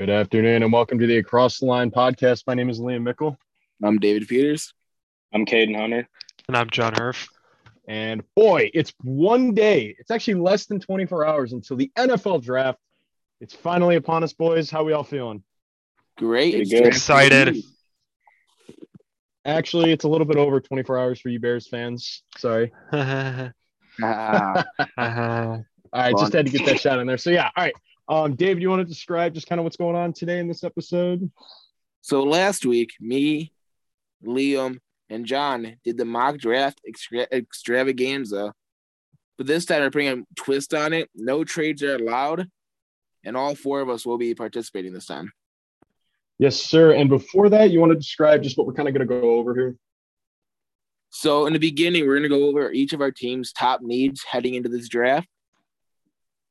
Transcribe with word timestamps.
Good 0.00 0.08
afternoon 0.08 0.62
and 0.62 0.72
welcome 0.72 0.98
to 0.98 1.06
the 1.06 1.18
Across 1.18 1.58
the 1.58 1.66
Line 1.66 1.90
podcast. 1.90 2.44
My 2.46 2.54
name 2.54 2.70
is 2.70 2.80
Liam 2.80 3.02
Mickle. 3.02 3.36
I'm 3.84 3.98
David 3.98 4.26
Peters. 4.28 4.72
I'm 5.30 5.44
Caden 5.44 5.78
Hunter. 5.78 6.08
And 6.48 6.56
I'm 6.56 6.70
John 6.70 6.94
Herf. 6.94 7.28
And 7.86 8.22
boy, 8.34 8.70
it's 8.72 8.94
one 9.02 9.52
day. 9.52 9.94
It's 9.98 10.10
actually 10.10 10.36
less 10.40 10.64
than 10.64 10.80
24 10.80 11.26
hours 11.26 11.52
until 11.52 11.76
the 11.76 11.92
NFL 11.98 12.42
draft. 12.42 12.78
It's 13.42 13.54
finally 13.54 13.96
upon 13.96 14.24
us, 14.24 14.32
boys. 14.32 14.70
How 14.70 14.84
we 14.84 14.94
all 14.94 15.04
feeling? 15.04 15.42
Great. 16.16 16.70
Good. 16.70 16.86
Excited. 16.86 17.62
Actually, 19.44 19.92
it's 19.92 20.04
a 20.04 20.08
little 20.08 20.26
bit 20.26 20.38
over 20.38 20.62
24 20.62 20.98
hours 20.98 21.20
for 21.20 21.28
you 21.28 21.40
Bears 21.40 21.68
fans. 21.68 22.22
Sorry. 22.38 22.72
Ah, 24.02 24.64
All 25.92 26.02
right, 26.02 26.14
just 26.16 26.32
had 26.32 26.46
to 26.46 26.52
get 26.52 26.64
that 26.64 26.80
shot 26.80 27.00
in 27.00 27.06
there. 27.06 27.18
So 27.18 27.30
yeah, 27.30 27.50
all 27.54 27.64
right. 27.64 27.74
Um, 28.10 28.34
David, 28.34 28.60
you 28.60 28.68
want 28.68 28.80
to 28.80 28.92
describe 28.92 29.34
just 29.34 29.46
kind 29.46 29.60
of 29.60 29.64
what's 29.64 29.76
going 29.76 29.94
on 29.94 30.12
today 30.12 30.40
in 30.40 30.48
this 30.48 30.64
episode? 30.64 31.30
so 32.00 32.24
last 32.24 32.66
week, 32.66 32.90
me, 33.00 33.52
Liam, 34.26 34.78
and 35.08 35.24
John 35.24 35.76
did 35.84 35.96
the 35.96 36.04
mock 36.04 36.38
draft 36.38 36.80
extra- 36.86 37.28
extravaganza. 37.30 38.52
But 39.38 39.46
this 39.46 39.64
time 39.64 39.82
we're 39.82 39.90
putting 39.92 40.08
a 40.08 40.24
twist 40.34 40.74
on 40.74 40.92
it. 40.92 41.08
No 41.14 41.44
trades 41.44 41.84
are 41.84 41.94
allowed. 41.94 42.50
And 43.22 43.36
all 43.36 43.54
four 43.54 43.80
of 43.80 43.88
us 43.88 44.04
will 44.04 44.18
be 44.18 44.34
participating 44.34 44.92
this 44.92 45.06
time. 45.06 45.32
Yes, 46.38 46.56
sir. 46.56 46.92
And 46.92 47.08
before 47.08 47.48
that, 47.50 47.70
you 47.70 47.78
want 47.78 47.92
to 47.92 47.96
describe 47.96 48.42
just 48.42 48.58
what 48.58 48.66
we're 48.66 48.74
kind 48.74 48.88
of 48.88 48.94
going 48.94 49.06
to 49.06 49.20
go 49.20 49.36
over 49.36 49.54
here? 49.54 49.76
So 51.10 51.46
in 51.46 51.52
the 51.52 51.58
beginning, 51.60 52.06
we're 52.06 52.18
going 52.18 52.28
to 52.30 52.36
go 52.36 52.48
over 52.48 52.72
each 52.72 52.92
of 52.92 53.00
our 53.00 53.12
team's 53.12 53.52
top 53.52 53.82
needs 53.82 54.24
heading 54.24 54.54
into 54.54 54.68
this 54.68 54.88
draft. 54.88 55.28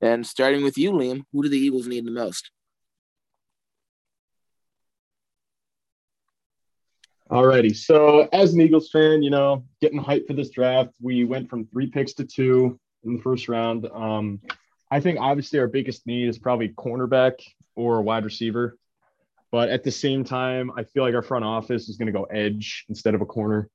And 0.02 0.26
starting 0.26 0.64
with 0.64 0.78
you, 0.78 0.92
Liam, 0.92 1.24
who 1.32 1.44
do 1.44 1.50
the 1.50 1.58
Eagles 1.58 1.88
need 1.88 2.06
the 2.06 2.12
most? 2.12 2.52
Alrighty. 7.30 7.76
So 7.76 8.28
as 8.34 8.54
an 8.54 8.62
Eagles 8.62 8.90
fan, 8.90 9.22
you 9.22 9.30
know, 9.30 9.64
getting 9.82 10.04
hyped 10.04 10.26
for 10.26 10.34
this 10.34 10.50
draft, 10.50 10.92
we 11.00 11.26
went 11.26 11.50
from 11.50 11.68
three 11.68 11.88
picks 11.88 12.14
to 12.14 12.26
two 12.26 12.80
in 13.04 13.18
the 13.18 13.22
first 13.22 13.48
round. 13.48 13.88
Um, 13.94 14.42
I 14.90 15.00
think 15.00 15.20
obviously 15.20 15.60
our 15.60 15.68
biggest 15.68 16.08
need 16.08 16.28
is 16.28 16.40
probably 16.40 16.70
cornerback 16.70 17.34
or 17.76 18.00
a 18.00 18.02
wide 18.02 18.26
receiver. 18.26 18.78
But 19.52 19.70
at 19.70 19.84
the 19.84 19.92
same 19.92 20.24
time, 20.24 20.72
I 20.76 20.84
feel 20.84 21.04
like 21.04 21.14
our 21.14 21.22
front 21.22 21.46
office 21.46 21.88
is 21.88 21.98
going 21.98 22.08
to 22.08 22.12
go 22.12 22.24
edge 22.24 22.86
instead 22.90 23.14
of 23.14 23.22
a 23.22 23.26
corner. 23.26 23.70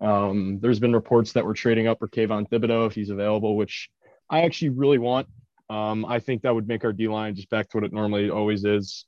Um, 0.00 0.58
there's 0.60 0.78
been 0.78 0.94
reports 0.94 1.32
that 1.32 1.44
we're 1.44 1.54
trading 1.54 1.86
up 1.86 1.98
for 1.98 2.08
Kayvon 2.08 2.48
Thibodeaux 2.48 2.86
if 2.86 2.94
he's 2.94 3.10
available, 3.10 3.56
which 3.56 3.88
I 4.28 4.42
actually 4.42 4.70
really 4.70 4.98
want. 4.98 5.26
Um, 5.70 6.04
I 6.04 6.18
think 6.18 6.42
that 6.42 6.54
would 6.54 6.66
make 6.66 6.84
our 6.84 6.92
D 6.92 7.06
line 7.06 7.36
just 7.36 7.48
back 7.48 7.68
to 7.70 7.76
what 7.76 7.84
it 7.84 7.92
normally 7.92 8.28
always 8.28 8.64
is. 8.64 9.06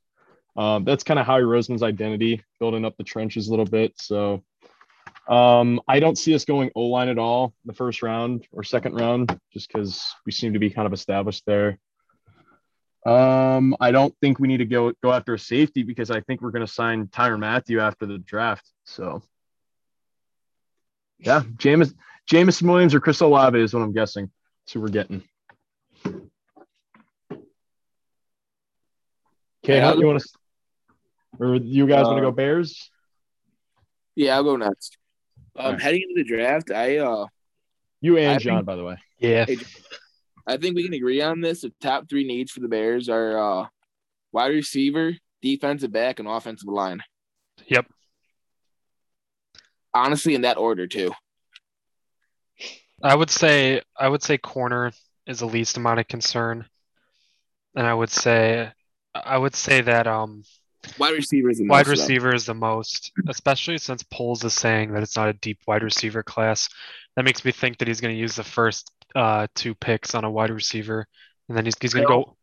Um, 0.56 0.84
that's 0.84 1.02
kind 1.02 1.18
of 1.18 1.26
Howie 1.26 1.42
Roseman's 1.42 1.82
identity, 1.82 2.42
building 2.60 2.84
up 2.84 2.96
the 2.96 3.04
trenches 3.04 3.48
a 3.48 3.50
little 3.50 3.64
bit. 3.64 3.94
So 3.96 4.44
um, 5.28 5.80
I 5.88 5.98
don't 5.98 6.16
see 6.16 6.34
us 6.34 6.44
going 6.44 6.70
O 6.76 6.82
line 6.82 7.08
at 7.08 7.18
all 7.18 7.52
the 7.64 7.72
first 7.72 8.02
round 8.02 8.46
or 8.52 8.62
second 8.62 8.94
round, 8.94 9.36
just 9.52 9.72
because 9.72 10.02
we 10.24 10.30
seem 10.30 10.52
to 10.52 10.60
be 10.60 10.70
kind 10.70 10.86
of 10.86 10.92
established 10.92 11.42
there. 11.46 11.78
Um, 13.04 13.74
I 13.80 13.90
don't 13.90 14.14
think 14.20 14.38
we 14.38 14.46
need 14.46 14.58
to 14.58 14.64
go 14.64 14.92
go 15.02 15.12
after 15.12 15.34
a 15.34 15.38
safety 15.38 15.82
because 15.82 16.12
I 16.12 16.20
think 16.20 16.40
we're 16.40 16.52
going 16.52 16.66
to 16.66 16.72
sign 16.72 17.08
Tyrann 17.08 17.40
Mathieu 17.40 17.80
after 17.80 18.06
the 18.06 18.18
draft. 18.18 18.70
So 18.84 19.22
yeah, 21.18 21.42
James 21.56 21.92
Jameson 22.28 22.68
Williams 22.68 22.94
or 22.94 23.00
Chris 23.00 23.20
Olave 23.20 23.58
is 23.58 23.74
what 23.74 23.82
I'm 23.82 23.92
guessing. 23.92 24.30
Who 24.72 24.80
we're 24.80 24.88
getting. 24.88 25.22
Okay, 29.64 29.76
Yeah, 29.76 29.82
how 29.84 29.90
I'll 29.90 30.00
you 30.00 30.06
want 30.06 30.20
to? 30.20 30.28
Or 31.38 31.54
you 31.56 31.86
guys 31.86 32.04
want 32.06 32.18
to 32.18 32.22
Uh, 32.26 32.30
go 32.30 32.32
Bears? 32.32 32.90
Yeah, 34.14 34.34
I'll 34.36 34.44
go 34.44 34.56
next. 34.56 34.98
Um, 35.56 35.64
Alright. 35.66 35.82
Heading 35.82 36.02
into 36.08 36.22
the 36.22 36.28
draft, 36.28 36.70
I 36.70 36.98
uh, 36.98 37.26
You 38.00 38.18
and 38.18 38.32
I 38.32 38.38
John, 38.38 38.56
think- 38.58 38.66
by 38.66 38.76
the 38.76 38.84
way. 38.84 38.96
yeah. 39.18 39.46
I 40.46 40.56
think 40.56 40.74
we 40.74 40.82
can 40.84 40.92
agree 40.94 41.20
on 41.22 41.40
this. 41.40 41.60
The 41.62 41.72
top 41.80 42.08
three 42.08 42.24
needs 42.24 42.50
for 42.50 42.60
the 42.60 42.68
Bears 42.68 43.08
are 43.08 43.38
uh, 43.38 43.66
wide 44.32 44.48
receiver, 44.48 45.14
defensive 45.40 45.92
back, 45.92 46.18
and 46.18 46.26
offensive 46.28 46.68
line. 46.68 47.00
Yep. 47.68 47.86
Honestly, 49.94 50.34
in 50.34 50.40
that 50.42 50.56
order 50.56 50.86
too. 50.88 51.12
I 53.04 53.14
would 53.14 53.30
say 53.30 53.82
I 53.96 54.08
would 54.08 54.22
say 54.22 54.36
corner 54.38 54.90
is 55.26 55.38
the 55.40 55.46
least 55.46 55.76
amount 55.76 56.00
of 56.00 56.08
concern. 56.08 56.66
And 57.76 57.86
I 57.86 57.94
would 57.94 58.10
say 58.10 58.70
I 59.14 59.38
would 59.38 59.54
say 59.54 59.80
that 59.80 60.06
um 60.06 60.44
Wide 60.98 61.14
receiver 61.14 61.50
is 61.50 61.58
the 61.58 61.66
wide 61.66 61.86
most, 61.86 62.08
though. 62.08 62.34
is 62.34 62.46
the 62.46 62.54
most, 62.54 63.12
especially 63.28 63.78
since 63.78 64.02
Poles 64.02 64.42
is 64.42 64.54
saying 64.54 64.92
that 64.92 65.02
it's 65.02 65.16
not 65.16 65.28
a 65.28 65.32
deep 65.34 65.60
wide 65.66 65.82
receiver 65.82 66.22
class. 66.22 66.68
That 67.14 67.24
makes 67.24 67.44
me 67.44 67.52
think 67.52 67.78
that 67.78 67.88
he's 67.88 68.00
going 68.00 68.14
to 68.14 68.20
use 68.20 68.34
the 68.34 68.44
first 68.44 68.90
uh 69.14 69.46
two 69.54 69.74
picks 69.74 70.14
on 70.14 70.24
a 70.24 70.30
wide 70.30 70.50
receiver, 70.50 71.06
and 71.48 71.56
then 71.56 71.64
he's 71.64 71.74
he's 71.80 71.94
going 71.94 72.06
to 72.06 72.08
go. 72.08 72.36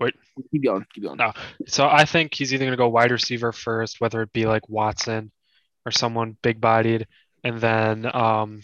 Wait, 0.00 0.14
keep 0.50 0.64
going. 0.64 0.84
Keep 0.92 1.04
going. 1.04 1.16
No. 1.18 1.32
So 1.66 1.88
I 1.88 2.04
think 2.04 2.34
he's 2.34 2.52
either 2.52 2.64
going 2.64 2.72
to 2.72 2.76
go 2.76 2.88
wide 2.88 3.12
receiver 3.12 3.52
first, 3.52 4.00
whether 4.00 4.22
it 4.22 4.32
be 4.32 4.44
like 4.46 4.68
Watson 4.68 5.30
or 5.86 5.92
someone 5.92 6.36
big 6.42 6.60
bodied, 6.60 7.06
and 7.44 7.60
then 7.60 8.14
um, 8.14 8.62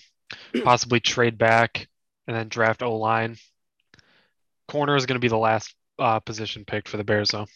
possibly 0.64 1.00
trade 1.00 1.38
back 1.38 1.88
and 2.26 2.36
then 2.36 2.48
draft 2.48 2.82
O 2.82 2.96
line. 2.96 3.36
Corner 4.68 4.96
is 4.96 5.06
going 5.06 5.16
to 5.16 5.24
be 5.24 5.28
the 5.28 5.38
last 5.38 5.74
uh, 5.98 6.20
position 6.20 6.64
picked 6.64 6.88
for 6.88 6.96
the 6.96 7.04
Bears, 7.04 7.30
though. 7.30 7.46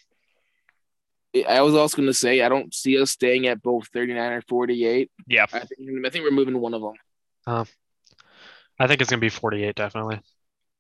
I 1.49 1.61
was 1.61 1.75
also 1.75 1.97
going 1.99 2.07
to 2.09 2.15
say 2.15 2.41
I 2.41 2.49
don't 2.49 2.73
see 2.73 3.01
us 3.01 3.11
staying 3.11 3.47
at 3.47 3.63
both 3.63 3.89
39 3.89 4.33
or 4.33 4.41
48. 4.43 5.11
Yeah. 5.27 5.45
I 5.53 5.59
think 5.61 5.71
I 6.07 6.09
think 6.11 6.25
we're 6.25 6.31
moving 6.31 6.59
one 6.59 6.73
of 6.73 6.81
them. 6.81 6.95
I 8.79 8.87
think 8.87 9.01
it's 9.01 9.11
going 9.11 9.21
to 9.21 9.25
be 9.25 9.29
48, 9.29 9.75
definitely. 9.75 10.21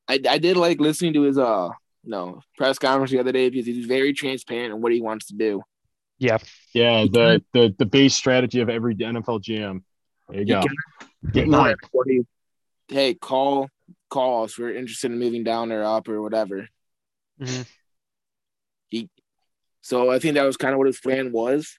I, 0.08 0.20
I 0.28 0.38
did 0.38 0.56
like 0.56 0.80
listening 0.80 1.12
to 1.14 1.22
his 1.22 1.36
uh 1.36 1.70
no 2.04 2.40
press 2.56 2.78
conference 2.78 3.10
the 3.10 3.18
other 3.18 3.32
day 3.32 3.50
because 3.50 3.66
he's 3.66 3.86
very 3.86 4.12
transparent 4.12 4.72
in 4.72 4.80
what 4.80 4.92
he 4.92 5.00
wants 5.02 5.26
to 5.26 5.34
do. 5.34 5.62
Yeah. 6.18 6.38
Yeah, 6.72 7.04
the 7.10 7.42
the 7.52 7.74
the 7.78 7.86
base 7.86 8.14
strategy 8.14 8.60
of 8.60 8.70
every 8.70 8.94
NFL 8.94 9.42
GM. 9.42 9.82
There 10.28 10.40
you 10.40 10.46
You 10.46 10.54
go. 10.54 10.60
can- 10.62 11.08
Getting 11.32 11.52
hyped. 11.52 11.76
What 11.92 12.06
do 12.06 12.14
you- 12.14 12.26
Hey, 12.88 13.14
call 13.14 13.68
call 14.08 14.44
us. 14.44 14.56
We're 14.58 14.74
interested 14.74 15.10
in 15.10 15.18
moving 15.18 15.42
down 15.44 15.72
or 15.72 15.82
up 15.84 16.08
or 16.08 16.22
whatever. 16.22 16.68
Mhm. 17.40 17.66
So 19.82 20.10
I 20.10 20.18
think 20.18 20.34
that 20.34 20.42
was 20.42 20.56
kind 20.56 20.72
of 20.72 20.78
what 20.78 20.88
his 20.88 20.98
plan 20.98 21.30
was. 21.30 21.78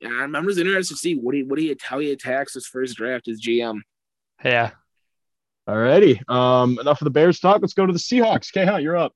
And 0.00 0.12
I'm, 0.12 0.34
I'm 0.34 0.44
just 0.46 0.58
interested 0.58 0.94
to 0.94 0.98
see 0.98 1.14
what 1.14 1.36
he 1.36 1.44
what 1.44 1.60
he 1.60 1.76
how 1.80 2.00
he 2.00 2.10
attacks 2.10 2.54
his 2.54 2.66
first 2.66 2.96
draft 2.96 3.28
as 3.28 3.40
GM. 3.40 3.82
Yeah. 4.44 4.72
Alrighty. 5.68 6.28
Um, 6.28 6.80
enough 6.80 7.00
of 7.00 7.04
the 7.04 7.10
Bears 7.10 7.38
talk. 7.38 7.60
Let's 7.60 7.74
go 7.74 7.86
to 7.86 7.92
the 7.92 7.98
Seahawks. 8.00 8.50
K 8.52 8.64
Hunt, 8.64 8.82
you're 8.82 8.96
up. 8.96 9.14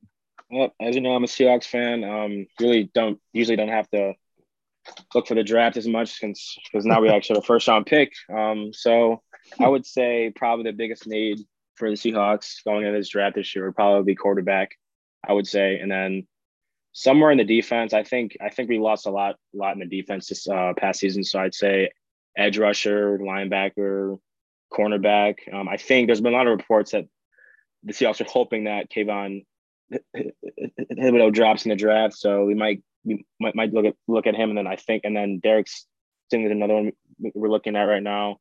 Well, 0.48 0.72
as 0.80 0.94
you 0.94 1.00
know, 1.00 1.16
I'm 1.16 1.24
a 1.24 1.26
Seahawks 1.26 1.64
fan. 1.64 2.04
Um, 2.04 2.46
really 2.60 2.88
don't 2.94 3.18
usually 3.32 3.56
don't 3.56 3.68
have 3.68 3.90
to 3.90 4.14
look 5.16 5.26
for 5.26 5.34
the 5.34 5.42
draft 5.42 5.76
as 5.76 5.88
much 5.88 6.10
since 6.10 6.56
because 6.64 6.86
now 6.86 7.00
we 7.00 7.08
actually 7.08 7.34
have 7.34 7.42
a 7.42 7.46
first 7.46 7.66
round 7.66 7.86
pick. 7.86 8.12
Um, 8.32 8.72
so 8.72 9.20
I 9.58 9.66
would 9.66 9.84
say 9.84 10.32
probably 10.36 10.70
the 10.70 10.76
biggest 10.76 11.08
need 11.08 11.40
for 11.76 11.90
the 11.90 11.96
Seahawks 11.96 12.64
going 12.64 12.84
into 12.84 12.98
this 12.98 13.08
draft 13.08 13.36
this 13.36 13.54
year 13.54 13.66
would 13.66 13.76
probably 13.76 14.12
be 14.12 14.16
quarterback. 14.16 14.72
I 15.26 15.32
would 15.32 15.46
say, 15.46 15.78
and 15.78 15.90
then 15.90 16.26
somewhere 16.92 17.30
in 17.30 17.38
the 17.38 17.44
defense. 17.44 17.92
I 17.92 18.02
think 18.02 18.36
I 18.40 18.48
think 18.48 18.68
we 18.68 18.78
lost 18.78 19.06
a 19.06 19.10
lot 19.10 19.36
a 19.54 19.56
lot 19.56 19.74
in 19.74 19.80
the 19.80 19.86
defense 19.86 20.28
this 20.28 20.48
uh, 20.48 20.72
past 20.76 21.00
season. 21.00 21.24
So 21.24 21.38
I'd 21.38 21.54
say 21.54 21.90
edge 22.36 22.58
rusher, 22.58 23.18
linebacker, 23.18 24.18
cornerback. 24.72 25.52
Um, 25.52 25.68
I 25.68 25.76
think 25.76 26.06
there's 26.06 26.20
been 26.20 26.32
a 26.32 26.36
lot 26.36 26.46
of 26.46 26.56
reports 26.56 26.92
that 26.92 27.04
the 27.84 27.92
Seahawks 27.92 28.20
are 28.20 28.30
hoping 28.30 28.64
that 28.64 28.90
Kayvon 28.90 29.44
Thibodeaux 29.92 31.32
drops 31.32 31.64
in 31.64 31.70
the 31.70 31.76
draft, 31.76 32.14
so 32.14 32.44
we 32.44 32.54
might 32.54 32.82
we 33.04 33.24
might, 33.38 33.54
might 33.54 33.72
look 33.72 33.84
at 33.84 33.94
look 34.08 34.26
at 34.26 34.34
him, 34.34 34.48
and 34.48 34.58
then 34.58 34.66
I 34.66 34.76
think, 34.76 35.02
and 35.04 35.16
then 35.16 35.38
Derek's 35.38 35.86
Sting 36.28 36.44
is 36.44 36.50
another 36.50 36.74
one 36.74 36.92
we're 37.34 37.50
looking 37.50 37.76
at 37.76 37.84
right 37.84 38.02
now. 38.02 38.38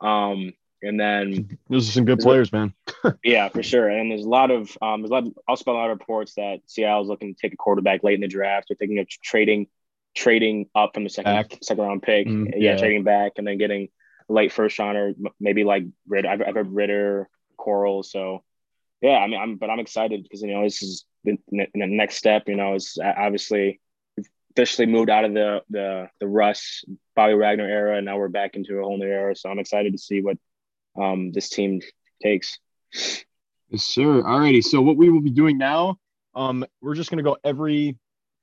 Um, 0.00 0.52
and 0.82 0.98
then 0.98 1.58
Those 1.68 1.88
are 1.88 1.92
some 1.92 2.04
good 2.04 2.20
players, 2.20 2.52
man. 2.52 2.74
yeah, 3.24 3.48
for 3.48 3.62
sure. 3.62 3.88
And 3.88 4.10
there's 4.10 4.24
a 4.24 4.28
lot 4.28 4.50
of 4.50 4.76
um, 4.80 5.02
there's 5.02 5.10
a 5.10 5.14
lot 5.14 5.26
of, 5.26 5.34
also 5.48 5.64
been 5.64 5.74
a 5.74 5.78
lot 5.78 5.90
of 5.90 5.98
reports 5.98 6.34
that 6.34 6.60
Seattle's 6.66 7.08
looking 7.08 7.34
to 7.34 7.40
take 7.40 7.52
a 7.52 7.56
quarterback 7.56 8.02
late 8.02 8.14
in 8.14 8.20
the 8.20 8.28
draft. 8.28 8.68
They're 8.68 8.76
thinking 8.76 8.98
of 8.98 9.08
trading 9.08 9.66
trading 10.14 10.66
up 10.74 10.94
from 10.94 11.04
the 11.04 11.10
second 11.10 11.32
Back. 11.32 11.58
second 11.62 11.84
round 11.84 12.02
pick. 12.02 12.26
Mm, 12.26 12.50
yeah, 12.52 12.72
yeah. 12.72 12.76
trading 12.76 13.04
back 13.04 13.32
and 13.36 13.46
then 13.46 13.58
getting 13.58 13.88
late 14.28 14.52
first 14.52 14.78
rounder, 14.78 15.08
m- 15.08 15.32
maybe 15.38 15.64
like 15.64 15.84
Ridder. 16.08 16.28
I've, 16.28 16.42
I've 16.42 16.54
heard 16.54 16.72
Ridder, 16.72 17.28
Corral. 17.58 18.02
So 18.02 18.42
yeah, 19.00 19.18
I 19.18 19.26
mean, 19.26 19.40
I'm 19.40 19.56
but 19.56 19.70
I'm 19.70 19.80
excited 19.80 20.22
because 20.22 20.42
you 20.42 20.52
know 20.52 20.64
this 20.64 20.82
is 20.82 21.04
the, 21.24 21.38
the 21.50 21.68
next 21.74 22.16
step. 22.16 22.44
You 22.48 22.56
know, 22.56 22.74
is 22.74 22.98
obviously 23.02 23.80
officially 24.52 24.86
moved 24.86 25.10
out 25.10 25.24
of 25.24 25.34
the 25.34 25.62
the 25.70 26.08
the 26.20 26.26
Russ 26.26 26.84
Bobby 27.16 27.34
Wagner 27.34 27.68
era, 27.68 27.96
and 27.96 28.04
now 28.04 28.18
we're 28.18 28.28
back 28.28 28.56
into 28.56 28.78
a 28.78 28.82
whole 28.82 28.98
new 28.98 29.06
era. 29.06 29.34
So 29.34 29.48
I'm 29.48 29.58
excited 29.58 29.92
to 29.92 29.98
see 29.98 30.20
what 30.20 30.38
um 31.00 31.32
this 31.32 31.48
team 31.50 31.80
takes. 32.22 32.58
Yes, 33.68 33.84
sir. 33.84 34.22
Alrighty. 34.22 34.62
So 34.64 34.80
what 34.80 34.96
we 34.96 35.10
will 35.10 35.20
be 35.22 35.30
doing 35.30 35.58
now 35.58 35.98
Um, 36.34 36.64
we're 36.80 36.94
just 36.94 37.10
gonna 37.10 37.22
go 37.22 37.36
every 37.44 37.96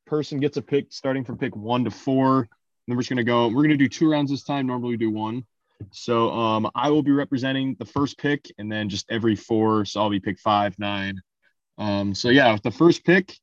person 0.05 0.39
gets 0.39 0.57
a 0.57 0.61
pick 0.61 0.87
starting 0.91 1.23
from 1.25 1.37
pick 1.37 1.55
one 1.55 1.83
to 1.83 1.91
four. 1.91 2.47
then 2.87 2.95
we're 2.95 3.01
just 3.01 3.09
gonna 3.09 3.23
go. 3.23 3.47
We're 3.49 3.63
gonna 3.63 3.77
do 3.77 3.89
two 3.89 4.09
rounds 4.09 4.31
this 4.31 4.43
time. 4.43 4.67
Normally 4.67 4.91
we 4.91 4.97
do 4.97 5.11
one. 5.11 5.45
So 5.91 6.31
um, 6.31 6.71
I 6.73 6.89
will 6.89 7.03
be 7.03 7.11
representing 7.11 7.75
the 7.77 7.85
first 7.85 8.17
pick, 8.17 8.49
and 8.57 8.71
then 8.71 8.89
just 8.89 9.05
every 9.11 9.35
four. 9.35 9.85
So 9.85 10.01
I'll 10.01 10.09
be 10.09 10.19
pick 10.19 10.39
five, 10.39 10.77
nine. 10.79 11.21
Um, 11.77 12.15
so 12.15 12.29
yeah, 12.29 12.51
with 12.53 12.63
the 12.63 12.71
first 12.71 13.05
pick, 13.05 13.37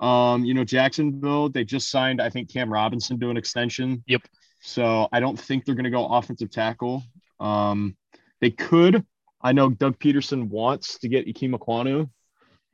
um, 0.00 0.44
you 0.44 0.54
know 0.54 0.64
Jacksonville, 0.64 1.48
they 1.48 1.64
just 1.64 1.90
signed 1.90 2.20
I 2.20 2.30
think 2.30 2.52
Cam 2.52 2.72
Robinson 2.72 3.18
to 3.20 3.30
an 3.30 3.36
extension. 3.36 4.04
Yep. 4.06 4.22
So 4.60 5.08
I 5.12 5.18
don't 5.20 5.38
think 5.40 5.64
they're 5.64 5.74
gonna 5.74 5.90
go 5.90 6.06
offensive 6.06 6.50
tackle. 6.50 7.02
Um, 7.40 7.96
they 8.42 8.50
could. 8.50 9.06
I 9.40 9.52
know 9.52 9.70
Doug 9.70 9.98
Pederson 9.98 10.48
wants 10.48 10.98
to 10.98 11.08
get 11.08 11.26
Ikem 11.26 11.54
Ekwonu. 11.54 12.10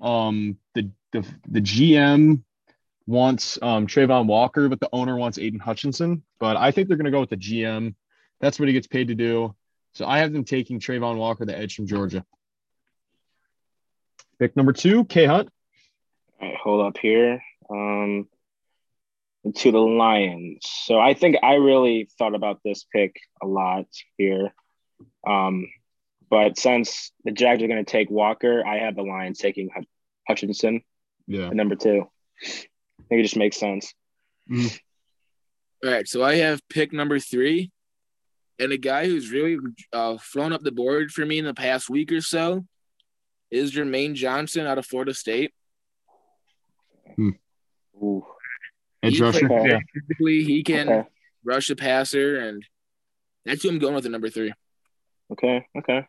Um, 0.05 0.57
the, 0.75 0.91
the 1.13 1.27
the 1.47 1.61
GM 1.61 2.43
wants 3.07 3.59
um, 3.63 3.87
Travon 3.87 4.27
Walker, 4.27 4.69
but 4.69 4.81
the 4.81 4.89
owner 4.93 5.17
wants 5.17 5.39
Aidan 5.39 5.61
Hutchinson. 5.61 6.25
But 6.41 6.57
I 6.57 6.73
think 6.73 6.89
they're 6.89 6.97
going 6.97 7.05
to 7.05 7.11
go 7.11 7.21
with 7.21 7.31
the 7.31 7.37
GM. 7.37 7.95
That's 8.41 8.59
what 8.59 8.69
he 8.69 8.75
gets 8.75 8.87
paid 8.87 9.09
to 9.09 9.15
do. 9.15 9.55
So 9.93 10.07
I 10.07 10.19
have 10.19 10.33
them 10.33 10.45
taking 10.45 10.81
Travon 10.81 11.17
Walker, 11.17 11.45
the 11.45 11.57
edge 11.57 11.75
from 11.75 11.87
Georgia. 11.87 12.25
Pick 14.39 14.57
number 14.57 14.73
two, 14.73 15.05
K 15.05 15.27
Hunt. 15.27 15.49
All 16.41 16.49
right, 16.49 16.57
hold 16.57 16.87
up 16.87 16.99
here. 16.99 17.43
Um, 17.69 18.29
to 19.57 19.73
the 19.73 19.79
Lions. 19.79 20.61
So 20.63 20.99
I 20.99 21.15
think 21.15 21.37
I 21.43 21.55
really 21.55 22.09
thought 22.19 22.35
about 22.35 22.61
this 22.65 22.87
pick 22.91 23.17
a 23.43 23.47
lot 23.47 23.87
here. 24.17 24.53
Um, 25.27 25.69
but 26.31 26.59
since 26.59 27.13
the 27.25 27.33
Jags 27.33 27.63
are 27.63 27.69
going 27.69 27.85
to 27.85 27.91
take 27.91 28.11
Walker, 28.11 28.65
I 28.67 28.79
have 28.79 28.97
the 28.97 29.03
Lions 29.03 29.39
taking 29.39 29.71
Hutchinson 30.29 30.83
Yeah. 31.27 31.49
at 31.49 31.55
number 31.57 31.75
two. 31.75 32.05
I 32.43 33.03
think 33.09 33.21
it 33.21 33.23
just 33.23 33.37
makes 33.37 33.57
sense. 33.57 33.93
All 34.51 35.91
right, 35.91 36.07
so 36.09 36.23
I 36.23 36.37
have 36.37 36.61
pick 36.69 36.93
number 36.93 37.19
three, 37.19 37.71
and 38.59 38.73
a 38.73 38.77
guy 38.79 39.07
who's 39.07 39.31
really 39.31 39.57
uh, 39.93 40.19
flown 40.19 40.53
up 40.53 40.63
the 40.63 40.73
board 40.73 41.11
for 41.13 41.25
me 41.25 41.39
in 41.39 41.45
the 41.45 41.55
past 41.55 41.89
week 41.89 42.11
or 42.13 42.21
so 42.21 42.65
is 43.51 43.73
Jermaine 43.73 44.15
Johnson 44.15 44.67
out 44.67 44.79
of 44.79 44.85
Florida 44.87 45.15
State. 45.15 45.53
Ooh. 48.03 48.27
Edge 49.03 49.17
He 49.17 49.23
rusher. 49.23 49.49
plays- 49.49 49.61
Okay. 49.73 49.81
Physically, 49.95 50.45
he 50.45 50.63
can 50.63 50.89
Okay. 50.89 51.09
rush 51.45 51.69
the 51.69 51.77
passer, 51.77 52.39
and 52.41 52.65
that's 53.45 53.63
who 53.63 53.69
I'm 53.71 53.79
going 53.79 53.95
with 53.95 54.05
at 54.07 54.13
number 54.13 54.29
three. 54.29 54.53
Okay. 55.33 55.67
Okay. 55.77 56.07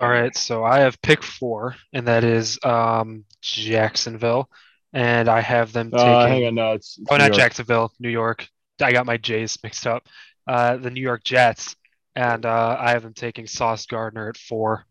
All 0.00 0.08
right, 0.08 0.36
so 0.36 0.64
I 0.64 0.80
have 0.80 1.00
pick 1.02 1.22
four, 1.22 1.76
and 1.92 2.08
that 2.08 2.24
is 2.24 2.58
um, 2.64 3.24
Jacksonville, 3.40 4.50
and 4.92 5.28
I 5.28 5.40
have 5.40 5.72
them 5.72 5.92
taking. 5.92 6.06
Uh, 6.06 6.26
hang 6.26 6.46
on, 6.46 6.54
no, 6.56 6.72
it's, 6.72 6.98
it's 6.98 7.06
oh, 7.10 7.14
New 7.14 7.22
not 7.22 7.28
York. 7.28 7.36
Jacksonville, 7.36 7.92
New 8.00 8.08
York. 8.08 8.48
I 8.82 8.90
got 8.90 9.06
my 9.06 9.18
Jays 9.18 9.56
mixed 9.62 9.86
up. 9.86 10.08
Uh, 10.48 10.76
the 10.78 10.90
New 10.90 11.00
York 11.00 11.22
Jets, 11.22 11.76
and 12.16 12.44
uh, 12.44 12.76
I 12.78 12.90
have 12.90 13.02
them 13.02 13.14
taking 13.14 13.46
Sauce 13.46 13.86
Gardner 13.86 14.28
at 14.28 14.36
four. 14.36 14.84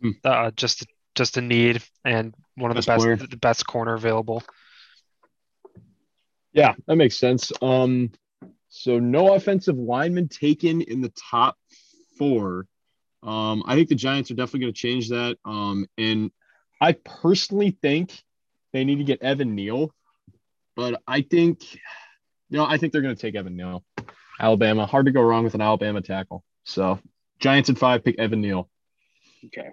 Hmm. 0.00 0.10
Uh, 0.24 0.50
just 0.52 0.86
just 1.14 1.36
a 1.36 1.42
need 1.42 1.82
and 2.04 2.34
one 2.56 2.70
of 2.70 2.76
the 2.76 2.82
best 2.82 3.30
the 3.30 3.36
best 3.36 3.66
corner 3.66 3.94
available. 3.94 4.42
Yeah, 6.52 6.74
that 6.86 6.96
makes 6.96 7.18
sense. 7.18 7.52
Um, 7.60 8.12
so 8.70 8.98
no 8.98 9.34
offensive 9.34 9.76
lineman 9.76 10.28
taken 10.28 10.80
in 10.80 11.00
the 11.00 11.12
top 11.30 11.56
four. 12.18 12.66
Um, 13.22 13.64
I 13.66 13.74
think 13.74 13.88
the 13.88 13.94
Giants 13.94 14.30
are 14.30 14.34
definitely 14.34 14.60
going 14.60 14.72
to 14.72 14.78
change 14.78 15.08
that. 15.08 15.36
Um, 15.44 15.86
and 15.98 16.30
I 16.80 16.92
personally 16.92 17.76
think 17.82 18.22
they 18.72 18.84
need 18.84 18.96
to 18.96 19.04
get 19.04 19.22
Evan 19.22 19.54
Neal, 19.54 19.94
but 20.76 21.02
I 21.06 21.22
think, 21.22 21.74
you 21.74 22.58
know, 22.58 22.66
I 22.66 22.76
think 22.76 22.92
they're 22.92 23.02
going 23.02 23.16
to 23.16 23.20
take 23.20 23.34
Evan 23.34 23.56
Neal. 23.56 23.82
Alabama, 24.38 24.86
hard 24.86 25.06
to 25.06 25.12
go 25.12 25.22
wrong 25.22 25.44
with 25.44 25.54
an 25.54 25.62
Alabama 25.62 26.02
tackle. 26.02 26.44
So 26.64 27.00
Giants 27.38 27.70
at 27.70 27.78
five, 27.78 28.04
pick 28.04 28.18
Evan 28.18 28.40
Neal. 28.40 28.68
Okay. 29.46 29.70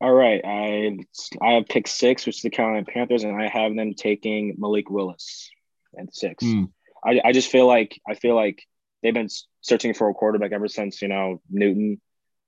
All 0.00 0.12
right. 0.12 0.40
I 0.44 0.98
I 1.40 1.52
have 1.54 1.66
pick 1.66 1.88
six, 1.88 2.26
which 2.26 2.36
is 2.36 2.42
the 2.42 2.50
Carolina 2.50 2.84
Panthers, 2.84 3.24
and 3.24 3.40
I 3.40 3.48
have 3.48 3.74
them 3.74 3.94
taking 3.94 4.54
Malik 4.58 4.90
Willis 4.90 5.50
at 5.98 6.14
six. 6.14 6.44
Hmm. 6.44 6.64
I, 7.04 7.20
I 7.24 7.32
just 7.32 7.50
feel 7.50 7.66
like 7.66 8.00
I 8.08 8.14
feel 8.14 8.34
like 8.34 8.64
they've 9.02 9.14
been 9.14 9.28
searching 9.60 9.94
for 9.94 10.08
a 10.08 10.14
quarterback 10.14 10.52
ever 10.52 10.68
since 10.68 11.02
you 11.02 11.08
know 11.08 11.40
Newton 11.50 12.00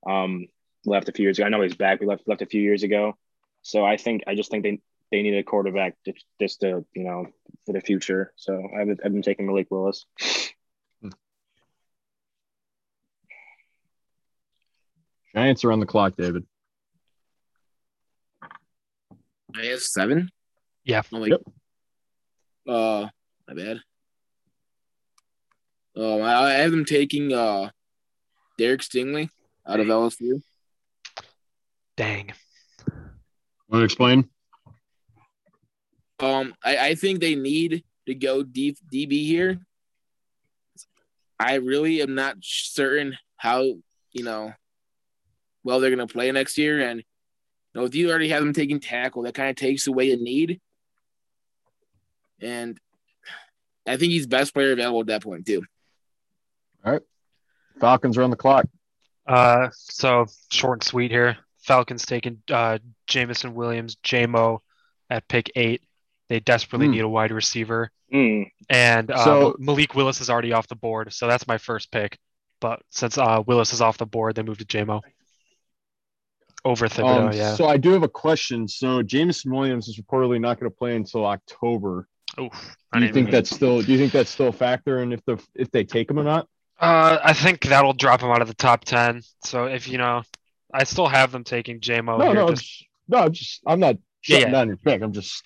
um, 0.06 0.46
left 0.84 1.08
a 1.08 1.12
few 1.12 1.24
years 1.24 1.38
ago. 1.38 1.46
I 1.46 1.50
know 1.50 1.62
he's 1.62 1.76
back. 1.76 2.00
We 2.00 2.06
left 2.06 2.26
left 2.26 2.42
a 2.42 2.46
few 2.46 2.62
years 2.62 2.82
ago, 2.82 3.16
so 3.62 3.84
I 3.84 3.96
think 3.96 4.22
I 4.26 4.34
just 4.34 4.50
think 4.50 4.64
they 4.64 4.80
they 5.10 5.22
need 5.22 5.36
a 5.36 5.42
quarterback 5.42 5.96
just, 6.04 6.24
just 6.40 6.60
to 6.60 6.84
you 6.94 7.04
know 7.04 7.26
for 7.66 7.72
the 7.72 7.80
future. 7.80 8.32
So 8.36 8.68
I've 8.76 8.88
I've 9.04 9.12
been 9.12 9.22
taking 9.22 9.46
Malik 9.46 9.68
Willis. 9.70 10.06
Giants 15.34 15.64
are 15.64 15.72
on 15.72 15.78
the 15.78 15.86
clock, 15.86 16.16
David. 16.16 16.44
I 19.54 19.66
have 19.66 19.80
seven. 19.80 20.30
Yeah. 20.84 21.02
Oh, 21.12 21.20
wait. 21.20 21.30
Yep. 21.30 21.40
Uh, 22.66 23.08
my 23.46 23.54
bad. 23.54 23.80
Um, 26.00 26.22
I 26.22 26.32
I 26.32 26.52
have 26.52 26.70
them 26.70 26.86
taking 26.86 27.32
uh, 27.32 27.70
Derek 28.56 28.80
Stingley 28.80 29.28
out 29.66 29.80
of 29.80 29.86
LSU. 29.86 30.42
Dang. 31.96 32.32
Want 33.68 33.82
to 33.82 33.84
explain? 33.84 34.28
Um, 36.18 36.54
I, 36.64 36.76
I 36.78 36.94
think 36.94 37.20
they 37.20 37.34
need 37.34 37.84
to 38.06 38.14
go 38.14 38.42
deep 38.42 38.78
DB 38.92 39.26
here. 39.26 39.58
I 41.38 41.56
really 41.56 42.00
am 42.00 42.14
not 42.14 42.36
certain 42.40 43.18
how 43.36 43.60
you 44.12 44.24
know 44.24 44.54
well 45.64 45.80
they're 45.80 45.90
gonna 45.90 46.06
play 46.06 46.32
next 46.32 46.56
year, 46.56 46.80
and 46.80 47.00
you 47.00 47.04
know 47.74 47.84
if 47.84 47.94
you 47.94 48.08
already 48.08 48.30
have 48.30 48.42
them 48.42 48.54
taking 48.54 48.80
tackle, 48.80 49.24
that 49.24 49.34
kind 49.34 49.50
of 49.50 49.56
takes 49.56 49.86
away 49.86 50.12
a 50.12 50.16
need. 50.16 50.62
And 52.40 52.80
I 53.86 53.98
think 53.98 54.12
he's 54.12 54.26
best 54.26 54.54
player 54.54 54.72
available 54.72 55.00
at 55.00 55.08
that 55.08 55.22
point 55.22 55.46
too. 55.46 55.62
Falcons 57.80 58.16
are 58.18 58.22
on 58.22 58.30
the 58.30 58.36
clock. 58.36 58.66
Uh, 59.26 59.68
so 59.72 60.26
short 60.50 60.78
and 60.80 60.84
sweet 60.84 61.10
here. 61.10 61.38
Falcons 61.62 62.04
taking 62.04 62.42
uh, 62.50 62.78
Jameson 63.06 63.54
Williams, 63.54 63.96
JMO 64.04 64.58
at 65.08 65.26
pick 65.28 65.50
eight. 65.56 65.82
They 66.28 66.40
desperately 66.40 66.86
Hmm. 66.86 66.92
need 66.92 67.00
a 67.00 67.08
wide 67.08 67.32
receiver, 67.32 67.90
Hmm. 68.12 68.42
and 68.68 69.10
uh, 69.10 69.24
So- 69.24 69.56
Malik 69.58 69.94
Willis 69.94 70.20
is 70.20 70.30
already 70.30 70.52
off 70.52 70.68
the 70.68 70.76
board, 70.76 71.12
so 71.12 71.26
that's 71.26 71.46
my 71.48 71.58
first 71.58 71.90
pick. 71.90 72.18
But 72.60 72.82
since 72.90 73.16
uh, 73.18 73.42
Willis 73.46 73.72
is 73.72 73.80
off 73.80 73.98
the 73.98 74.06
board, 74.06 74.34
they 74.36 74.42
moved 74.42 74.60
to 74.60 74.66
JMO 74.66 75.00
over 76.64 76.88
Thibodeaux. 76.88 77.28
Um, 77.30 77.32
yeah. 77.32 77.54
So 77.54 77.66
I 77.66 77.76
do 77.78 77.90
have 77.92 78.02
a 78.02 78.08
question. 78.08 78.68
So 78.68 79.02
Jameson 79.02 79.50
Williams 79.52 79.88
is 79.88 79.98
reportedly 79.98 80.40
not 80.40 80.60
going 80.60 80.70
to 80.70 80.76
play 80.76 80.94
until 80.94 81.24
October. 81.24 82.06
Oof, 82.38 82.76
Do 82.92 83.00
you 83.04 83.12
think 83.12 83.30
that's 83.30 83.50
still? 83.50 83.80
Do 83.82 83.90
you 83.92 83.98
think 83.98 84.12
that's 84.12 84.30
still 84.30 84.48
a 84.48 84.52
factor? 84.52 84.98
And 84.98 85.12
if 85.12 85.24
the 85.24 85.42
if 85.54 85.70
they 85.70 85.84
take 85.84 86.10
him 86.10 86.18
or 86.18 86.22
not? 86.24 86.46
Uh, 86.80 87.18
I 87.22 87.34
think 87.34 87.62
that'll 87.62 87.92
drop 87.92 88.22
him 88.22 88.30
out 88.30 88.40
of 88.40 88.48
the 88.48 88.54
top 88.54 88.84
ten. 88.84 89.22
So 89.44 89.66
if 89.66 89.86
you 89.86 89.98
know, 89.98 90.22
I 90.72 90.84
still 90.84 91.08
have 91.08 91.30
them 91.30 91.44
taking 91.44 91.80
JMO 91.80 92.18
no, 92.18 92.26
here. 92.26 92.34
no, 92.34 92.48
just, 92.50 92.62
just, 92.62 92.84
no. 93.08 93.18
I'm 93.18 93.32
Just 93.32 93.60
I'm 93.66 93.80
not 93.80 93.96
Yeah, 93.96 94.00
shutting 94.36 94.48
yeah. 94.48 94.52
down 94.52 94.68
your 94.68 94.76
pick. 94.78 95.02
I'm 95.02 95.12
just. 95.12 95.42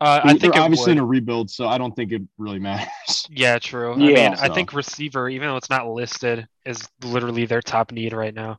uh, 0.00 0.20
I 0.22 0.34
think 0.38 0.56
obviously 0.56 0.92
would. 0.92 0.98
in 0.98 1.02
a 1.02 1.06
rebuild, 1.06 1.50
so 1.50 1.66
I 1.66 1.78
don't 1.78 1.94
think 1.96 2.12
it 2.12 2.22
really 2.38 2.60
matters. 2.60 2.88
Yeah, 3.28 3.58
true. 3.58 3.94
I 3.94 3.96
Yeah. 3.98 4.30
mean, 4.30 4.38
I 4.38 4.48
think 4.54 4.72
receiver, 4.72 5.28
even 5.28 5.48
though 5.48 5.56
it's 5.56 5.70
not 5.70 5.88
listed, 5.88 6.46
is 6.64 6.88
literally 7.02 7.46
their 7.46 7.62
top 7.62 7.90
need 7.90 8.12
right 8.12 8.34
now. 8.34 8.58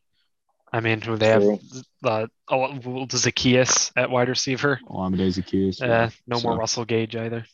I 0.74 0.80
mean, 0.80 1.02
who 1.02 1.16
they 1.18 1.28
have 1.28 1.44
True. 1.44 1.60
uh, 2.04 2.28
oh, 2.50 2.68
Zaccheaus 3.08 3.92
at 3.96 4.10
wide 4.10 4.28
receiver. 4.28 4.80
Olamide 4.90 5.28
Zaccheaus. 5.28 5.82
Uh, 5.82 6.10
no 6.26 6.42
more 6.42 6.58
Russell 6.58 6.84
Gage 6.84 7.16
either. 7.16 7.46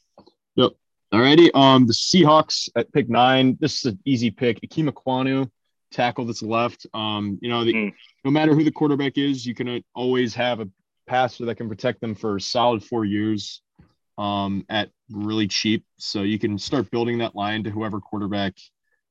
Alrighty. 1.13 1.49
Um, 1.55 1.87
the 1.87 1.93
Seahawks 1.93 2.69
at 2.75 2.91
pick 2.93 3.09
nine. 3.09 3.57
This 3.59 3.79
is 3.79 3.93
an 3.93 3.99
easy 4.05 4.29
pick. 4.29 4.61
Ikem 4.61 4.89
Ekwonu, 4.89 5.49
tackle 5.91 6.25
that's 6.25 6.43
left. 6.43 6.85
Um, 6.93 7.39
you 7.41 7.49
know, 7.49 7.63
the, 7.63 7.73
Mm. 7.73 7.93
no 8.23 8.31
matter 8.31 8.53
who 8.53 8.63
the 8.63 8.71
quarterback 8.71 9.17
is, 9.17 9.45
you 9.45 9.55
can 9.55 9.83
always 9.95 10.35
have 10.35 10.59
a 10.59 10.69
passer 11.07 11.45
that 11.45 11.55
can 11.55 11.67
protect 11.67 11.99
them 12.01 12.13
for 12.13 12.35
a 12.35 12.41
solid 12.41 12.83
four 12.83 13.05
years. 13.05 13.61
Um, 14.19 14.65
at 14.67 14.91
really 15.09 15.47
cheap, 15.47 15.85
so 15.97 16.23
you 16.23 16.37
can 16.37 16.57
start 16.57 16.91
building 16.91 17.19
that 17.19 17.37
line 17.37 17.63
to 17.63 17.69
whoever 17.69 18.01
quarterback 18.01 18.53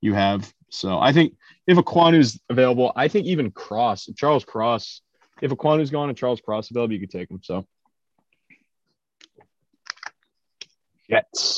you 0.03 0.13
have. 0.13 0.53
So 0.69 0.99
I 0.99 1.15
think 1.15 1.35
if 1.67 1.79
Ekwonu's 1.79 2.39
available, 2.51 2.93
I 2.95 3.09
think 3.09 3.27
even 3.27 3.51
Cross, 3.51 4.11
Charles 4.19 4.45
Cross, 4.45 5.01
if 5.41 5.51
Ekwonu's 5.51 5.91
gone 5.91 6.11
and 6.11 6.19
Charles 6.19 6.43
Cross 6.43 6.71
available, 6.71 6.93
you 6.93 7.01
could 7.01 7.11
take 7.11 7.31
him. 7.31 7.41
So 7.43 7.67
Jets. 11.09 11.58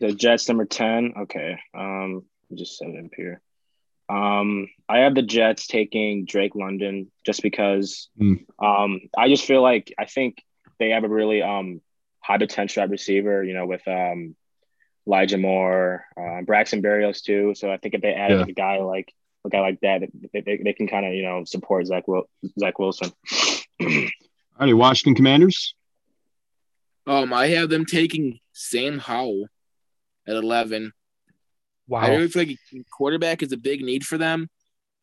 The 0.00 0.12
Jets 0.12 0.48
number 0.48 0.64
ten. 0.66 1.14
Okay. 1.22 1.58
Um, 1.74 2.24
just 2.54 2.78
set 2.78 2.88
it 2.88 3.04
up 3.04 3.10
here. 3.16 3.40
Um, 4.08 4.68
I 4.88 4.98
have 4.98 5.14
the 5.14 5.22
Jets 5.22 5.66
taking 5.66 6.24
Drake 6.26 6.54
London 6.54 7.10
just 7.24 7.42
because. 7.42 8.08
Mm. 8.20 8.44
Um, 8.62 9.00
I 9.16 9.28
just 9.28 9.44
feel 9.44 9.62
like 9.62 9.92
I 9.98 10.04
think 10.04 10.42
they 10.78 10.90
have 10.90 11.04
a 11.04 11.08
really 11.08 11.42
um 11.42 11.80
high 12.20 12.38
potential 12.38 12.82
at 12.82 12.90
receiver. 12.90 13.42
You 13.42 13.54
know, 13.54 13.66
with 13.66 13.86
um 13.88 14.36
Elijah 15.06 15.38
Moore, 15.38 16.04
uh, 16.16 16.42
Braxton 16.42 16.82
Berrios 16.82 17.22
too. 17.22 17.54
So 17.56 17.70
I 17.70 17.78
think 17.78 17.94
if 17.94 18.02
they 18.02 18.12
added 18.12 18.38
Yeah. 18.40 18.46
a 18.48 18.52
guy 18.52 18.78
like 18.78 19.12
a 19.44 19.48
guy 19.48 19.60
like 19.60 19.80
that, 19.80 20.02
they, 20.32 20.40
they, 20.40 20.60
they 20.62 20.72
can 20.72 20.88
kind 20.88 21.06
of 21.06 21.14
you 21.14 21.22
know 21.22 21.44
support 21.44 21.86
Zach 21.86 22.06
Wil- 22.06 22.28
Zach 22.60 22.78
Wilson. 22.78 23.12
Alrighty, 23.80 24.74
Washington 24.74 25.14
Commanders. 25.14 25.74
Um, 27.06 27.32
I 27.32 27.48
have 27.48 27.68
them 27.68 27.84
taking 27.86 28.40
Sam 28.52 28.98
Howell 28.98 29.46
at 30.26 30.34
eleven. 30.36 30.92
Wow. 31.88 32.00
I 32.00 32.08
really 32.10 32.28
feel 32.28 32.42
like 32.46 32.58
quarterback 32.90 33.42
is 33.42 33.52
a 33.52 33.56
big 33.56 33.80
need 33.82 34.04
for 34.04 34.18
them. 34.18 34.48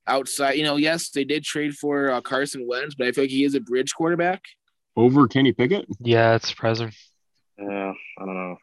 Outside, 0.05 0.53
you 0.53 0.63
know, 0.63 0.75
yes, 0.75 1.09
they 1.11 1.23
did 1.23 1.43
trade 1.45 1.73
for 1.75 2.11
uh, 2.11 2.19
Carson 2.19 2.67
Wentz, 2.67 2.93
but 2.95 3.07
I 3.07 3.13
feel 3.13 3.23
like 3.23 3.31
he 3.31 3.45
is 3.45 3.55
a 3.55 3.61
bridge 3.61 3.93
quarterback. 3.93 4.41
Over 4.97 5.27
Kenny 5.27 5.53
Pickett. 5.53 5.85
Yeah, 6.01 6.35
it's 6.35 6.49
surprising. 6.49 6.91
Yeah, 7.57 7.93
I 8.19 8.25
don't 8.25 8.33
know. 8.35 8.57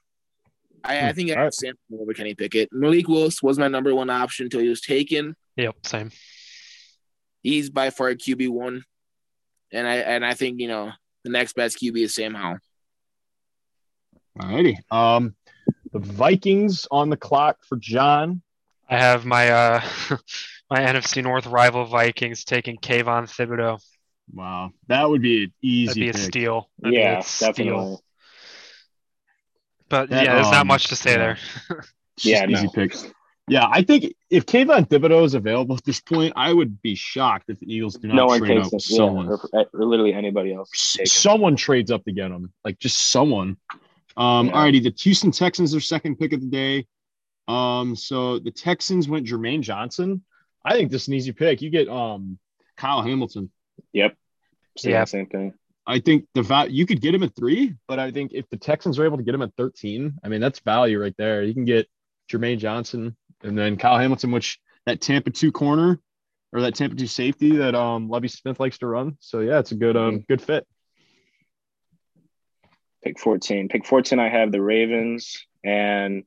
I, 0.85 0.99
I 0.99 1.09
Hmm, 1.11 1.17
think 1.17 1.31
I 1.31 1.35
have 1.35 1.43
right. 1.45 1.55
Sam 1.55 1.75
Howell 1.90 2.02
over 2.02 2.12
Kenny 2.12 2.35
Pickett. 2.35 2.69
Malik 2.73 3.09
Willis 3.09 3.43
was 3.43 3.59
my 3.59 3.69
number 3.69 3.95
one 3.95 4.11
option 4.11 4.45
until 4.47 4.61
he 4.61 4.69
was 4.69 4.83
taken. 4.83 5.35
Yep, 5.57 5.76
same. 5.87 6.11
He's 7.43 7.71
by 7.71 7.88
far 7.88 8.11
QB 8.12 8.50
one, 8.50 8.85
and 9.73 9.87
I 9.87 9.97
and 9.97 10.25
I 10.26 10.35
think 10.35 10.61
you 10.61 10.69
know 10.69 10.93
the 11.25 11.31
next 11.31 11.55
best 11.55 11.79
QB 11.79 11.97
is 12.02 12.14
Sam 12.14 12.35
Howell. 12.35 12.59
Alrighty. 14.38 14.76
Um, 14.90 15.35
the 15.93 15.99
Vikings 15.99 16.87
on 16.91 17.11
the 17.11 17.17
clock 17.17 17.59
for 17.65 17.77
John. 17.77 18.43
I 18.89 18.99
have 18.99 19.25
my 19.25 19.51
uh 19.51 19.81
my 20.71 20.81
NFC 20.81 21.23
North 21.23 21.47
rival 21.47 21.85
Vikings 21.85 22.45
taking 22.45 22.77
Kayvon 22.77 23.25
Thibodeaux. 23.25 23.81
Wow, 24.33 24.71
that 24.89 25.09
would 25.09 25.23
be 25.23 25.45
an 25.45 25.53
easy 25.63 25.87
That'd 26.07 26.15
be 26.15 26.19
a 26.21 26.23
steal. 26.23 26.71
That'd 26.79 26.93
be 26.95 26.99
a 26.99 27.03
yeah, 27.03 27.21
steal. 27.21 27.49
definitely. 27.49 27.97
But 29.89 30.11
That, 30.11 30.25
yeah, 30.25 30.35
there's 30.37 30.51
not 30.51 30.61
um, 30.63 30.67
much 30.69 30.87
to 30.89 30.97
say 30.97 31.13
yeah. 31.13 31.17
there. 31.19 31.39
Yeah, 32.23 32.45
just 32.47 32.53
easy 32.53 32.67
no. 32.67 32.73
picks. 32.73 33.07
Yeah, 33.49 33.67
I 33.69 33.83
think 33.83 34.15
if 34.29 34.45
Kayvon 34.45 34.87
Thibodeaux 34.89 35.25
is 35.25 35.33
available 35.35 35.75
at 35.75 35.85
this 35.85 36.01
point, 36.01 36.35
I 36.37 36.53
would 36.53 36.83
be 36.83 36.95
shocked 36.95 37.49
if 37.49 37.59
the 37.59 37.75
Eagles 37.75 37.95
do 37.97 38.09
not 38.09 38.15
No 38.15 38.27
one 38.27 38.39
trade 38.41 38.59
up 38.59 38.65
him. 38.67 38.71
Yeah, 38.75 38.97
someone. 38.97 39.27
or, 39.29 39.41
or 39.55 39.67
literally 39.87 40.13
anybody 40.13 40.53
else. 40.53 40.71
S- 40.75 40.93
Take 40.93 41.01
him. 41.01 41.07
someone 41.07 41.57
trades 41.57 41.91
up 41.91 42.05
to 42.05 42.13
get 42.13 42.31
him, 42.31 42.53
like 42.63 42.79
just 42.79 43.11
someone. 43.11 43.57
Um, 44.21 44.47
Yeah. 44.49 44.53
alrighty, 44.53 44.83
the 44.83 44.95
Houston 45.03 45.31
Texans 45.31 45.75
are 45.75 45.81
second 45.81 46.17
pick 46.19 46.33
of 46.33 46.41
the 46.41 46.47
day. 46.47 46.87
Um, 47.49 47.97
so 47.97 48.39
the 48.39 48.50
Texans 48.50 49.09
went 49.09 49.27
Jermaine 49.27 49.62
Johnson. 49.62 50.23
I 50.65 50.75
think 50.75 50.91
this 50.91 51.03
is 51.03 51.09
an 51.09 51.15
easy 51.15 51.33
pick. 51.33 51.62
You 51.62 51.71
get 51.71 51.89
um 51.89 52.39
Kyle 52.77 53.03
Hamilton. 53.03 53.50
Yep. 53.93 54.17
Saying 54.77 54.93
Yeah. 54.93 55.05
same 55.05 55.27
thing. 55.27 55.55
I 55.87 55.99
think 55.99 56.27
the 56.35 56.43
value 56.43 56.73
you 56.75 56.87
could 56.87 57.00
get 57.00 57.15
him 57.15 57.23
at 57.23 57.35
three, 57.35 57.75
but 57.89 57.99
I 57.99 58.11
think 58.12 58.33
if 58.33 58.49
the 58.50 58.57
Texans 58.59 58.99
are 58.99 59.05
able 59.05 59.17
to 59.17 59.23
get 59.25 59.35
him 59.35 59.43
at 59.43 59.57
13, 59.57 60.15
I 60.23 60.29
mean 60.29 60.41
that's 60.41 60.61
value 60.61 61.00
right 61.00 61.15
there. 61.17 61.43
You 61.43 61.55
can 61.55 61.65
get 61.65 61.89
Jermaine 62.31 62.59
Johnson 62.59 63.17
and 63.43 63.57
then 63.59 63.77
Kyle 63.79 63.99
Hamilton, 63.99 64.31
which 64.31 64.61
that 64.87 65.00
Tampa 65.00 65.31
two 65.31 65.50
corner 65.50 65.99
or 66.53 66.61
that 66.61 66.75
Tampa 66.75 66.95
two 66.95 67.07
safety 67.07 67.57
that 67.57 67.75
um 67.75 68.09
Lovie 68.09 68.29
Smith 68.29 68.61
likes 68.61 68.79
to 68.79 68.87
run. 68.87 69.17
So 69.21 69.41
yeah, 69.41 69.59
it's 69.59 69.73
a 69.73 69.77
good 69.77 69.97
um 69.97 70.21
good 70.29 70.43
fit. 70.43 70.67
Pick 73.02 73.19
14. 73.19 73.69
Pick 73.69 73.87
14, 73.87 74.19
I 74.19 74.28
have 74.28 74.52
the 74.52 74.61
Ravens. 74.62 75.47
And 75.64 76.25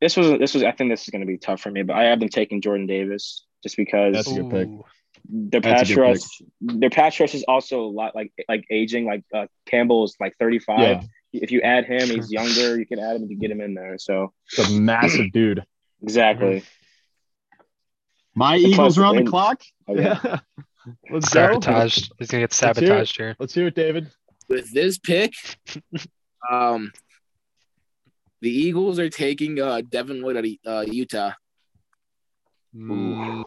this 0.00 0.16
was 0.16 0.38
this 0.38 0.54
was 0.54 0.62
I 0.62 0.72
think 0.72 0.90
this 0.90 1.02
is 1.02 1.08
gonna 1.08 1.26
be 1.26 1.38
tough 1.38 1.60
for 1.60 1.70
me, 1.70 1.82
but 1.82 1.96
I 1.96 2.04
have 2.04 2.20
them 2.20 2.28
taking 2.28 2.60
Jordan 2.60 2.86
Davis 2.86 3.44
just 3.62 3.76
because 3.76 4.14
That's 4.14 4.30
a 4.30 4.42
good 4.42 4.50
pick. 4.50 4.68
Their 5.28 5.60
That's 5.60 5.82
pass 5.82 5.90
a 5.90 5.94
good 5.94 6.00
rush 6.00 6.42
their 6.60 6.90
pass 6.90 7.20
rush 7.20 7.34
is 7.34 7.44
also 7.44 7.82
a 7.82 7.90
lot 7.90 8.14
like 8.14 8.32
like 8.48 8.64
aging. 8.70 9.06
Like 9.06 9.24
uh, 9.32 9.46
Campbell 9.66 10.04
is 10.04 10.16
like 10.18 10.36
35. 10.38 10.78
Yeah, 10.80 11.02
If 11.32 11.52
you 11.52 11.60
add 11.60 11.84
him, 11.84 12.08
he's 12.08 12.30
younger, 12.32 12.78
you 12.78 12.86
can 12.86 12.98
add 12.98 13.16
him 13.16 13.28
to 13.28 13.34
get 13.34 13.50
him 13.50 13.60
in 13.60 13.74
there. 13.74 13.98
So 13.98 14.32
it's 14.50 14.68
a 14.68 14.72
massive 14.72 15.30
dude. 15.32 15.64
exactly. 16.02 16.64
My 18.34 18.56
The 18.56 18.64
Eagles 18.64 18.98
are 18.98 19.04
on 19.04 19.16
the 19.16 19.24
clock. 19.24 19.62
Oh, 19.86 19.94
yeah. 19.94 20.18
Yeah. 20.24 20.38
Let's 21.10 21.28
go. 21.28 21.60
Sabotaged. 21.60 22.12
He's 22.18 22.28
gonna 22.28 22.40
get 22.40 22.50
Let's 22.50 22.56
sabotaged 22.56 23.16
here. 23.16 23.36
Let's 23.38 23.54
hear 23.54 23.68
it, 23.68 23.74
David. 23.74 24.10
With 24.48 24.72
this 24.72 24.98
pick, 24.98 25.32
um, 26.50 26.92
the 28.40 28.50
Eagles 28.50 28.98
are 28.98 29.08
taking 29.10 29.60
uh 29.60 29.82
Devin 29.88 30.20
Lloyd 30.22 30.36
out 30.36 30.44
of 30.44 30.50
uh, 30.66 30.90
Utah. 30.92 31.32
Mm, 32.74 33.44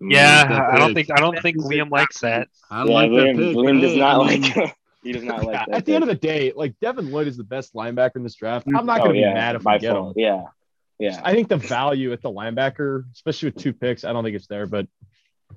Yeah, 0.00 0.68
I 0.72 0.78
don't 0.78 0.94
think 0.94 1.10
I 1.10 1.20
don't 1.20 1.40
think 1.40 1.56
Liam 1.58 1.90
likes 1.90 2.20
that. 2.20 2.48
I 2.70 2.78
don't 2.80 2.88
Yeah, 2.88 2.94
like 2.94 3.10
Liam, 3.10 3.36
that 3.36 3.42
pick. 3.42 3.56
Liam 3.56 3.80
does 3.80 3.96
not 3.96 4.18
like 4.18 4.74
he 5.02 5.12
does 5.12 5.22
not 5.22 5.44
like 5.44 5.54
yeah, 5.54 5.64
that. 5.68 5.76
at 5.78 5.84
the 5.86 5.94
end 5.94 6.04
of 6.04 6.08
the 6.08 6.14
day, 6.14 6.52
like 6.54 6.74
Devin 6.80 7.10
Lloyd 7.10 7.26
is 7.26 7.36
the 7.36 7.44
best 7.44 7.74
linebacker 7.74 8.16
in 8.16 8.22
this 8.22 8.34
draft. 8.34 8.66
I'm 8.74 8.86
not 8.86 9.00
Oh, 9.00 9.04
going 9.04 9.14
to 9.16 9.20
yeah, 9.20 9.30
be 9.30 9.34
mad 9.34 9.56
if 9.56 9.62
by 9.62 9.74
we 9.76 9.80
get 9.80 9.96
him. 9.96 10.12
Yeah. 10.16 10.42
Yeah. 10.98 11.20
I 11.24 11.32
think 11.34 11.48
the 11.48 11.56
value 11.58 12.12
at 12.12 12.22
the 12.22 12.30
linebacker, 12.30 13.04
especially 13.12 13.48
with 13.50 13.56
two 13.62 13.72
picks, 13.74 14.04
I 14.04 14.12
don't 14.12 14.24
think 14.24 14.34
it's 14.36 14.46
there, 14.46 14.66
but 14.66 14.86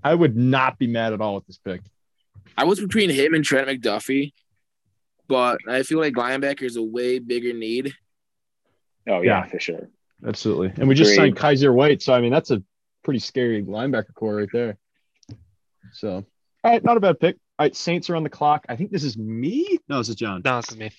I 0.03 0.13
would 0.13 0.35
not 0.35 0.77
be 0.77 0.87
mad 0.87 1.13
at 1.13 1.21
all 1.21 1.35
with 1.35 1.47
this 1.47 1.57
pick. 1.57 1.81
I 2.57 2.65
was 2.65 2.79
between 2.79 3.09
him 3.09 3.33
and 3.33 3.43
Trent 3.43 3.67
McDuffie, 3.67 4.33
but 5.29 5.59
I 5.69 5.83
feel 5.83 5.99
like 5.99 6.15
linebacker 6.15 6.63
is 6.63 6.75
a 6.75 6.83
way 6.83 7.19
bigger 7.19 7.53
need. 7.53 7.93
Oh 9.07 9.21
yeah, 9.21 9.43
Yeah. 9.43 9.45
for 9.45 9.59
sure. 9.59 9.89
Absolutely. 10.27 10.73
And 10.75 10.89
we 10.89 10.95
just 10.95 11.15
signed 11.15 11.37
Kyzir 11.37 11.73
White. 11.73 12.01
So, 12.01 12.13
I 12.13 12.19
mean, 12.19 12.31
that's 12.31 12.51
a 12.51 12.61
pretty 13.03 13.19
scary 13.19 13.63
linebacker 13.63 14.13
core 14.13 14.35
right 14.35 14.49
there. 14.51 14.77
So, 15.93 16.25
all 16.63 16.71
right, 16.71 16.83
not 16.83 16.97
a 16.97 16.99
bad 16.99 17.21
pick. 17.21 17.37
All 17.57 17.65
right, 17.65 17.75
Saints 17.75 18.09
are 18.09 18.15
on 18.15 18.23
the 18.23 18.29
clock. 18.29 18.65
I 18.67 18.75
think 18.75 18.91
this 18.91 19.03
is 19.03 19.17
me. 19.17 19.79
No, 19.87 19.97
this 19.99 20.09
is 20.09 20.15
John. 20.15 20.41
No, 20.43 20.57
this 20.57 20.71
is 20.71 20.77
me. 20.77 20.91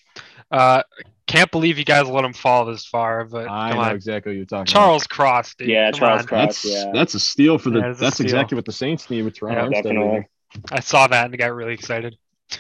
Uh, 0.50 0.82
can't 1.26 1.50
believe 1.50 1.78
you 1.78 1.84
guys 1.84 2.06
let 2.06 2.24
him 2.24 2.32
fall 2.32 2.64
this 2.64 2.86
far, 2.86 3.24
but 3.24 3.48
I 3.48 3.72
know 3.72 3.80
on, 3.80 3.94
exactly 3.94 4.32
what 4.32 4.36
you're 4.36 4.46
talking 4.46 4.72
Charles 4.72 5.06
Cross, 5.06 5.54
dude. 5.56 5.68
Yeah, 5.68 5.90
come 5.90 6.00
Charles 6.00 6.20
on. 6.22 6.26
Cross. 6.26 6.46
That's 6.46 6.64
yeah. 6.64 6.90
that's 6.92 7.14
a 7.14 7.20
steal 7.20 7.58
for 7.58 7.70
the. 7.70 7.80
Yeah, 7.80 7.92
that's 7.92 8.16
steal. 8.16 8.26
exactly 8.26 8.56
what 8.56 8.64
the 8.64 8.72
Saints 8.72 9.08
need 9.10 9.22
with 9.22 9.36
Toronto. 9.38 9.70
Yeah, 9.70 9.82
definitely. 9.82 10.28
I 10.72 10.80
saw 10.80 11.06
that 11.06 11.26
and 11.26 11.38
got 11.38 11.54
really 11.54 11.74
excited. 11.74 12.16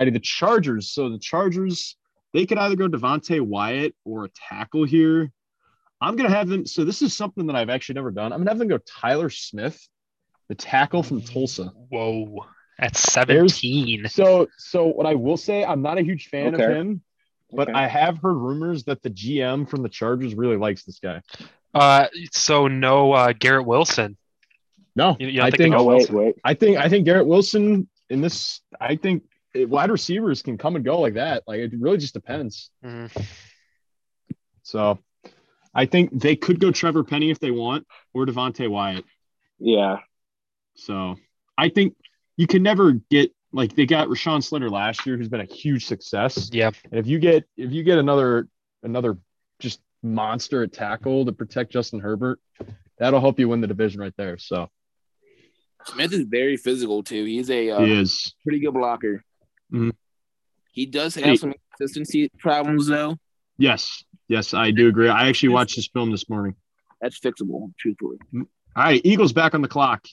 Alrighty, 0.00 0.12
the 0.12 0.20
Chargers. 0.20 0.90
So 0.92 1.08
the 1.10 1.18
Chargers, 1.18 1.96
they 2.32 2.46
could 2.46 2.58
either 2.58 2.76
go 2.76 2.88
Devonte 2.88 3.40
Wyatt 3.40 3.94
or 4.04 4.24
a 4.24 4.28
tackle 4.30 4.84
here. 4.84 5.30
I'm 6.00 6.16
gonna 6.16 6.30
have 6.30 6.48
them. 6.48 6.64
So 6.66 6.84
this 6.84 7.02
is 7.02 7.14
something 7.14 7.46
that 7.48 7.56
I've 7.56 7.68
actually 7.70 7.96
never 7.96 8.10
done. 8.10 8.32
I'm 8.32 8.38
gonna 8.40 8.50
have 8.50 8.58
them 8.58 8.68
go 8.68 8.78
Tyler 8.78 9.28
Smith, 9.28 9.78
the 10.48 10.54
tackle 10.54 11.02
from 11.02 11.20
Tulsa. 11.20 11.72
Whoa, 11.90 12.46
that's 12.78 13.14
There's- 13.26 13.54
17. 13.58 14.08
So 14.08 14.48
so 14.56 14.86
what 14.86 15.04
I 15.06 15.14
will 15.14 15.36
say, 15.36 15.64
I'm 15.64 15.82
not 15.82 15.98
a 15.98 16.02
huge 16.02 16.28
fan 16.28 16.54
of 16.54 16.60
him, 16.60 17.02
but 17.52 17.68
Okay. 17.68 17.78
I 17.78 17.86
have 17.86 18.16
heard 18.18 18.34
rumors 18.36 18.84
that 18.84 19.02
the 19.02 19.10
GM 19.10 19.68
from 19.68 19.82
the 19.82 19.90
Chargers 19.90 20.34
really 20.34 20.56
likes 20.56 20.84
this 20.84 20.98
guy. 21.00 21.20
Uh, 21.74 22.06
so 22.32 22.66
no 22.66 23.12
uh, 23.12 23.32
Garrett 23.38 23.66
Wilson. 23.66 24.16
No, 24.96 25.16
You- 25.20 25.28
you 25.28 25.42
I 25.42 25.50
think 25.50 25.58
think 25.58 25.74
oh 25.74 25.84
wait, 25.84 26.10
wait. 26.10 26.34
I 26.42 26.54
think 26.54 26.78
I 26.78 26.88
think 26.88 27.04
Garrett 27.04 27.26
Wilson 27.26 27.88
in 28.08 28.22
this. 28.22 28.60
I 28.80 28.96
think 28.96 29.24
wide 29.54 29.90
receivers 29.90 30.42
can 30.42 30.58
come 30.58 30.76
and 30.76 30.84
go 30.84 31.00
like 31.00 31.14
that. 31.14 31.42
Like 31.46 31.60
it 31.60 31.72
really 31.78 31.98
just 31.98 32.14
depends. 32.14 32.70
Mhm. 32.84 33.10
So 34.62 34.98
I 35.74 35.86
think 35.86 36.20
they 36.20 36.36
could 36.36 36.60
go 36.60 36.70
Trevor 36.70 37.04
Penning 37.04 37.30
if 37.30 37.38
they 37.40 37.50
want, 37.50 37.86
or 38.14 38.26
Devonte 38.26 38.68
Wyatt. 38.68 39.04
Yeah. 39.58 39.98
So 40.74 41.16
I 41.58 41.68
think 41.68 41.94
you 42.36 42.46
can 42.46 42.62
never 42.62 42.92
get 42.92 43.32
like 43.52 43.74
they 43.74 43.86
got 43.86 44.08
Rashawn 44.08 44.42
Slater 44.42 44.70
last 44.70 45.04
year, 45.06 45.16
who's 45.16 45.28
been 45.28 45.40
a 45.40 45.44
huge 45.44 45.86
success. 45.86 46.50
Yeah, 46.52 46.70
And 46.90 46.98
if 47.00 47.06
you 47.06 47.18
get 47.18 47.44
if 47.56 47.72
you 47.72 47.82
get 47.82 47.98
another 47.98 48.48
another 48.82 49.18
just 49.58 49.80
monster 50.02 50.62
at 50.62 50.72
tackle 50.72 51.24
to 51.26 51.32
protect 51.32 51.72
Justin 51.72 52.00
Herbert, 52.00 52.40
that'll 52.98 53.20
help 53.20 53.38
you 53.38 53.48
win 53.48 53.60
the 53.60 53.66
division 53.66 54.00
right 54.00 54.14
there. 54.16 54.38
So 54.38 54.70
Smith 55.86 56.12
is 56.12 56.24
very 56.24 56.56
physical 56.56 57.02
too. 57.02 57.24
He's 57.24 57.50
a 57.50 57.70
uh, 57.70 57.80
he 57.84 57.92
is. 58.00 58.34
pretty 58.44 58.60
good 58.60 58.74
blocker. 58.74 59.24
Mhm. 59.72 59.92
He 60.72 60.86
does 60.86 61.14
have 61.16 61.24
Hey. 61.24 61.36
some 61.36 61.54
consistency 61.76 62.28
problems 62.38 62.86
though. 62.86 63.16
Yes, 63.58 64.04
yes, 64.28 64.54
I 64.54 64.70
do 64.70 64.88
agree. 64.88 65.08
I 65.08 65.28
actually 65.28 65.50
watched 65.50 65.76
this 65.76 65.88
film 65.88 66.10
this 66.10 66.28
morning. 66.28 66.54
That's 67.00 67.18
fixable, 67.18 67.72
truthfully. 67.78 68.18
All 68.34 68.44
right, 68.76 69.00
Eagles 69.04 69.32
back 69.32 69.54
on 69.54 69.62
the 69.62 69.68
clock. 69.68 70.06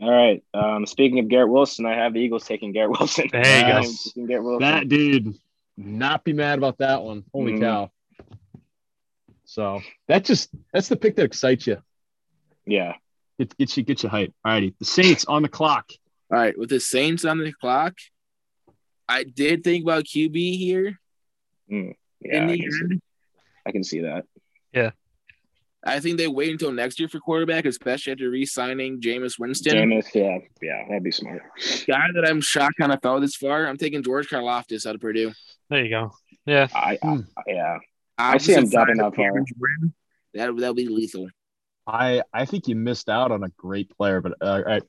All 0.00 0.10
right. 0.10 0.44
Um, 0.54 0.86
speaking 0.86 1.18
of 1.18 1.28
Garrett 1.28 1.48
Wilson, 1.50 1.84
I 1.86 1.94
have 1.94 2.12
the 2.14 2.20
Eagles 2.20 2.46
taking 2.46 2.70
Garrett 2.72 2.98
Wilson. 3.00 3.28
There 3.32 3.40
you 3.40 3.72
go. 3.82 3.88
Taking 4.04 4.26
Garrett 4.26 4.44
Wilson. 4.44 4.60
That 4.60 4.88
dude, 4.88 5.34
not 5.76 6.22
be 6.24 6.32
mad 6.32 6.58
about 6.58 6.78
that 6.78 7.02
one. 7.02 7.24
Holy 7.32 7.54
Mhm. 7.54 7.60
cow! 7.60 7.90
So 9.44 9.80
that 10.06 10.24
just 10.24 10.50
that's 10.72 10.88
the 10.88 10.96
pick 10.96 11.16
that 11.16 11.24
excites 11.24 11.66
you. 11.66 11.78
yeah. 12.66 12.94
It 13.38 13.56
gets 13.56 13.76
you 13.76 13.84
get 13.84 14.02
you 14.02 14.08
hype. 14.08 14.34
All 14.44 14.50
righty, 14.52 14.74
the 14.80 14.84
Saints 14.84 15.24
on 15.26 15.42
the 15.42 15.48
clock. 15.48 15.90
All 16.30 16.38
right, 16.38 16.58
with 16.58 16.70
the 16.70 16.80
Saints 16.80 17.24
on 17.24 17.38
the 17.38 17.52
clock, 17.52 17.94
I 19.08 19.24
did 19.24 19.64
think 19.64 19.84
about 19.84 20.04
QB 20.04 20.58
here 20.58 20.98
Yeah. 21.68 21.92
I 22.46 22.56
can, 22.56 22.70
see. 22.70 23.00
I 23.66 23.72
can 23.72 23.84
see 23.84 24.00
that. 24.00 24.24
Yeah. 24.72 24.90
I 25.84 26.00
think 26.00 26.18
they 26.18 26.26
wait 26.26 26.50
until 26.50 26.72
next 26.72 26.98
year 26.98 27.08
for 27.08 27.20
quarterback, 27.20 27.64
especially 27.64 28.12
after 28.12 28.28
re-signing 28.28 29.00
Jameis 29.00 29.38
Winston. 29.38 29.74
Jameis, 29.76 30.12
yeah, 30.14 30.38
yeah, 30.60 30.84
that'd 30.88 31.04
be 31.04 31.12
smart. 31.12 31.40
Guy 31.86 32.06
that 32.14 32.26
I'm 32.26 32.40
shocked 32.40 32.74
kind 32.78 32.92
of 32.92 33.00
fell 33.00 33.20
this 33.20 33.36
far. 33.36 33.66
I'm 33.66 33.76
taking 33.76 34.02
George 34.02 34.28
Karlaftis 34.28 34.86
out 34.86 34.96
of 34.96 35.00
Purdue. 35.00 35.32
There 35.70 35.84
you 35.84 35.90
go. 35.90 36.10
Yeah. 36.46 36.66
I, 36.74 36.98
Hmm. 37.00 37.20
I 37.36 37.42
yeah, 37.46 37.78
I 38.18 38.38
see 38.38 38.52
him 38.54 38.64
Opposite 38.64 38.76
up 38.78 38.86
side 38.86 38.90
of 38.90 38.96
that 38.96 39.02
far. 39.02 39.10
Cameron 39.12 39.44
Jordan, 39.56 39.94
That 40.34 40.56
that'll 40.56 40.74
be 40.74 40.88
lethal. 40.88 41.28
I 41.86 42.22
I 42.34 42.44
think 42.44 42.66
you 42.68 42.74
missed 42.74 43.08
out 43.08 43.30
on 43.30 43.44
a 43.44 43.48
great 43.56 43.88
player, 43.96 44.20
but 44.20 44.32
uh, 44.42 44.44
all 44.46 44.62
right. 44.64 44.82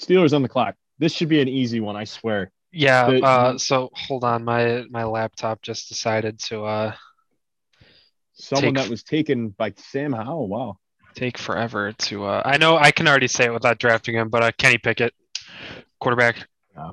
Steelers 0.00 0.32
on 0.32 0.42
the 0.42 0.48
clock. 0.48 0.76
This 0.98 1.12
should 1.12 1.28
be 1.28 1.40
an 1.40 1.48
easy 1.48 1.80
one, 1.80 1.96
I 1.96 2.04
swear. 2.04 2.50
Yeah. 2.72 3.10
The- 3.10 3.22
Uh, 3.24 3.58
so 3.58 3.90
hold 3.94 4.24
on. 4.24 4.44
My 4.44 4.84
my 4.90 5.04
laptop 5.04 5.62
just 5.62 5.88
decided 5.88 6.38
to 6.40 6.64
uh 6.64 6.94
Someone 8.34 8.74
Take- 8.74 8.84
that 8.84 8.90
was 8.90 9.02
taken 9.02 9.48
by 9.48 9.72
Sam 9.76 10.12
Howell. 10.12 10.48
Wow. 10.48 10.78
take 11.14 11.38
forever 11.38 11.92
to 11.92 12.24
uh 12.26 12.42
I 12.44 12.58
know 12.58 12.76
I 12.76 12.90
can 12.92 13.08
already 13.08 13.26
say 13.28 13.44
it 13.46 13.52
without 13.52 13.78
drafting 13.78 14.14
him, 14.14 14.28
but 14.28 14.42
uh 14.42 14.52
Kenny 14.58 14.78
Pickett, 14.78 15.12
quarterback. 16.00 16.46
Yeah. 16.76 16.90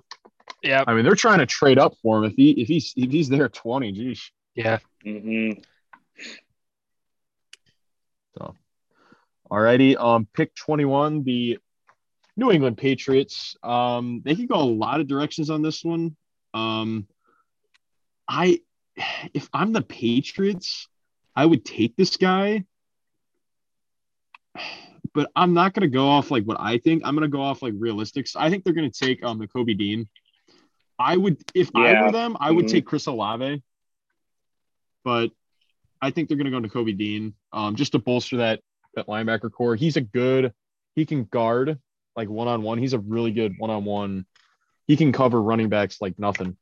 Yeah, 0.64 0.84
I 0.88 0.96
mean, 0.96 1.04
they're 1.06 1.14
trying 1.14 1.40
to 1.40 1.46
trade 1.46 1.78
up 1.78 1.94
for 2.02 2.18
him. 2.18 2.24
If 2.32 2.34
he 2.36 2.52
if 2.62 2.68
he's 2.68 2.94
if 2.96 3.12
he's 3.12 3.30
there 3.30 3.46
at 3.46 3.54
20, 3.54 3.92
geez. 3.92 4.32
yeah. 4.56 4.80
Mm-hmm. 5.06 5.60
So. 8.38 8.56
Alrighty. 9.52 9.96
Um, 9.96 10.28
pick 10.34 10.56
21, 10.56 11.24
the 11.24 11.60
New 12.38 12.52
England 12.52 12.78
Patriots. 12.78 13.56
Um, 13.64 14.22
they 14.26 14.36
could 14.36 14.50
go 14.50 14.56
a 14.60 14.64
lot 14.64 15.00
of 15.00 15.08
directions 15.08 15.50
on 15.50 15.62
this 15.62 15.84
one. 15.84 16.16
Um, 16.54 17.08
I 18.28 18.60
if 19.34 19.50
I'm 19.54 19.74
the 19.74 19.82
Patriots, 19.82 20.88
I 21.36 21.46
would 21.46 21.66
take 21.66 21.96
this 21.96 22.18
guy. 22.18 22.66
But 25.14 25.32
I'm 25.36 25.54
not 25.54 25.74
gonna 25.74 25.88
go 25.88 26.08
off 26.08 26.32
like 26.32 26.44
what 26.44 26.60
I 26.60 26.78
think. 26.78 27.04
I'm 27.06 27.14
gonna 27.16 27.28
go 27.28 27.42
off 27.42 27.62
like 27.62 27.74
realistics. 27.74 28.36
I 28.36 28.50
think 28.50 28.64
they're 28.64 28.74
gonna 28.74 28.90
take 28.90 29.24
um 29.24 29.40
the 29.40 29.48
Kobe 29.48 29.74
Dean. 29.74 30.10
I 31.00 31.16
would 31.16 31.38
if 31.54 31.70
I 31.76 32.02
were 32.02 32.12
them, 32.12 32.36
I 32.40 32.52
would 32.52 32.66
Mhm. 32.66 32.72
take 32.72 32.86
Chris 32.86 33.06
Olave. 33.06 33.62
But 35.04 35.32
I 36.02 36.12
think 36.12 36.28
they're 36.28 36.38
gonna 36.38 36.52
go 36.52 36.60
to 36.60 36.70
Kobe 36.70 36.94
Dean. 36.94 37.34
Um, 37.54 37.76
just 37.76 37.94
to 37.94 38.00
bolster 38.00 38.38
that 38.38 38.62
that 38.96 39.08
linebacker 39.08 39.52
core. 39.52 39.76
He's 39.76 39.98
a 39.98 40.02
good, 40.02 40.54
he 40.96 41.06
can 41.06 41.26
guard 41.26 41.80
like 42.16 42.30
one 42.30 42.48
on 42.48 42.62
one. 42.64 42.78
He's 42.78 42.94
a 42.94 43.00
really 43.00 43.32
good 43.32 43.56
one 43.58 43.70
on 43.70 43.84
one. 43.86 44.26
He 44.88 44.96
can 44.98 45.12
cover 45.12 45.42
running 45.42 45.70
backs 45.70 45.98
like 46.02 46.18
nothing. 46.20 46.58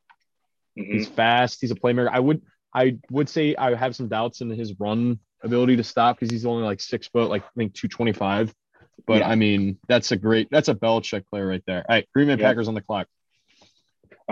hmm 0.78 0.92
He's 0.92 1.08
fast. 1.08 1.60
He's 1.62 1.72
a 1.72 1.76
playmaker. 1.76 2.10
I 2.12 2.20
would 2.20 2.42
I 2.74 2.98
would 3.12 3.30
say 3.30 3.56
I 3.56 3.76
have 3.76 3.96
some 3.96 4.08
doubts 4.08 4.42
in 4.42 4.50
his 4.50 4.74
run 4.80 5.20
ability 5.44 5.76
to 5.78 5.84
stop 5.84 6.18
because 6.18 6.32
he's 6.32 6.46
only 6.46 6.64
like 6.64 6.80
six 6.80 7.08
foot, 7.08 7.30
like 7.30 7.44
I 7.44 7.50
think 7.58 7.74
225. 7.74 8.54
But 9.06 9.20
Yeah. 9.20 9.30
I 9.30 9.36
mean, 9.36 9.78
that's 9.88 10.12
a 10.12 10.16
great 10.18 10.48
that's 10.50 10.70
a 10.70 10.76
Belichick 10.76 11.28
player 11.28 11.46
right 11.46 11.64
there. 11.68 11.80
All 11.88 11.96
right, 11.96 12.08
Green 12.14 12.28
Bay 12.28 12.34
Yeah. 12.34 12.48
Packers 12.50 12.68
on 12.68 12.74
the 12.74 12.82
clock. 12.82 13.08
Uh, 14.30 14.32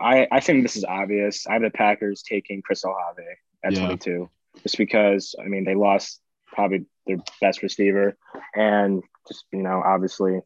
I 0.00 0.28
I 0.30 0.40
think 0.40 0.62
this 0.62 0.76
is 0.76 0.84
obvious. 0.84 1.46
I 1.46 1.54
have 1.54 1.62
the 1.62 1.70
Packers 1.70 2.22
taking 2.22 2.62
Chris 2.62 2.84
Olave 2.84 3.22
at 3.64 3.72
Yeah. 3.72 3.86
22, 3.86 4.30
just 4.62 4.78
because 4.78 5.34
I 5.40 5.44
mean 5.48 5.64
they 5.64 5.74
lost 5.74 6.20
probably 6.46 6.86
their 7.06 7.18
best 7.40 7.62
receiver, 7.62 8.16
and 8.54 9.02
just 9.26 9.44
you 9.52 9.62
know 9.62 9.82
obviously 9.84 10.40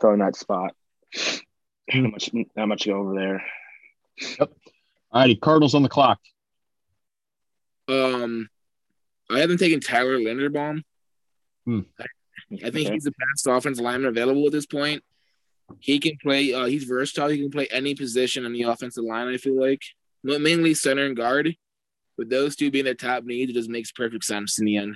filling 0.00 0.18
that 0.20 0.36
spot. 0.36 0.74
Not 1.92 2.12
much, 2.12 2.30
not 2.56 2.68
much 2.68 2.82
to 2.84 2.90
go 2.90 2.98
over 3.00 3.14
there. 3.16 3.42
All 4.38 4.48
righty, 5.12 5.34
Cardinals 5.34 5.74
on 5.74 5.82
the 5.82 5.88
clock. 5.88 6.20
Um, 7.88 8.48
I 9.28 9.40
haven't 9.40 9.58
taken 9.58 9.80
Tyler 9.80 10.16
Linderbaum. 10.18 10.82
Hmm. 11.64 11.80
I, 11.98 12.04
I 12.64 12.70
think 12.70 12.86
Okay. 12.86 12.92
he's 12.92 13.02
the 13.02 13.10
best 13.12 13.46
offensive 13.48 13.84
lineman 13.84 14.08
available 14.08 14.46
at 14.46 14.52
this 14.52 14.66
point. 14.66 15.02
He 15.80 15.98
can 15.98 16.12
play. 16.22 16.54
Uh, 16.54 16.66
he's 16.66 16.84
versatile. 16.84 17.28
He 17.28 17.38
can 17.40 17.50
play 17.50 17.66
any 17.72 17.96
position 17.96 18.44
on 18.44 18.52
the 18.52 18.62
offensive 18.62 19.02
line. 19.02 19.26
I 19.26 19.36
feel 19.36 19.60
like 19.60 19.82
Ma- 20.22 20.38
mainly 20.38 20.74
center 20.74 21.06
and 21.06 21.16
guard. 21.16 21.56
With 22.16 22.30
those 22.30 22.54
two 22.54 22.70
being 22.70 22.84
their 22.84 22.94
top 22.94 23.24
needs, 23.24 23.50
it 23.50 23.54
just 23.54 23.70
makes 23.70 23.90
perfect 23.90 24.22
sense 24.24 24.60
in 24.60 24.64
the 24.66 24.76
end. 24.76 24.94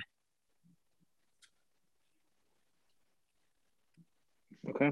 Okay. 4.69 4.91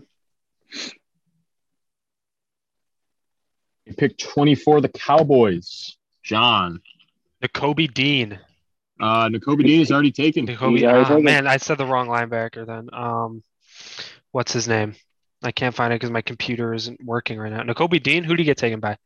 You 3.85 3.93
pick 3.95 4.17
24, 4.17 4.81
the 4.81 4.89
Cowboys. 4.89 5.97
John. 6.23 6.81
Nakobe 7.43 7.93
Dean. 7.93 8.39
Uh 8.99 9.27
Nakobe 9.27 9.65
Dean 9.65 9.81
is 9.81 9.91
already 9.91 10.11
taken. 10.11 10.47
Nakobe. 10.47 10.77
He's 10.77 10.83
already 10.83 11.03
ah, 11.03 11.07
taken. 11.09 11.23
man, 11.23 11.47
I 11.47 11.57
said 11.57 11.77
the 11.77 11.85
wrong 11.85 12.07
linebacker 12.07 12.65
then. 12.65 12.89
Um, 12.93 13.43
what's 14.31 14.53
his 14.53 14.67
name? 14.67 14.95
I 15.43 15.51
can't 15.51 15.75
find 15.75 15.91
it 15.91 15.97
because 15.97 16.11
my 16.11 16.21
computer 16.21 16.73
isn't 16.73 17.03
working 17.03 17.37
right 17.37 17.51
now. 17.51 17.63
Nakobe 17.63 18.01
Dean. 18.01 18.23
Who 18.23 18.35
did 18.35 18.39
he 18.39 18.45
get 18.45 18.57
taken 18.57 18.79
by? 18.79 18.97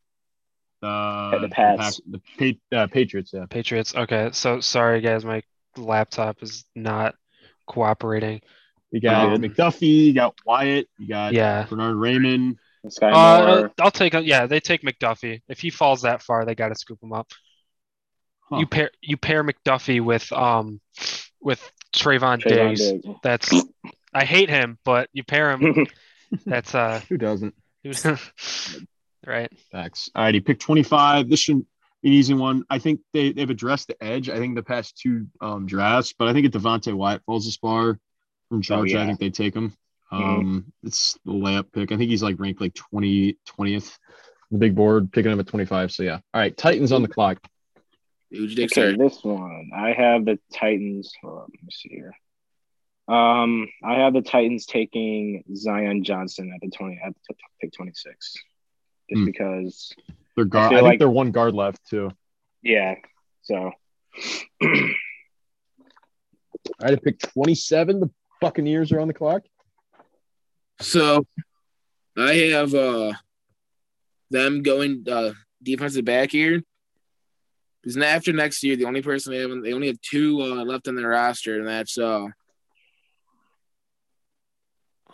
Uh, 0.84 1.40
The 1.40 1.50
Pats. 1.50 2.00
Pac- 2.00 2.22
the 2.38 2.58
Pa- 2.72 2.78
uh, 2.78 2.88
Patriots, 2.88 3.32
yeah. 3.34 3.46
Patriots. 3.50 3.96
Okay, 3.96 4.30
so 4.32 4.60
sorry 4.60 5.02
guys, 5.02 5.26
my 5.26 5.42
laptop 5.76 6.44
is 6.44 6.66
not 6.76 7.16
cooperating. 7.66 8.42
You 8.92 9.02
got 9.02 9.34
Um, 9.34 9.42
McDuffie, 9.42 10.06
you 10.06 10.14
got 10.14 10.36
Wyatt, 10.46 10.88
you 10.98 11.08
got 11.08 11.34
Yeah. 11.34 11.66
Bernard 11.70 11.96
Raimann. 11.98 12.58
Sky 12.90 13.12
Uh, 13.12 13.68
I'll 13.82 13.92
take. 13.92 14.14
Yeah, 14.14 14.46
they 14.46 14.60
take 14.60 14.82
McDuffie. 14.82 15.42
If 15.50 15.60
he 15.60 15.70
falls 15.70 16.04
that 16.04 16.22
far, 16.22 16.46
they 16.46 16.56
got 16.56 16.70
to 16.70 16.76
scoop 16.76 17.02
him 17.04 17.12
up. 17.12 17.30
Huh. 18.50 18.60
You 18.60 18.68
pair 18.68 18.92
you 19.02 19.18
pair 19.18 19.44
McDuffie 19.44 20.00
with 20.00 20.32
um 20.32 20.80
with 21.42 21.60
Trevon, 21.94 22.42
Trevon 22.42 22.48
Diggs. 22.48 22.92
Diggs. 22.92 23.08
That's 23.24 23.54
I 24.14 24.24
hate 24.24 24.50
him, 24.50 24.78
but 24.86 25.10
you 25.12 25.24
pair 25.24 25.52
him. 25.52 25.86
That's 26.46 26.74
uh 26.74 27.02
Who 27.10 27.18
doesn't? 27.18 27.54
right. 29.26 29.52
Thanks. 29.72 30.10
All 30.16 30.24
right, 30.24 30.34
he 30.34 30.40
picked 30.40 30.62
25. 30.62 31.30
This 31.30 31.40
should 31.40 31.66
be 32.02 32.10
an 32.10 32.14
easy 32.14 32.34
one. 32.34 32.64
I 32.70 32.80
think 32.80 33.02
they, 33.14 33.32
they've 33.32 33.50
addressed 33.50 33.88
the 33.88 34.02
edge. 34.04 34.30
I 34.30 34.38
think 34.38 34.56
the 34.56 34.64
past 34.64 34.98
two 34.98 35.28
um, 35.42 35.66
drafts, 35.66 36.14
but 36.18 36.28
I 36.28 36.34
think 36.34 36.46
if 36.46 36.52
Devonte 36.52 36.94
Wyatt 36.94 37.24
falls 37.26 37.46
this 37.46 37.58
far 37.58 38.00
from 38.50 38.62
Georgia, 38.62 38.94
yeah. 38.96 39.04
I 39.04 39.06
think 39.08 39.20
they 39.20 39.30
take 39.30 39.56
him. 39.56 39.74
Um, 40.12 40.72
It's 40.84 41.18
the 41.26 41.32
layup 41.34 41.72
pick. 41.74 41.92
I 41.92 41.98
think 41.98 42.10
he's 42.10 42.24
like 42.24 42.40
ranked 42.40 42.62
like 42.62 42.74
20, 42.74 43.38
20th. 43.48 43.98
The 44.52 44.58
big 44.58 44.76
board 44.76 45.12
picking 45.12 45.32
him 45.32 45.40
at 45.40 45.48
25. 45.48 45.92
So 45.92 46.04
yeah. 46.04 46.20
All 46.34 46.42
right, 46.42 46.56
Titans 46.56 46.92
on 46.94 47.02
the 47.02 47.08
clock. 47.10 47.38
Who'd 48.32 48.50
you 48.50 48.56
take, 48.56 48.72
Okay, 48.72 48.92
sir? 48.94 48.98
this 48.98 49.22
one 49.24 49.72
I 49.76 49.92
have 49.92 50.26
the 50.26 50.40
Titans. 50.54 51.14
Hold 51.22 51.34
on, 51.40 51.42
let 51.54 51.64
me 51.64 51.70
see 51.72 51.90
here. 51.90 52.14
Um, 53.10 53.70
I 53.84 53.96
have 54.00 54.14
the 54.14 54.22
Titans 54.22 54.66
taking 54.66 55.44
Zion 55.56 56.04
Johnson 56.04 56.52
at 56.54 56.60
the 56.62 56.70
twenty 56.70 57.00
at 57.04 57.14
the 57.30 57.36
pick 57.62 57.72
twenty 57.74 57.92
six, 57.96 58.34
just 59.10 59.20
Hmm. 59.20 59.26
because. 59.26 59.94
They're 60.36 60.46
guard. 60.46 60.68
I, 60.68 60.70
feel 60.70 60.78
think 60.80 60.86
like- 60.92 61.00
they're 61.00 61.10
one 61.10 61.32
guard 61.32 61.54
left 61.56 61.86
too. 61.90 62.12
Yeah, 62.62 62.96
so 63.44 63.56
All 64.62 64.70
right, 66.82 66.92
to 66.92 66.98
pick 66.98 67.20
27. 67.20 68.00
The 68.02 68.10
Buccaneers 68.42 68.92
are 68.92 69.00
on 69.00 69.08
the 69.08 69.14
clock. 69.14 69.44
So 70.82 71.26
I 72.18 72.34
have 72.54 72.74
uh 72.74 73.14
them 74.30 74.62
going 74.62 75.06
uh 75.10 75.34
defensive 75.64 76.06
back 76.06 76.32
here. 76.32 76.62
Because 77.82 77.98
after 77.98 78.34
next 78.34 78.64
year, 78.64 78.76
the 78.76 78.86
only 78.86 79.02
person 79.02 79.32
they 79.34 79.40
have 79.40 79.52
they 79.64 79.74
only 79.74 79.88
have 79.88 80.02
two 80.02 80.42
uh, 80.42 80.64
left 80.66 80.88
on 80.88 80.96
their 80.96 81.10
roster, 81.10 81.58
and 81.60 81.68
that's 81.68 81.98
uh 81.98 82.28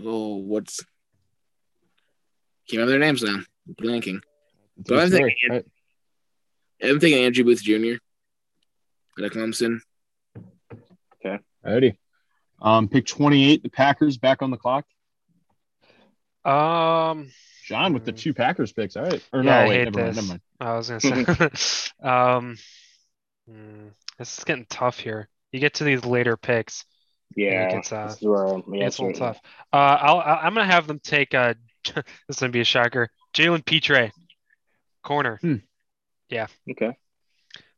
oh 0.03 0.35
what's 0.37 0.79
can't 2.67 2.79
remember 2.79 2.91
their 2.91 2.99
names 2.99 3.21
now. 3.21 3.35
I'm 3.67 3.75
blanking. 3.75 4.21
So 4.87 4.97
I'm 4.97 5.09
thinking- 5.09 5.35
All 5.49 5.55
right. 5.57 5.65
I'm 6.81 6.99
thinking 6.99 7.23
Andrew 7.23 7.43
Booth 7.45 7.61
Jr. 7.61 7.95
out 9.19 9.25
of 9.25 9.31
Clemson. 9.31 9.79
Alrighty. 11.65 11.95
Um, 12.63 12.87
pick 12.87 13.05
28. 13.05 13.61
The 13.61 13.69
Packers 13.69 14.17
back 14.17 14.41
on 14.41 14.49
the 14.49 14.57
clock. 14.57 14.85
Um, 16.45 17.29
John 17.67 17.93
with 17.93 18.05
the 18.05 18.11
two 18.11 18.33
Packers 18.33 18.73
picks. 18.73 18.95
All 18.95 19.03
right. 19.03 19.23
Or 19.31 19.43
Yeah, 19.43 19.59
I 19.59 19.63
no, 19.63 19.69
wait, 19.69 19.75
hate 19.77 19.93
never 19.93 19.99
mind, 20.03 20.15
never 20.15 20.27
mind. 20.27 20.41
I 20.59 20.73
was 20.75 20.89
gonna 20.89 20.99
say, 21.69 21.89
um, 22.07 22.57
hmm, 23.49 23.87
this 24.17 24.37
is 24.37 24.43
getting 24.43 24.65
tough 24.69 24.99
here. 24.99 25.29
You 25.51 25.59
get 25.59 25.75
to 25.75 25.83
these 25.83 26.03
later 26.03 26.35
picks, 26.35 26.85
yeah, 27.35 27.71
gets, 27.71 27.91
uh, 27.91 28.07
this 28.07 28.17
is 28.17 28.27
where 28.27 28.47
yeah, 28.73 28.87
it's 28.87 28.97
a 28.97 29.03
little 29.03 29.19
tough. 29.19 29.39
Uh, 29.71 29.75
I'll, 30.01 30.19
I'll 30.19 30.39
I'm 30.41 30.53
gonna 30.53 30.65
have 30.65 30.87
them 30.87 30.99
take 30.99 31.33
uh, 31.33 31.53
this 31.85 32.03
is 32.29 32.39
gonna 32.39 32.51
be 32.51 32.61
a 32.61 32.65
shocker. 32.65 33.09
Jalen 33.33 33.65
Pitre, 33.65 34.11
corner, 35.03 35.39
Yeah. 36.29 36.47
Okay, 36.69 36.97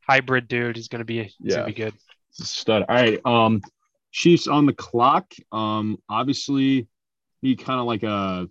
hybrid 0.00 0.48
dude. 0.48 0.76
He's 0.76 0.88
gonna 0.88 1.04
be, 1.04 1.24
he's 1.24 1.34
Yeah. 1.40 1.54
gonna 1.56 1.66
be 1.66 1.74
good. 1.74 1.94
Stud. 2.32 2.84
All 2.88 2.94
right. 2.94 3.20
Um, 3.24 3.62
Chiefs 4.16 4.48
on 4.48 4.64
the 4.64 4.72
clock. 4.72 5.34
Um, 5.52 5.98
obviously, 6.08 6.88
need 7.42 7.62
kind 7.62 7.78
of 7.78 7.84
like 7.84 8.02
a. 8.02 8.48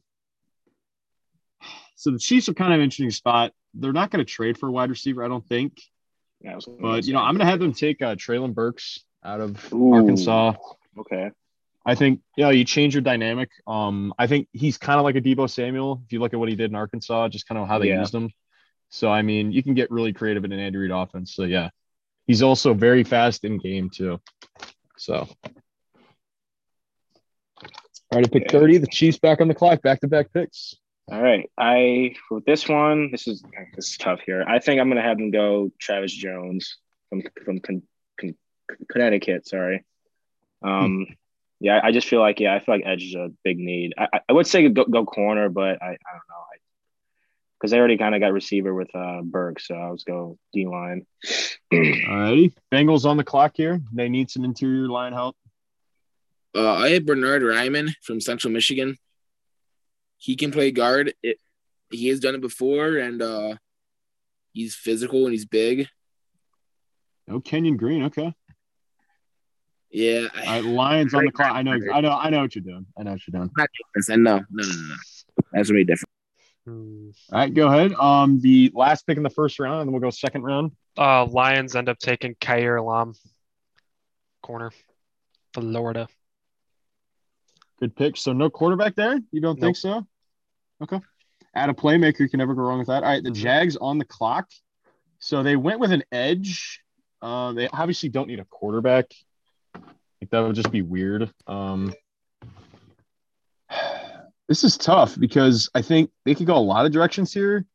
So 1.95 2.11
the 2.11 2.19
Chiefs 2.19 2.47
are 2.49 2.53
kind 2.53 2.71
of 2.71 2.79
an 2.79 2.83
interesting 2.83 3.09
spot. 3.09 3.51
They're 3.73 3.91
not 3.91 4.11
going 4.11 4.23
to 4.23 4.31
trade 4.31 4.59
for 4.59 4.69
a 4.69 4.71
wide 4.71 4.91
receiver, 4.91 5.25
I 5.25 5.27
don't 5.27 5.45
think. 5.47 5.81
Yeah, 6.41 6.51
I 6.51 6.55
was 6.55 6.65
gonna 6.65 6.77
But 6.79 7.05
you 7.05 7.13
know, 7.13 7.19
I'm 7.19 7.33
gonna 7.35 7.49
have 7.49 7.59
them 7.59 7.73
take 7.73 7.99
uh, 8.03 8.13
Treylon 8.13 8.53
Burks 8.53 8.99
out 9.23 9.41
of 9.41 9.73
Ooh. 9.73 9.93
Arkansas. 9.93 10.53
Okay. 10.99 11.31
I 11.83 11.95
think 11.95 12.21
you 12.37 12.43
know 12.43 12.51
you 12.51 12.63
change 12.63 12.93
your 12.93 13.01
dynamic. 13.01 13.49
Um, 13.65 14.13
I 14.19 14.27
think 14.27 14.47
he's 14.53 14.77
kind 14.77 14.99
of 14.99 15.03
like 15.03 15.15
a 15.15 15.21
Deebo 15.21 15.49
Samuel. 15.49 16.03
If 16.05 16.13
you 16.13 16.19
look 16.19 16.33
at 16.33 16.39
what 16.39 16.49
he 16.49 16.55
did 16.55 16.69
in 16.69 16.75
Arkansas, 16.75 17.29
just 17.29 17.47
kind 17.47 17.57
of 17.57 17.67
how 17.67 17.79
they 17.79 17.87
Yeah. 17.87 18.01
used 18.01 18.13
him. 18.13 18.29
So 18.89 19.11
I 19.11 19.23
mean, 19.23 19.51
you 19.51 19.63
can 19.63 19.73
get 19.73 19.89
really 19.89 20.13
creative 20.13 20.45
in 20.45 20.51
an 20.51 20.59
Andy 20.59 20.77
Reid 20.77 20.91
offense. 20.91 21.33
So 21.33 21.43
yeah, 21.43 21.69
he's 22.27 22.43
also 22.43 22.75
very 22.75 23.03
fast 23.03 23.43
in 23.45 23.57
game 23.57 23.89
too. 23.89 24.19
So. 24.97 25.27
All 28.11 28.19
right, 28.19 28.23
to 28.23 28.29
pick 28.29 28.43
Okay. 28.43 28.57
30. 28.59 28.77
The 28.79 28.87
Chiefs 28.87 29.17
back 29.17 29.41
on 29.41 29.47
the 29.47 29.55
clock, 29.55 29.81
back 29.81 30.01
to 30.01 30.07
back 30.07 30.31
picks. 30.33 30.75
All 31.11 31.21
right. 31.21 31.49
I 31.57 32.15
for 32.27 32.41
this 32.45 32.67
one, 32.67 33.11
this 33.11 33.27
is 33.27 33.43
this 33.75 33.89
is 33.91 33.97
tough 33.97 34.21
here. 34.25 34.43
I 34.47 34.59
think 34.59 34.79
I'm 34.81 34.89
gonna 34.89 35.01
have 35.01 35.17
them 35.17 35.31
go 35.31 35.71
Travis 35.79 36.11
Jones 36.13 36.77
from 37.09 37.21
from 37.43 37.59
Con, 37.59 37.83
Con, 38.19 38.35
Connecticut. 38.89 39.47
Sorry. 39.47 39.83
Um. 40.63 41.07
Yeah, 41.61 41.79
I 41.81 41.91
just 41.93 42.07
feel 42.07 42.19
like 42.19 42.39
yeah, 42.39 42.53
I 42.53 42.59
feel 42.59 42.75
like 42.75 42.83
edge 42.85 43.03
is 43.03 43.15
a 43.15 43.29
big 43.43 43.57
need. 43.57 43.93
I, 43.97 44.07
I- 44.13 44.19
I 44.29 44.33
would 44.33 44.45
say 44.47 44.67
go, 44.67 44.83
go 44.85 45.05
corner, 45.05 45.47
but 45.49 45.81
I, 45.81 45.85
I 45.85 45.89
don't 45.89 46.29
know. 46.29 46.44
Because 47.57 47.71
they 47.71 47.77
already 47.77 47.97
kind 47.97 48.13
of 48.13 48.21
got 48.21 48.33
receiver 48.33 48.73
with 48.73 48.93
uh 48.93 49.21
Burke, 49.21 49.59
so 49.59 49.75
I 49.75 49.89
was 49.89 50.03
go 50.03 50.37
D 50.53 50.65
line. 50.67 51.05
All 51.73 51.79
righty. 51.79 52.53
Bengals 52.71 53.05
on 53.05 53.17
the 53.17 53.23
clock 53.23 53.53
here. 53.55 53.81
They 53.93 54.09
need 54.09 54.29
some 54.29 54.43
interior 54.43 54.87
line 54.87 55.13
help. 55.13 55.35
Uh, 56.55 56.73
I 56.73 56.89
have 56.89 57.05
Bernard 57.05 57.41
Raimann 57.41 57.93
from 58.01 58.21
Central 58.21 58.53
Michigan. 58.53 58.97
He 60.17 60.35
can 60.35 60.51
play 60.51 60.71
guard. 60.71 61.13
It, 61.21 61.37
he 61.91 62.07
has 62.07 62.19
done 62.19 62.35
it 62.35 62.41
before, 62.41 62.97
and 62.97 63.21
uh, 63.21 63.55
he's 64.53 64.75
physical 64.75 65.25
and 65.25 65.33
he's 65.33 65.45
big. 65.45 65.87
No 67.27 67.39
Kenyon 67.39 67.77
Green. 67.77 68.03
Okay. 68.05 68.33
Yeah, 69.91 70.27
All 70.35 70.45
right, 70.45 70.63
Lions 70.63 71.13
on 71.13 71.25
the 71.25 71.31
clock. 71.31 71.53
I 71.53 71.61
know. 71.61 71.77
I 71.93 72.01
know. 72.01 72.11
I 72.11 72.29
know 72.29 72.41
what 72.41 72.53
you're 72.53 72.63
doing. 72.63 72.85
I 72.97 73.03
know 73.03 73.11
what 73.11 73.21
you're 73.25 73.39
doing. 73.39 73.49
I 73.57 74.15
know. 74.17 74.39
No, 74.39 74.45
no, 74.51 74.67
no, 74.67 74.87
no. 74.89 74.95
That's 75.53 75.69
really 75.69 75.85
different. 75.85 76.09
All 76.67 77.11
right, 77.31 77.53
go 77.53 77.67
ahead. 77.67 77.93
Um, 77.93 78.39
the 78.39 78.71
last 78.73 79.05
pick 79.05 79.17
in 79.17 79.23
the 79.23 79.29
first 79.29 79.59
round, 79.59 79.81
and 79.81 79.87
then 79.87 79.93
we'll 79.93 80.01
go 80.01 80.09
second 80.09 80.43
round. 80.43 80.71
Uh, 80.97 81.25
Lions 81.25 81.75
end 81.75 81.89
up 81.89 81.99
taking 81.99 82.35
Kaiir 82.35 82.77
Elam, 82.77 83.13
corner, 84.41 84.71
Florida. 85.53 86.07
Good 87.79 87.95
pick. 87.95 88.17
So 88.17 88.33
no 88.33 88.49
quarterback 88.49 88.95
there. 88.95 89.19
You 89.31 89.41
don't 89.41 89.59
think 89.59 89.75
so? 89.75 90.07
Okay. 90.81 90.99
Add 91.53 91.69
a 91.69 91.73
playmaker. 91.73 92.19
You 92.21 92.29
can 92.29 92.39
never 92.39 92.55
go 92.55 92.61
wrong 92.61 92.79
with 92.79 92.87
that. 92.87 93.03
All 93.03 93.09
right, 93.09 93.23
the 93.23 93.29
Mhm. 93.29 93.35
Jags 93.35 93.77
on 93.77 93.97
the 93.97 94.05
clock. 94.05 94.49
So 95.19 95.43
they 95.43 95.55
went 95.55 95.79
with 95.79 95.91
an 95.91 96.03
edge. 96.11 96.81
Uh, 97.21 97.53
they 97.53 97.67
obviously 97.67 98.09
don't 98.09 98.27
need 98.27 98.39
a 98.39 98.45
quarterback. 98.45 99.05
Like 99.73 100.29
that 100.31 100.39
would 100.39 100.55
just 100.55 100.71
be 100.71 100.81
weird. 100.81 101.31
Um, 101.47 101.93
this 104.47 104.63
is 104.63 104.77
tough 104.77 105.17
because 105.19 105.69
I 105.73 105.81
think 105.81 106.11
they 106.23 106.35
could 106.35 106.47
go 106.47 106.55
a 106.55 106.59
lot 106.59 106.85
of 106.85 106.91
directions 106.91 107.33
here. 107.33 107.65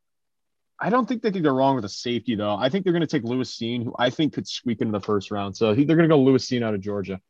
I 0.79 0.89
don't 0.89 1.07
think 1.07 1.23
they 1.23 1.31
could 1.31 1.43
go 1.43 1.53
wrong 1.53 1.77
with 1.77 1.85
a 1.85 1.91
safety 1.91 2.35
though. 2.37 2.57
I 2.57 2.69
think 2.69 2.85
they're 2.85 2.93
going 2.93 3.03
to 3.03 3.07
take 3.07 3.25
Lewis 3.25 3.57
Cine, 3.57 3.85
who 3.85 3.95
I 3.99 4.11
think 4.11 4.33
could 4.33 4.49
squeak 4.49 4.81
into 4.81 4.93
the 4.93 5.05
first 5.05 5.31
round. 5.31 5.57
So 5.57 5.75
they're 5.75 5.85
going 5.85 6.09
to 6.09 6.09
go 6.09 6.21
Lewis 6.21 6.49
Cine 6.49 6.63
out 6.63 6.75
of 6.75 6.81
Georgia. 6.81 7.21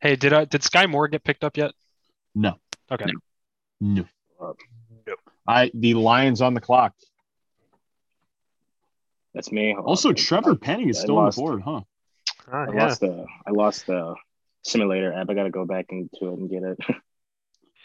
Hey, 0.00 0.16
did 0.16 0.32
uh, 0.32 0.44
did 0.44 0.62
Skyy 0.62 0.88
Moore 0.88 1.08
get 1.08 1.24
picked 1.24 1.42
up 1.42 1.56
yet? 1.56 1.72
No. 2.34 2.54
Okay. 2.90 3.06
No. 3.80 4.04
No. 5.06 5.14
I 5.46 5.70
the 5.72 5.94
Lions 5.94 6.42
on 6.42 6.54
the 6.54 6.60
clock. 6.60 6.94
That's 9.34 9.50
me. 9.50 9.74
Also, 9.74 10.10
I- 10.10 10.14
Trevor 10.14 10.56
Penning 10.56 10.90
is 10.90 10.98
I 10.98 11.02
still 11.02 11.18
on 11.18 11.30
the 11.30 11.36
board, 11.36 11.62
huh? 11.62 11.80
Ah, 12.52 12.66
I 12.68 12.72
yeah. 12.72 12.82
lost 12.84 13.00
the 13.00 13.26
I 13.46 13.50
lost 13.50 13.86
the 13.86 14.14
simulator 14.62 15.12
app. 15.12 15.30
I 15.30 15.34
gotta 15.34 15.50
go 15.50 15.64
back 15.64 15.86
into 15.88 16.32
it 16.32 16.38
and 16.38 16.50
get 16.50 16.62
it. 16.62 16.78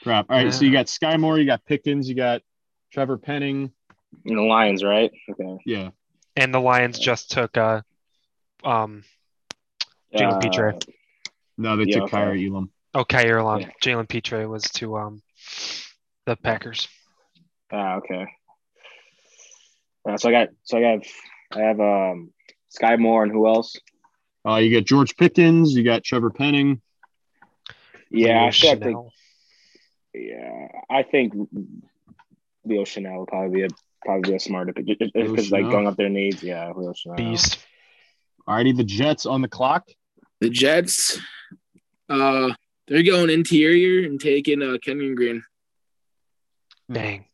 Crap. 0.03 0.25
All 0.29 0.37
right, 0.43 0.53
so 0.53 0.65
you 0.65 0.71
got 0.71 0.87
Skyy 0.87 1.19
Moore, 1.19 1.39
you 1.39 1.45
got 1.45 1.63
Pickens, 1.65 2.09
you 2.09 2.15
got 2.15 2.41
Trevor 2.91 3.17
Penning. 3.17 3.71
In 4.25 4.35
the 4.35 4.41
Lions, 4.43 4.83
right? 4.83 5.11
Okay. 5.31 5.57
Yeah. 5.65 5.89
And 6.35 6.53
the 6.53 6.59
Lions 6.59 6.99
just 6.99 7.31
took 7.31 7.57
uh, 7.57 7.81
um, 8.63 9.03
Jalen 10.15 10.41
Pitre. 10.41 10.73
Uh, 10.75 10.79
No, 11.57 11.77
they 11.77 11.85
Yeah, 11.85 11.99
took 12.01 12.11
Kyrie 12.11 12.39
okay. 12.45 12.47
Elam. 12.49 12.71
oh 12.95 13.05
Kaiir 13.05 13.39
Elam. 13.39 13.61
Yeah. 13.61 13.69
Jalen 13.83 14.07
Pitre 14.09 14.45
was 14.47 14.63
to 14.73 14.97
um, 14.97 15.21
the 16.25 16.35
Packers. 16.35 16.87
Ah, 17.71 17.95
okay. 17.95 18.25
Uh, 20.07 20.17
so 20.17 20.29
I 20.29 20.31
got 20.31 20.49
so 20.63 20.77
I 20.77 20.81
have 20.81 21.01
I 21.53 21.59
have 21.61 21.79
um 21.79 22.31
Skyy 22.77 22.99
Moore 22.99 23.23
and 23.23 23.31
who 23.31 23.47
else? 23.47 23.73
Uh, 24.45 24.55
you 24.57 24.75
got 24.77 24.85
George 24.85 25.15
Pickens, 25.15 25.73
you 25.73 25.83
got 25.83 26.03
Trevor 26.03 26.29
Penning. 26.29 26.81
Yeah, 28.11 28.43
I 28.45 28.51
feel 28.51 28.71
like 28.71 28.79
they- 28.81 28.85
Chenal. 28.93 29.09
Yeah, 30.13 30.67
I 30.89 31.03
think 31.03 31.33
Leo 32.65 32.83
Chenal 32.83 33.19
would 33.19 33.27
probably 33.27 33.61
be 33.61 33.63
a 33.65 33.69
probably 34.05 34.31
be 34.31 34.35
a 34.35 34.39
smarter 34.39 34.73
pick 34.73 34.85
Leo 34.87 35.31
because 35.31 35.51
like 35.51 35.69
going 35.69 35.87
up 35.87 35.97
their 35.97 36.09
needs. 36.09 36.43
Yeah, 36.43 36.71
Leo 36.75 36.93
Chenal. 36.93 37.17
beast. 37.17 37.59
Alrighty, 38.47 38.75
the 38.75 38.83
Jets 38.83 39.25
on 39.25 39.41
the 39.41 39.47
clock. 39.47 39.87
The 40.41 40.49
Jets, 40.49 41.19
uh, 42.09 42.49
they're 42.87 43.03
going 43.03 43.29
interior 43.29 44.05
and 44.05 44.19
taking 44.19 44.61
uh, 44.61 44.77
Kenyon 44.81 45.15
Green. 45.15 45.43
Dang. 46.91 47.25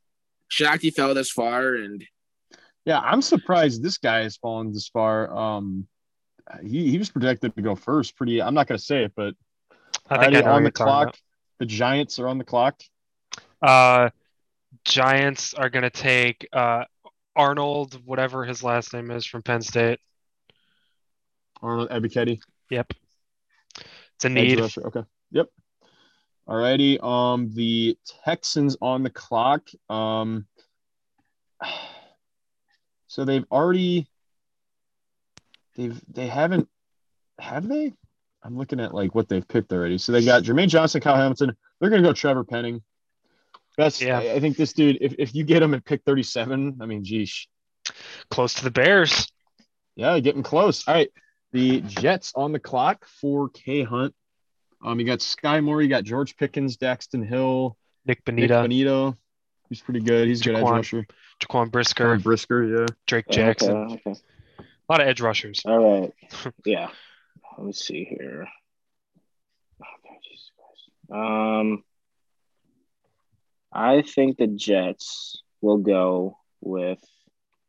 Shocked 0.48 0.84
he 0.84 0.92
fell 0.92 1.14
this 1.14 1.32
far, 1.32 1.76
and 1.76 2.04
Yeah, 2.86 3.00
I'm 3.00 3.22
surprised 3.22 3.84
this 3.84 3.98
guy 3.98 4.22
has 4.22 4.38
fallen 4.38 4.72
this 4.72 4.88
far. 4.88 5.36
Um, 5.36 5.88
he, 6.64 6.90
he 6.90 6.98
was 6.98 7.10
projected 7.10 7.56
to 7.56 7.62
go 7.62 7.76
first. 7.76 8.16
Pretty. 8.16 8.42
I'm 8.42 8.54
not 8.54 8.68
gonna 8.68 8.80
say 8.80 9.04
it, 9.04 9.14
but 9.16 9.34
I 10.10 10.18
think 10.20 10.36
I 10.36 10.40
alrighty, 10.40 10.44
know 10.46 10.52
what 10.52 10.56
on 10.56 10.64
the 10.64 10.72
talking 10.72 10.92
clock. 10.92 11.18
The 11.60 11.66
Giants 11.66 12.20
are 12.20 12.28
on 12.28 12.38
the 12.38 12.44
clock. 12.44 12.82
Uh, 13.62 14.10
Giants 14.86 15.54
are 15.54 15.70
gonna 15.70 15.90
take 15.90 16.48
uh 16.54 16.86
Arnold, 17.36 18.06
whatever 18.06 18.44
his 18.44 18.64
last 18.64 18.94
name 18.94 19.12
is 19.12 19.26
from 19.26 19.42
Penn 19.42 19.62
State. 19.62 20.00
Arnold 21.62 21.90
Ebiketie. 21.90 22.42
Yep. 22.70 22.94
It's 24.16 24.26
a 24.26 24.30
need. 24.30 24.60
Okay. 24.60 25.04
Yep. 25.32 25.48
Alrighty. 26.48 27.02
Um, 27.04 27.52
the 27.54 27.98
Texans 28.26 28.76
on 28.82 29.04
the 29.04 29.10
clock. 29.10 29.70
Um, 29.90 30.48
so 33.08 33.24
they've 33.26 33.46
already 33.52 34.08
they've 35.76 36.02
they 36.12 36.28
haven't 36.28 36.68
have 37.40 37.68
they? 37.68 37.94
I'm 38.44 38.58
looking 38.58 38.80
at 38.80 38.94
like 38.94 39.14
what 39.16 39.28
they've 39.28 39.48
picked 39.48 39.72
already. 39.74 39.98
So 39.98 40.12
they 40.12 40.24
got 40.24 40.44
Jermaine 40.44 40.70
Johnson, 40.70 41.02
Kyle 41.02 41.16
Hamilton. 41.16 41.56
They're 41.80 41.90
gonna 41.90 42.04
go 42.04 42.14
Trevor 42.14 42.44
Penning. 42.44 42.82
That's 43.78 44.02
Yeah. 44.02 44.20
I, 44.20 44.34
I 44.34 44.40
think 44.40 44.58
this 44.58 44.74
dude. 44.74 44.98
If, 45.02 45.16
if 45.18 45.36
you 45.36 45.44
get 45.44 45.62
him 45.62 45.74
at 45.74 45.86
pick 45.86 46.04
37, 46.06 46.78
I 46.82 46.86
mean, 46.86 47.04
geesh. 47.04 47.48
Close 48.30 48.54
to 48.56 48.64
the 48.64 48.72
Bears. 48.72 49.32
Yeah, 49.96 50.20
getting 50.20 50.44
close. 50.44 50.88
All 50.88 50.94
right. 50.94 51.10
The 51.52 51.82
Jets 51.82 52.34
on 52.36 52.52
the 52.52 52.60
clock 52.60 53.06
for 53.22 53.50
K 53.50 53.84
Hunt. 53.84 54.14
Um, 54.84 55.00
you 55.00 55.06
got 55.06 55.20
Skyy 55.20 55.64
Moore, 55.64 55.82
you 55.82 55.90
got 55.90 56.04
George 56.04 56.38
Pickens, 56.38 56.78
Daxton 56.78 57.28
Hill, 57.28 57.76
Nick 58.06 58.24
Bonitto. 58.24 58.38
Nick 58.38 58.52
Bonitto. 58.52 59.18
He's 59.68 59.82
pretty 59.82 60.00
good. 60.00 60.28
He's 60.28 60.42
a 60.42 60.44
good 60.46 60.56
edge 60.56 60.64
rusher. 60.64 61.06
Jaquan 61.42 61.72
Brisker, 61.72 62.04
Karen 62.06 62.20
Brisker, 62.22 62.64
yeah. 62.64 62.86
Drake 63.08 63.26
Okay, 63.28 63.36
Jackson. 63.36 63.76
okay. 63.76 64.16
A 64.60 64.64
lot 64.92 65.02
of 65.02 65.08
edge 65.08 65.22
rushers. 65.22 65.62
All 65.66 66.02
right. 66.02 66.14
Yeah. 66.66 66.90
Let 67.60 67.66
me 67.66 67.74
see 67.74 68.06
here. 68.06 68.48
Okay, 69.82 70.20
Jesus 70.24 70.52
Christ. 70.56 71.22
Um, 71.22 71.84
I 73.74 74.02
think 74.02 74.38
the 74.38 74.48
Jets 74.48 75.42
will 75.60 75.80
go 75.80 76.38
with 76.62 77.00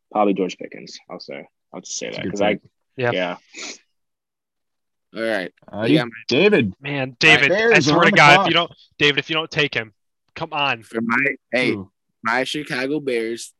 probably 0.09 0.33
George 0.33 0.57
Pickens. 0.57 0.97
I'll 1.09 1.19
say. 1.19 1.45
I'll 1.73 1.81
just 1.81 1.97
say 1.97 2.05
That's 2.05 2.17
that 2.19 2.23
because 2.23 2.41
I. 2.41 2.59
Yeah. 2.95 3.11
yeah 3.11 3.37
all 5.13 5.21
right, 5.21 5.51
All 5.69 5.85
Yeah. 5.85 6.05
David. 6.29 6.73
Man, 6.79 7.17
David, 7.19 7.49
Bears 7.49 7.73
I 7.73 7.79
swear 7.81 8.05
to 8.05 8.11
God, 8.11 8.35
clock. 8.35 8.47
if 8.47 8.47
you 8.47 8.53
don't, 8.53 8.71
David, 8.97 9.19
if 9.19 9.29
you 9.29 9.33
don't 9.33 9.51
take 9.51 9.73
him, 9.73 9.93
come 10.35 10.53
on. 10.53 10.83
for 10.83 11.01
my 11.01 11.35
hey, 11.51 11.71
Ooh, 11.71 11.91
my 12.23 12.45
Chicago 12.45 13.01
Bears. 13.01 13.53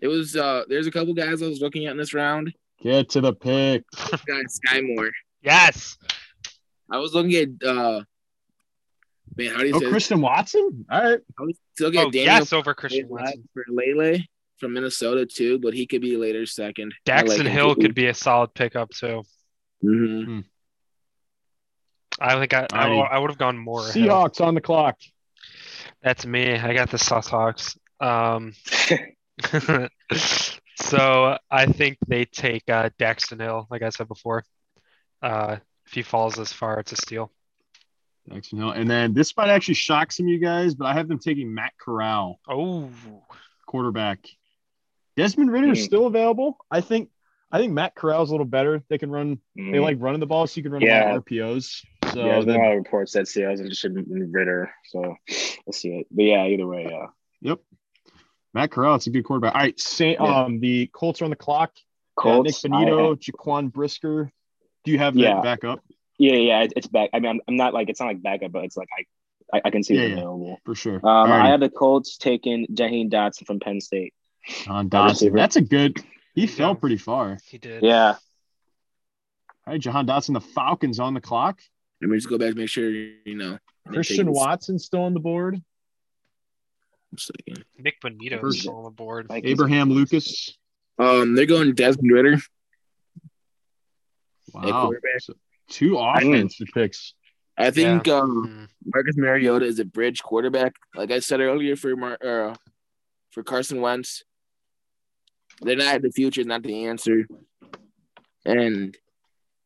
It 0.00 0.06
was 0.06 0.36
uh, 0.36 0.62
there's 0.68 0.86
a 0.86 0.92
couple 0.92 1.14
guys 1.14 1.42
I 1.42 1.48
was 1.48 1.60
looking 1.60 1.86
at 1.86 1.90
in 1.90 1.96
this 1.96 2.14
round. 2.14 2.54
Get 2.80 3.10
to 3.10 3.20
the 3.20 3.32
pick. 3.32 3.82
Guy 3.92 4.42
Skyy 4.68 4.86
Moore. 4.86 5.10
Yes. 5.42 5.96
I 6.90 6.98
was 6.98 7.14
looking 7.14 7.34
at 7.34 7.48
uh, 7.68 8.02
man, 9.36 9.52
how 9.54 9.58
do 9.60 9.66
you 9.68 9.74
Oh, 9.74 9.78
say? 9.78 9.84
this? 9.86 9.90
Christian 9.92 10.20
Watson. 10.20 10.84
All 10.90 11.02
right. 11.02 11.20
I 11.38 11.42
was 11.42 11.56
looking 11.80 12.00
at 12.00 12.06
Oh, 12.06 12.10
Daniel 12.10 12.34
yes, 12.34 12.52
over 12.52 12.74
Christian 12.74 13.08
Watson. 13.08 13.48
for 13.54 13.64
Lele 13.68 14.18
from 14.58 14.74
Minnesota 14.74 15.26
too, 15.26 15.58
but 15.58 15.74
he 15.74 15.86
could 15.86 16.00
be 16.02 16.16
later 16.16 16.46
second. 16.46 16.94
I 17.08 17.22
like 17.22 17.26
Daxton 17.26 17.48
Hill 17.48 17.74
could 17.74 17.94
be 17.94 18.06
a 18.06 18.14
solid 18.14 18.54
pickup 18.54 18.90
too. 18.90 19.22
Mhm. 19.84 20.44
I 22.20 22.38
think 22.38 22.52
I 22.54 22.66
I, 22.72 22.88
I 22.88 23.18
would 23.18 23.30
have 23.30 23.38
gone 23.38 23.58
more. 23.58 23.80
ahead. 23.80 23.94
Seahawks 23.94 24.40
on 24.40 24.54
the 24.54 24.60
clock. 24.60 24.98
That's 26.02 26.24
me. 26.26 26.52
I 26.54 26.74
got 26.74 26.90
the 26.90 26.98
Seahawks. 26.98 27.76
Um, 28.00 28.52
So 30.76 31.38
I 31.50 31.66
think 31.66 31.98
they 32.08 32.24
take 32.24 32.68
uh, 32.68 32.90
Daxton 32.98 33.40
Hill, 33.40 33.66
like 33.70 33.82
I 33.82 33.90
said 33.90 34.08
before. 34.08 34.42
Uh, 35.22 35.56
if 35.86 35.92
he 35.92 36.02
falls 36.02 36.34
this 36.34 36.52
far, 36.52 36.80
it's 36.80 36.92
a 36.92 36.96
steal. 36.96 37.30
Thanks, 38.28 38.50
Hill. 38.50 38.70
And 38.70 38.88
then 38.88 39.14
this 39.14 39.36
might 39.36 39.48
actually 39.48 39.74
shock 39.74 40.12
some 40.12 40.26
of 40.26 40.30
you 40.30 40.38
guys, 40.38 40.74
but 40.74 40.86
I 40.86 40.94
have 40.94 41.08
them 41.08 41.18
taking 41.18 41.52
Matt 41.54 41.72
Corral, 41.78 42.38
Oh, 42.48 42.88
quarterback. 43.66 44.20
Desmond 45.16 45.50
Ridder 45.50 45.72
is 45.72 45.80
Hmm. 45.80 45.84
still 45.84 46.06
available. 46.06 46.56
I 46.70 46.80
think 46.80 47.10
I 47.54 47.58
think 47.58 47.74
Matt 47.74 47.94
Corral's 47.94 48.30
a 48.30 48.32
little 48.32 48.46
better. 48.46 48.82
They 48.88 48.96
can 48.96 49.10
run 49.10 49.38
they 49.54 49.62
Mm. 49.62 49.82
like 49.82 49.98
running 50.00 50.20
the 50.20 50.26
ball, 50.26 50.46
so 50.46 50.56
you 50.56 50.62
can 50.62 50.72
run 50.72 50.80
Yeah. 50.80 51.04
a 51.04 51.08
lot 51.08 51.16
of 51.16 51.24
RPOs. 51.24 51.84
So 52.10 52.18
yeah, 52.20 52.24
there's 52.32 52.46
the- 52.46 52.56
a 52.56 52.58
lot 52.58 52.70
of 52.72 52.78
reports 52.78 53.12
that 53.12 53.28
Seattle's 53.28 53.60
interested 53.60 53.94
in 53.94 54.32
Ridder, 54.32 54.72
so 54.86 55.00
we'll 55.66 55.72
see 55.72 55.90
it. 55.98 56.06
But 56.10 56.22
yeah, 56.24 56.46
either 56.46 56.66
way, 56.66 56.86
yeah. 56.90 57.08
Yep. 57.42 57.60
Matt 58.54 58.70
Corral, 58.70 58.94
it's 58.94 59.06
a 59.06 59.10
good 59.10 59.24
quarterback. 59.24 59.54
All 59.54 59.60
right, 59.60 59.78
Saint, 59.78 60.18
Yeah. 60.18 60.44
um, 60.44 60.60
the 60.60 60.86
Colts 60.94 61.20
are 61.20 61.24
on 61.24 61.30
the 61.30 61.36
clock. 61.36 61.72
Uh, 62.16 62.22
Colts, 62.22 62.64
Nick 62.64 62.72
I- 62.72 62.84
Bonitto, 62.84 63.18
Jaquan 63.18 63.70
Brisker. 63.70 64.32
Do 64.84 64.90
you 64.90 64.98
have 64.98 65.16
Yeah. 65.16 65.34
that 65.34 65.42
back 65.42 65.64
up 65.64 65.80
yeah, 66.18 66.34
yeah, 66.34 66.66
it's 66.76 66.86
back. 66.86 67.10
I 67.12 67.18
mean, 67.18 67.30
I'm, 67.30 67.40
I'm 67.48 67.56
not 67.56 67.74
like 67.74 67.88
it's 67.88 67.98
not 67.98 68.06
like 68.06 68.22
backup, 68.22 68.52
but 68.52 68.64
it's 68.64 68.76
like 68.76 68.86
I, 69.52 69.56
I, 69.58 69.62
I 69.64 69.70
can 69.70 69.82
see 69.82 69.94
Yeah, 69.94 70.02
it 70.02 70.06
yeah. 70.10 70.12
available. 70.18 70.58
for 70.64 70.74
sure? 70.76 70.96
Um, 70.96 71.00
All 71.04 71.26
I 71.26 71.38
right, 71.38 71.48
have 71.50 71.60
the 71.60 71.68
Colts 71.70 72.16
taking 72.16 72.66
Jahan 72.72 73.10
Dotson 73.10 73.44
from 73.46 73.58
Penn 73.58 73.80
State. 73.80 74.14
John 74.64 74.88
wide 74.88 74.90
Dotson. 75.14 75.34
That's 75.34 75.56
a 75.56 75.62
good. 75.62 75.98
He 76.34 76.46
fell 76.46 76.74
pretty 76.76 76.98
far. 76.98 77.38
he 77.48 77.58
did. 77.58 77.82
Yeah, 77.82 78.10
All 79.66 79.72
right, 79.72 79.80
Jahan 79.80 80.06
Dotson. 80.06 80.34
The 80.34 80.40
Falcons 80.40 81.00
on 81.00 81.14
the 81.14 81.20
clock. 81.20 81.60
Let 82.00 82.10
me 82.10 82.16
just 82.18 82.28
go 82.28 82.38
back 82.38 82.48
and 82.50 82.56
make 82.56 82.68
sure 82.68 82.88
you 82.88 83.16
know. 83.26 83.32
and 83.34 83.58
then 83.86 83.92
take 83.92 83.94
Christian 83.94 84.30
Watson 84.32 84.78
still 84.78 85.02
on 85.02 85.14
the 85.14 85.20
board. 85.20 85.54
one 85.54 87.18
second. 87.18 87.64
Nick 87.78 88.00
Bonitto 88.00 88.52
still 88.52 88.76
on 88.76 88.84
the 88.84 88.90
board. 88.90 89.26
Abraham 89.30 89.90
Lucas. 89.90 90.56
Um, 90.98 91.34
they're 91.34 91.46
going 91.46 91.74
Desmond 91.74 92.12
Ridder. 92.12 92.38
At 94.54 94.64
Wow. 94.64 94.84
quarterback. 94.86 95.20
So 95.20 95.34
two 95.68 95.98
offensive 95.98 96.68
picks. 96.74 97.14
I 97.58 97.70
think 97.70 98.08
um, 98.08 98.46
Hmm. 98.46 98.64
Marcus 98.94 99.16
Mariota 99.16 99.66
is 99.66 99.78
a 99.78 99.84
bridge 99.84 100.22
quarterback. 100.22 100.74
Like 100.94 101.10
I 101.10 101.18
said 101.20 101.40
earlier, 101.40 101.76
for 101.76 101.94
Mar- 101.96 102.18
uh, 102.24 102.54
for 103.30 103.42
Carson 103.42 103.80
Wentz, 103.80 104.24
they're 105.60 105.76
not 105.76 106.02
the 106.02 106.10
future, 106.10 106.44
not 106.44 106.62
the 106.62 106.86
answer. 106.86 107.26
And 108.44 108.96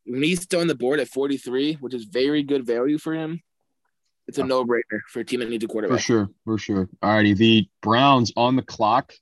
when 0.05 0.22
he's 0.22 0.42
still 0.42 0.61
on 0.61 0.66
the 0.66 0.75
board 0.75 1.01
at 1.01 1.09
43, 1.09 1.75
which 1.75 1.94
is 1.94 2.05
very 2.05 2.42
good 2.42 2.66
value 2.66 2.99
for 2.99 3.14
him, 3.14 3.40
it's 4.29 4.38
a 4.38 4.42
Yeah. 4.42 4.46
no 4.49 4.64
brainer 4.64 5.01
for 5.11 5.20
a 5.20 5.25
team 5.25 5.40
that 5.40 5.49
needs 5.49 5.64
a 5.64 5.68
quarterback. 5.68 5.99
For 5.99 6.03
sure, 6.03 6.29
for 6.44 6.59
sure. 6.59 6.88
All 7.03 7.11
righty, 7.14 7.33
the 7.35 7.68
Browns 7.83 8.33
on 8.37 8.57
the 8.57 8.62
clock. 8.62 9.14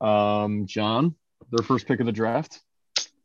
Um, 0.00 0.66
John, 0.66 1.16
their 1.50 1.64
first 1.64 1.86
pick 1.86 1.98
of 2.00 2.06
the 2.06 2.12
draft. 2.12 2.60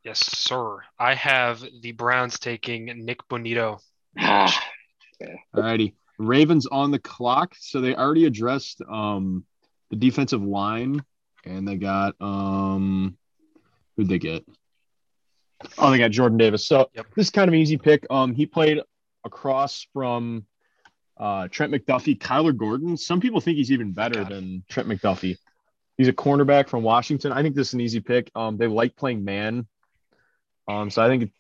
Yes, 0.04 0.20
sir. 0.20 0.80
I 1.00 1.14
have 1.16 1.64
the 1.82 1.94
Browns 1.94 2.38
taking 2.40 2.86
Nick 3.06 3.20
Bonitto. 3.30 3.80
Ah, 4.20 4.64
All 5.54 5.62
righty, 5.64 5.96
Ravens 6.18 6.66
on 6.68 6.92
the 6.92 7.00
clock. 7.00 7.56
So 7.58 7.80
they 7.82 7.96
already 7.96 8.26
addressed 8.26 8.82
um 8.90 9.46
the 9.90 9.96
defensive 9.96 10.42
line, 10.44 11.04
and 11.46 11.68
they 11.68 11.76
got 11.78 12.16
um 12.22 13.18
who'd 13.96 14.10
they 14.10 14.20
get? 14.20 14.44
Oh, 15.78 15.92
they 15.92 15.98
got 16.00 16.12
Jordan 16.12 16.38
Davis. 16.38 16.68
So 16.68 16.90
Yep. 16.94 17.06
this 17.16 17.28
is 17.28 17.30
kind 17.30 17.48
of 17.48 17.54
an 17.54 17.60
easy 17.60 17.78
pick. 17.78 18.06
Um, 18.10 18.34
he 18.36 18.46
played 18.46 18.82
across 19.24 19.88
from 19.94 20.46
uh, 21.16 21.48
Trent 21.48 21.72
McDuffie, 21.72 22.18
Kyler 22.18 22.56
Gordon. 22.56 22.98
Some 22.98 23.22
people 23.22 23.40
think 23.40 23.56
he's 23.58 23.72
even 23.72 23.94
better 23.94 24.24
God. 24.24 24.30
than 24.30 24.64
Trent 24.68 24.90
McDuffie. 24.90 25.38
He's 25.98 26.08
a 26.10 26.14
cornerback 26.14 26.68
from 26.68 26.84
Washington. 26.84 27.32
I 27.32 27.42
think 27.44 27.56
this 27.56 27.70
is 27.70 27.74
an 27.76 27.82
easy 27.82 28.02
pick. 28.02 28.30
Um, 28.36 28.58
they 28.58 28.68
like 28.68 28.96
playing 28.98 29.24
man. 29.24 29.66
Um, 30.68 30.90
so 30.90 31.02
I 31.04 31.08
think 31.08 31.32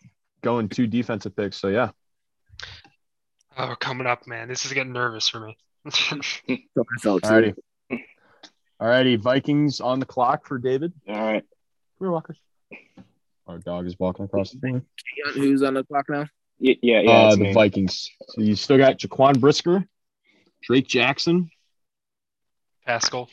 going 0.41 0.69
two 0.69 0.87
defensive 0.87 1.35
picks. 1.35 1.57
So 1.57 1.67
yeah, 1.69 1.91
Oh, 3.57 3.75
coming 3.79 4.07
up, 4.07 4.25
man. 4.27 4.47
This 4.47 4.65
is 4.65 4.73
getting 4.73 4.93
nervous 4.93 5.29
for 5.29 5.39
me. 5.39 5.57
So 7.01 7.19
I 7.23 7.27
alrighty, 7.27 7.55
alrighty. 8.81 9.19
Vikings 9.19 9.79
on 9.79 9.99
the 9.99 10.05
clock 10.05 10.47
for 10.47 10.57
David. 10.57 10.91
all 11.07 11.15
right. 11.15 11.43
Come 11.43 12.07
here, 12.07 12.11
Walker. 12.11 12.35
Our 13.47 13.59
dog 13.59 13.85
is 13.85 13.99
walking 13.99 14.25
across 14.25 14.51
the 14.51 14.59
thing. 14.59 14.81
Who's 15.35 15.61
on 15.61 15.73
the 15.75 15.83
clock 15.83 16.05
now? 16.09 16.25
Y- 16.59 16.77
Yeah, 16.81 17.01
yeah. 17.01 17.11
uh, 17.11 17.35
the 17.35 17.43
me. 17.43 17.53
Vikings. 17.53 18.09
So 18.29 18.41
you 18.41 18.55
still 18.55 18.77
got 18.77 18.97
Jaquan 18.97 19.39
Brisker, 19.39 19.85
Drake 20.63 20.87
Jackson. 20.87 21.49
Pascal. 22.85 23.29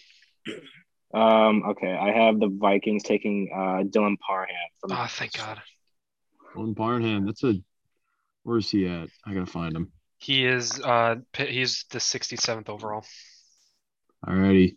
Um, 1.14 1.62
okay, 1.70 1.92
I 1.92 2.10
have 2.12 2.38
the 2.40 2.48
Vikings 2.48 3.02
taking 3.04 3.50
uh 3.54 3.82
Dylan 3.84 4.16
Parham 4.18 4.48
from. 4.80 4.92
Oh, 4.92 5.06
thank 5.08 5.32
God. 5.32 5.60
Owen 6.56 6.72
Barnham. 6.72 7.26
That's 7.26 7.44
a. 7.44 7.54
Where's 8.42 8.70
he 8.70 8.86
at? 8.86 9.08
I 9.26 9.34
gotta 9.34 9.46
find 9.46 9.76
him. 9.76 9.92
He 10.18 10.44
is 10.44 10.80
uh 10.80 11.16
he's 11.36 11.86
the 11.90 11.98
67th 11.98 12.68
overall. 12.68 13.04
Alrighty. 14.26 14.76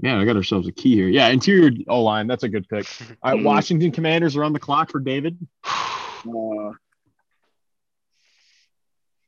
Man, 0.00 0.18
I 0.18 0.24
got 0.24 0.36
ourselves 0.36 0.66
a 0.66 0.72
key 0.72 0.94
here. 0.94 1.08
Yeah, 1.08 1.28
interior 1.28 1.70
O 1.88 2.02
line. 2.02 2.26
That's 2.26 2.42
a 2.42 2.48
good 2.48 2.68
pick. 2.68 2.86
All 3.22 3.34
right. 3.34 3.44
Washington 3.44 3.92
Commanders 3.92 4.36
are 4.36 4.44
on 4.44 4.52
the 4.52 4.58
clock 4.58 4.90
for 4.90 5.00
David. 5.00 5.38
Uh, 5.64 6.72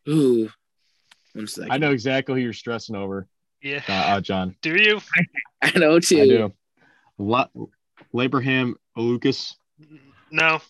ooh, 0.08 0.50
one 1.32 1.46
second. 1.46 1.72
I 1.72 1.78
know 1.78 1.92
exactly 1.92 2.34
who 2.34 2.40
you're 2.40 2.52
stressing 2.52 2.96
over, 2.96 3.28
yeah. 3.62 3.82
uh, 3.88 3.92
uh, 3.92 4.20
John. 4.20 4.56
Do 4.62 4.74
you? 4.74 5.00
I 5.62 5.78
know 5.78 6.00
too. 6.00 6.20
I 6.20 6.26
do. 6.26 6.52
La- 7.18 7.48
Labraham 8.12 8.76
Lucas. 8.96 9.56
No. 10.30 10.60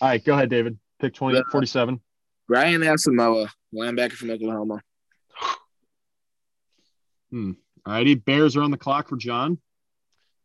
All 0.00 0.08
right, 0.08 0.24
go 0.24 0.34
ahead, 0.34 0.50
David. 0.50 0.78
Pick 1.00 1.14
20, 1.14 1.36
Yeah. 1.38 1.42
47. 1.50 2.00
Brian 2.46 2.80
Asamoah, 2.82 3.48
linebacker 3.74 4.12
from 4.12 4.30
Oklahoma. 4.30 4.80
Hmm. 7.30 7.52
All 7.84 7.92
righty. 7.92 8.14
Bears 8.14 8.56
are 8.56 8.62
on 8.62 8.70
the 8.70 8.78
clock 8.78 9.08
for 9.08 9.16
John. 9.16 9.58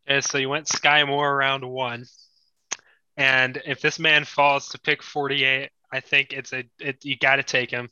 Yeah, 0.06 0.20
so 0.20 0.36
you 0.38 0.48
went 0.50 0.66
Skyy 0.66 1.06
Moore 1.06 1.34
round 1.34 1.64
one. 1.68 2.04
And 3.16 3.62
if 3.66 3.80
this 3.80 3.98
man 3.98 4.24
falls 4.24 4.68
to 4.70 4.78
pick 4.80 5.02
48, 5.02 5.70
I 5.92 6.00
think 6.00 6.32
it's 6.32 6.52
a 6.52 6.64
it, 6.78 7.04
you 7.04 7.16
got 7.16 7.36
to 7.36 7.42
take 7.42 7.70
him. 7.70 7.88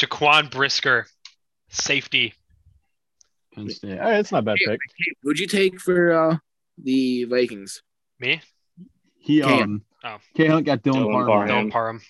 Jaquan 0.00 0.50
Brisker, 0.50 1.06
safety. 1.68 2.32
Penn 3.54 3.68
State. 3.70 3.98
All 3.98 4.04
right, 4.06 4.16
that's 4.16 4.32
not 4.32 4.38
a 4.38 4.42
bad 4.42 4.56
pick. 4.64 4.78
Who'd 5.22 5.38
you 5.38 5.46
take 5.46 5.80
for 5.80 6.12
uh, 6.12 6.36
the 6.82 7.24
Vikings? 7.24 7.82
Me? 8.20 8.40
He 9.18 9.40
Cam. 9.42 9.62
um, 9.62 9.82
Oh. 10.06 10.18
K 10.36 10.46
Hunt 10.46 10.64
got 10.64 10.82
Dylan, 10.82 11.06
Dylan 11.06 11.12
Parham. 11.12 11.26
Parham. 11.26 11.48
Don't 11.48 11.70
par 11.70 11.90
him. 11.90 12.00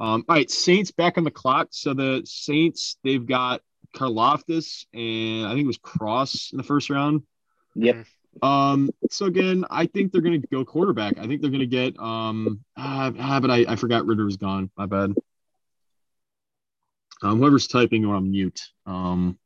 Um, 0.00 0.24
all 0.28 0.36
right, 0.36 0.50
Saints 0.50 0.90
back 0.90 1.18
on 1.18 1.24
the 1.24 1.30
clock. 1.30 1.68
So 1.70 1.94
the 1.94 2.22
Saints, 2.24 2.96
they've 3.04 3.24
got 3.24 3.60
Karlaftis 3.94 4.86
and 4.92 5.46
I 5.46 5.50
think 5.50 5.64
it 5.64 5.68
was 5.68 5.78
Cross 5.78 6.50
in 6.52 6.58
the 6.58 6.64
first 6.64 6.90
round. 6.90 7.22
Yep. 7.76 8.04
Um, 8.42 8.90
so 9.10 9.26
again, 9.26 9.64
I 9.70 9.86
think 9.86 10.10
they're 10.10 10.20
gonna 10.20 10.38
go 10.38 10.64
quarterback. 10.64 11.18
I 11.18 11.26
think 11.26 11.40
they're 11.40 11.50
gonna 11.50 11.66
get 11.66 11.98
um 12.00 12.64
ah, 12.76 13.12
ah, 13.18 13.40
but 13.40 13.50
I, 13.50 13.64
I 13.68 13.76
forgot 13.76 14.06
Ridder 14.06 14.24
was 14.24 14.36
gone. 14.36 14.70
My 14.76 14.86
bad. 14.86 15.14
Um, 17.22 17.38
whoever's 17.38 17.68
typing 17.68 18.04
or 18.04 18.16
on 18.16 18.30
mute. 18.32 18.60
Um 18.86 19.38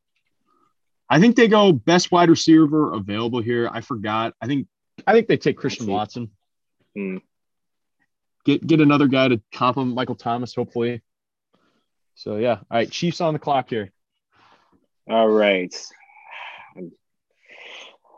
I 1.10 1.20
think 1.20 1.36
they 1.36 1.48
go 1.48 1.72
best 1.72 2.10
wide 2.10 2.30
receiver 2.30 2.94
available 2.94 3.40
here. 3.40 3.68
I 3.70 3.82
forgot. 3.82 4.32
I 4.40 4.46
think 4.46 4.66
I 5.06 5.12
think 5.12 5.28
they 5.28 5.36
take 5.36 5.58
Christian 5.58 5.86
see. 5.86 5.92
Watson. 5.92 6.30
Hmm. 6.98 7.18
Get 8.44 8.66
get 8.66 8.80
another 8.80 9.06
guy 9.06 9.28
to 9.28 9.40
compliment 9.54 9.94
Michael 9.94 10.16
Thomas, 10.16 10.52
hopefully. 10.52 11.00
So 12.16 12.36
yeah. 12.36 12.54
All 12.54 12.64
right, 12.70 12.90
Chiefs 12.90 13.20
on 13.20 13.34
the 13.34 13.38
clock 13.38 13.70
here. 13.70 13.92
All 15.08 15.28
right. 15.28 15.72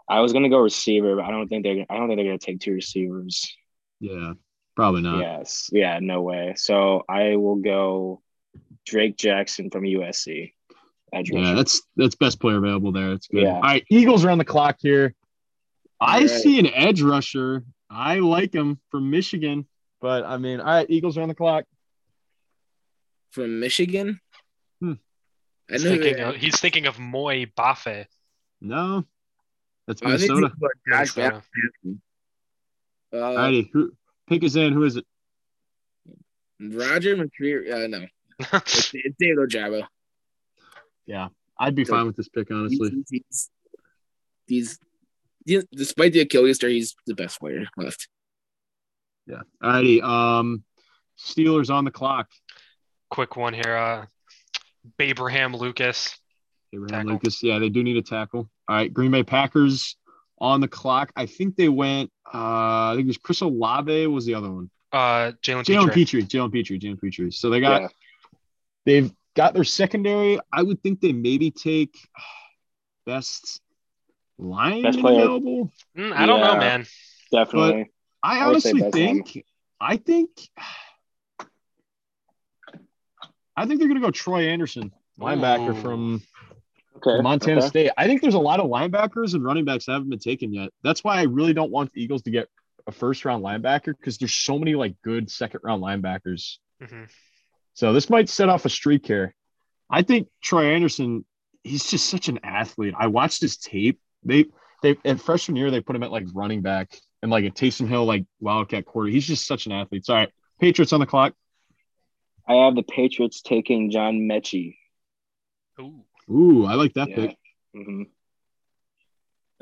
I 0.08 0.20
was 0.20 0.32
gonna 0.32 0.48
go 0.48 0.58
receiver, 0.58 1.14
but 1.14 1.26
I 1.26 1.30
don't 1.30 1.48
think 1.48 1.62
they're. 1.64 1.84
I 1.90 1.96
don't 1.98 2.08
think 2.08 2.16
they're 2.16 2.26
gonna 2.26 2.38
take 2.38 2.60
two 2.60 2.72
receivers. 2.72 3.54
Yeah, 4.00 4.32
probably 4.76 5.02
not. 5.02 5.18
Yes. 5.18 5.68
Yeah. 5.72 5.98
No 6.00 6.22
way. 6.22 6.54
So 6.56 7.04
I 7.06 7.36
will 7.36 7.56
go 7.56 8.22
Drake 8.86 9.18
Jackson 9.18 9.68
from 9.68 9.84
USC. 9.84 10.54
Yeah, 11.12 11.54
that's 11.54 11.82
that's 11.96 12.14
best 12.14 12.40
player 12.40 12.56
available 12.56 12.92
there. 12.92 13.12
It's 13.12 13.26
good. 13.26 13.42
Yeah. 13.42 13.56
All 13.56 13.60
right, 13.60 13.84
Eagles 13.90 14.24
are 14.24 14.30
on 14.30 14.38
the 14.38 14.44
clock 14.44 14.76
here. 14.80 15.14
I 16.00 16.20
right. 16.20 16.30
see 16.30 16.58
an 16.58 16.66
edge 16.66 17.02
rusher. 17.02 17.64
I 17.90 18.20
like 18.20 18.54
him 18.54 18.78
from 18.90 19.10
Michigan, 19.10 19.66
but 20.00 20.24
I 20.24 20.36
mean, 20.36 20.60
all 20.60 20.66
right, 20.66 20.86
Eagles 20.88 21.18
are 21.18 21.22
on 21.22 21.28
the 21.28 21.34
clock. 21.34 21.64
From 23.32 23.60
Michigan. 23.60 24.20
Hmm. 24.80 24.94
I 25.68 25.74
He's 25.74 25.82
thinking, 25.82 26.20
of, 26.20 26.36
he's 26.36 26.60
thinking 26.60 26.86
of 26.86 26.98
Moy 26.98 27.46
Bafe. 27.46 28.06
No, 28.60 29.04
that's 29.86 30.02
I 30.02 30.16
think 30.16 30.30
Minnesota. 30.30 30.46
it's 30.46 31.16
about 31.16 31.42
Minnesota. 31.56 32.00
Uh, 33.12 33.36
righty, 33.36 33.70
who 33.72 33.92
pick 34.28 34.44
is 34.44 34.54
in? 34.56 34.72
Who 34.72 34.84
is 34.84 34.96
it? 34.96 35.04
Roger 36.60 37.16
McCreary. 37.16 37.72
Uh, 37.72 37.86
no, 37.88 38.06
it's, 38.52 38.92
it's 38.94 39.16
David 39.18 39.38
Ojabo. 39.38 39.86
Yeah, 41.06 41.28
I'd 41.58 41.74
be 41.74 41.84
fine 41.84 42.06
with 42.06 42.16
this 42.16 42.28
pick, 42.28 42.50
honestly. 42.50 42.90
He's, 42.90 43.10
he's, 43.10 43.50
he's 44.46 44.78
Yeah, 44.78 44.89
despite 45.46 46.12
the 46.12 46.20
Achilles 46.20 46.58
tear, 46.58 46.70
he's 46.70 46.94
the 47.06 47.14
best 47.14 47.40
player 47.40 47.64
left. 47.76 48.08
Yeah. 49.26 49.42
Alrighty. 49.62 50.02
Um, 50.02 50.64
Steelers 51.18 51.70
on 51.70 51.84
the 51.84 51.90
clock. 51.90 52.28
Quick 53.10 53.36
one 53.36 53.54
here. 53.54 53.76
Uh, 53.76 54.06
Abraham 54.98 55.54
Lucas. 55.54 56.16
Abraham 56.72 56.88
Tackle. 57.06 57.12
Lucas. 57.12 57.42
Yeah, 57.42 57.58
they 57.58 57.68
do 57.68 57.82
need 57.82 57.96
a 57.96 58.02
tackle. 58.02 58.48
All 58.68 58.76
right. 58.76 58.92
Green 58.92 59.10
Bay 59.10 59.22
Packers 59.22 59.96
on 60.38 60.60
the 60.60 60.68
clock. 60.68 61.12
I 61.16 61.26
think 61.26 61.56
they 61.56 61.68
went. 61.68 62.10
Uh, 62.26 62.90
I 62.90 62.92
think 62.94 63.04
it 63.04 63.08
was 63.08 63.18
Chris 63.18 63.40
Olave 63.40 64.06
was 64.06 64.24
the 64.24 64.34
other 64.34 64.50
one. 64.50 64.70
Uh, 64.92 65.32
Jalen 65.42 65.64
Jalen 65.64 65.92
Pitre. 65.92 66.20
Pitre. 66.20 66.38
Jalen 66.38 66.52
Pitre. 66.52 66.74
Jalen 66.78 67.00
Pitre. 67.00 67.30
So 67.30 67.50
they 67.50 67.60
got 67.60 67.82
Yeah. 67.82 67.88
they've 68.86 69.12
got 69.34 69.54
their 69.54 69.64
secondary. 69.64 70.38
I 70.52 70.62
would 70.62 70.82
think 70.82 71.00
they 71.00 71.12
maybe 71.12 71.50
take 71.50 71.96
best 73.06 73.60
line 74.40 74.82
Best 74.82 74.98
player. 75.00 75.16
available. 75.24 75.72
Mm, 75.96 76.12
I 76.12 76.26
don't 76.26 76.40
know, 76.40 76.56
man. 76.56 76.86
Definitely. 77.30 77.90
I 78.22 78.38
I 78.40 78.44
honestly 78.46 78.72
best 78.72 78.82
line. 78.94 79.22
think 79.24 79.44
I 79.80 79.96
think 79.96 80.30
I 83.56 83.66
think 83.66 83.78
they're 83.78 83.88
gonna 83.88 84.00
go 84.00 84.10
Troy 84.10 84.48
Andersen, 84.48 84.92
linebacker 85.18 85.76
Ooh. 85.76 85.80
from 85.82 86.22
Okay. 86.96 87.22
Montana 87.22 87.60
okay. 87.60 87.68
State. 87.68 87.90
I 87.96 88.06
think 88.06 88.20
there's 88.20 88.34
a 88.34 88.38
lot 88.38 88.60
of 88.60 88.66
linebackers 88.66 89.32
and 89.32 89.42
running 89.42 89.64
backs 89.64 89.86
that 89.86 89.92
haven't 89.92 90.10
been 90.10 90.18
taken 90.18 90.52
yet. 90.52 90.70
That's 90.82 91.02
why 91.02 91.16
I 91.18 91.22
really 91.22 91.54
don't 91.54 91.70
want 91.70 91.92
the 91.92 92.02
Eagles 92.02 92.22
to 92.22 92.30
get 92.30 92.48
a 92.86 92.92
first 92.92 93.24
round 93.24 93.42
linebacker 93.42 93.96
because 93.96 94.18
there's 94.18 94.34
so 94.34 94.58
many 94.58 94.74
like 94.74 94.96
good 95.02 95.30
second 95.30 95.60
round 95.62 95.82
linebackers. 95.82 96.56
hmm 96.82 97.04
So 97.74 97.92
this 97.94 98.10
might 98.10 98.28
set 98.28 98.50
off 98.50 98.66
a 98.66 98.68
streak 98.68 99.06
here. 99.06 99.34
I 99.88 100.02
think 100.02 100.28
Troy 100.42 100.74
Andersen, 100.74 101.24
he's 101.62 101.88
just 101.88 102.06
such 102.10 102.28
an 102.28 102.40
athlete. 102.42 102.94
I 102.98 103.06
watched 103.06 103.40
his 103.40 103.56
tape. 103.56 103.98
They 104.24 104.46
they 104.82 104.96
at 105.04 105.20
freshman 105.20 105.56
year 105.56 105.70
they 105.70 105.80
put 105.80 105.96
him 105.96 106.02
at 106.02 106.12
like 106.12 106.26
running 106.34 106.62
back 106.62 106.94
and 107.22 107.30
like 107.30 107.44
a 107.44 107.50
Taysom 107.50 107.88
Hill 107.88 108.04
like 108.04 108.24
Wildcat 108.40 108.86
quarter. 108.86 109.08
He's 109.10 109.26
just 109.26 109.46
such 109.46 109.66
an 109.66 109.72
athlete. 109.72 110.06
So, 110.06 110.14
all 110.14 110.20
right, 110.20 110.30
Patriots 110.60 110.92
on 110.92 111.00
the 111.00 111.06
clock. 111.06 111.34
I 112.48 112.54
have 112.54 112.74
the 112.74 112.82
Patriots 112.82 113.42
taking 113.42 113.90
John 113.90 114.20
Metchie. 114.20 114.76
Ooh. 115.80 116.04
Ooh, 116.30 116.64
I 116.66 116.74
like 116.74 116.94
that 116.94 117.08
Yeah. 117.08 117.16
pick. 117.16 117.36
hmm 117.74 118.02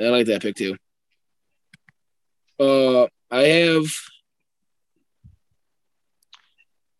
I 0.00 0.04
like 0.04 0.26
that 0.26 0.42
pick 0.42 0.54
too. 0.54 0.76
Uh, 2.60 3.06
I 3.30 3.42
have 3.42 3.86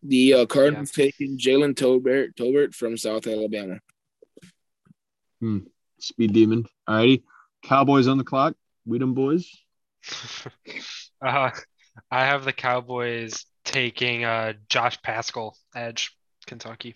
the 0.03 0.33
uh, 0.33 0.45
Cardinals 0.45 0.91
taking 0.91 1.37
Jalen 1.37 1.75
Tolbert, 1.75 2.35
Tolbert 2.35 2.73
from 2.73 2.97
South 2.97 3.27
Alabama. 3.27 3.79
Hmm. 5.39 5.59
Speed 5.99 6.33
demon. 6.33 6.65
All 6.87 6.95
righty. 6.95 7.23
Cowboys 7.63 8.07
on 8.07 8.17
the 8.17 8.23
clock. 8.23 8.55
Weedham 8.87 9.13
boys. 9.13 9.49
uh, 11.21 11.51
I 12.09 12.25
have 12.25 12.45
the 12.45 12.53
Cowboys 12.53 13.45
taking 13.65 14.23
uh, 14.23 14.53
Josh 14.69 15.01
Paschal, 15.01 15.55
edge, 15.75 16.15
Kentucky. 16.47 16.95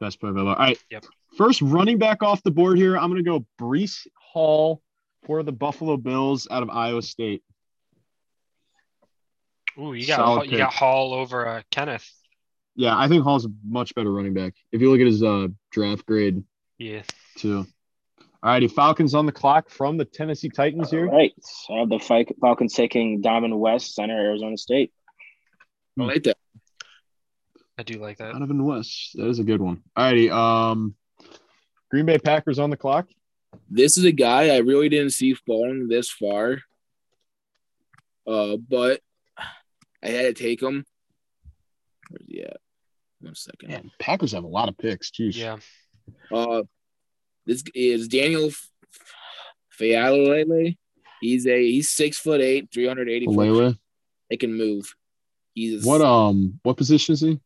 Best 0.00 0.20
player 0.20 0.32
available. 0.32 0.52
All 0.54 0.58
right. 0.58 0.78
Yep. 0.90 1.04
First 1.36 1.62
running 1.62 1.98
back 1.98 2.22
off 2.22 2.42
the 2.42 2.50
board 2.50 2.76
here. 2.76 2.96
I'm 2.96 3.08
gonna 3.08 3.22
go 3.22 3.46
Breece 3.60 4.06
Hall 4.16 4.82
for 5.24 5.42
the 5.42 5.52
Buffalo 5.52 5.96
Bills 5.96 6.48
out 6.50 6.62
of 6.62 6.70
Iowa 6.70 7.02
State. 7.02 7.42
Ooh, 9.78 9.94
you 9.94 10.06
got 10.06 10.16
Solid 10.16 10.50
you 10.50 10.58
got. 10.58 10.72
Hall 10.72 11.14
over 11.14 11.46
uh, 11.48 11.62
Kenneth. 11.70 12.10
Yeah, 12.74 12.98
I 12.98 13.08
think 13.08 13.24
Hall's 13.24 13.46
a 13.46 13.50
much 13.64 13.94
better 13.94 14.12
running 14.12 14.34
back. 14.34 14.54
If 14.72 14.80
you 14.80 14.90
look 14.90 15.00
at 15.00 15.06
his 15.06 15.22
uh, 15.22 15.48
draft 15.70 16.04
grade 16.06 16.42
Yeah. 16.78 17.02
too. 17.36 17.66
All 18.42 18.50
righty, 18.50 18.66
Falcons 18.66 19.14
on 19.14 19.24
the 19.24 19.32
clock 19.32 19.70
from 19.70 19.96
the 19.96 20.04
Tennessee 20.04 20.48
Titans 20.48 20.90
here. 20.90 21.06
All 21.06 21.16
right. 21.16 21.32
I 21.70 21.78
have 21.78 21.88
the 21.88 22.32
Falcons 22.40 22.74
taking 22.74 23.22
Dohnovan 23.22 23.56
West, 23.56 23.94
center, 23.94 24.18
Arizona 24.18 24.56
State. 24.56 24.92
I 25.98 26.02
like 26.02 26.24
that. 26.24 26.36
I 27.78 27.84
do 27.84 28.00
like 28.00 28.18
that. 28.18 28.32
Dohnovan 28.32 28.64
West. 28.64 29.12
That 29.14 29.28
is 29.28 29.38
a 29.38 29.44
good 29.44 29.60
one. 29.60 29.82
All 29.94 30.04
righty. 30.04 30.28
Um, 30.28 30.96
Green 31.90 32.04
Bay 32.04 32.18
Packers 32.18 32.58
on 32.58 32.70
the 32.70 32.76
clock. 32.76 33.06
This 33.70 33.96
is 33.96 34.04
a 34.04 34.12
guy 34.12 34.48
I 34.54 34.58
really 34.58 34.88
didn't 34.88 35.10
see 35.10 35.34
falling 35.34 35.86
this 35.86 36.10
far. 36.10 36.58
Uh, 38.26 38.56
but 38.56 39.00
I 40.02 40.08
had 40.08 40.34
to 40.36 40.42
take 40.42 40.60
him. 40.60 40.84
Where's 42.08 42.26
he 42.26 42.42
at? 42.42 42.56
One 43.20 43.36
second. 43.36 43.68
Man, 43.68 43.90
Packers 44.00 44.32
have 44.32 44.44
a 44.44 44.48
lot 44.48 44.68
of 44.68 44.76
picks. 44.78 45.10
Jeez. 45.12 45.36
Yeah. 45.36 45.58
Uh, 46.32 46.62
this 47.46 47.62
is 47.74 48.08
Daniel 48.08 48.50
Faalele. 49.80 50.76
He's 51.20 51.46
a 51.46 51.62
he's 51.62 51.88
six 51.90 52.18
foot 52.18 52.40
eight, 52.40 52.68
three 52.72 52.86
hundred 52.86 53.08
eighty. 53.08 53.26
Alele. 53.26 53.76
They 54.30 54.36
can 54.36 54.54
move. 54.54 54.94
He's 55.54 55.84
What 55.84 56.00
um 56.00 56.58
what 56.62 56.76
position 56.76 57.12
is 57.14 57.20
he? 57.20 57.40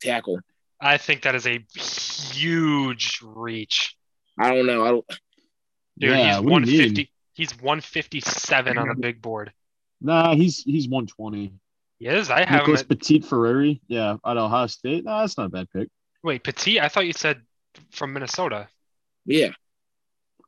tackle. 0.00 0.40
I 0.80 0.96
think 0.96 1.22
that 1.22 1.36
is 1.36 1.46
a 1.46 1.64
huge 1.76 3.20
reach. 3.22 3.96
I 4.38 4.52
don't 4.52 4.66
know. 4.66 4.84
I 4.84 4.88
don't. 4.88 5.04
Dude, 5.98 6.10
Yeah, 6.10 6.36
he's 6.38 6.40
what 6.40 6.64
do 6.64 6.70
you 6.72 6.78
mean? 6.78 6.88
150. 6.94 7.10
He's 7.34 7.50
157 7.60 8.78
on 8.78 8.88
the 8.88 8.94
big 8.94 9.22
board. 9.22 9.52
Nah, 10.00 10.34
he's 10.34 10.62
he's 10.64 10.88
120. 10.88 11.52
He 12.00 12.06
is. 12.08 12.30
I 12.30 12.40
have 12.40 12.48
him 12.48 12.56
Nicholas 12.58 12.82
Petit-Frere. 12.82 13.76
Yeah, 13.86 14.16
at 14.26 14.36
Ohio 14.36 14.66
State. 14.66 15.04
Nah, 15.04 15.20
that's 15.20 15.38
not 15.38 15.46
a 15.46 15.50
bad 15.50 15.68
pick. 15.70 15.88
wait, 16.24 16.42
Petit. 16.42 16.80
I 16.80 16.88
thought 16.88 17.06
you 17.06 17.12
said 17.12 17.42
from 17.92 18.12
Minnesota. 18.12 18.66
Yeah, 19.24 19.50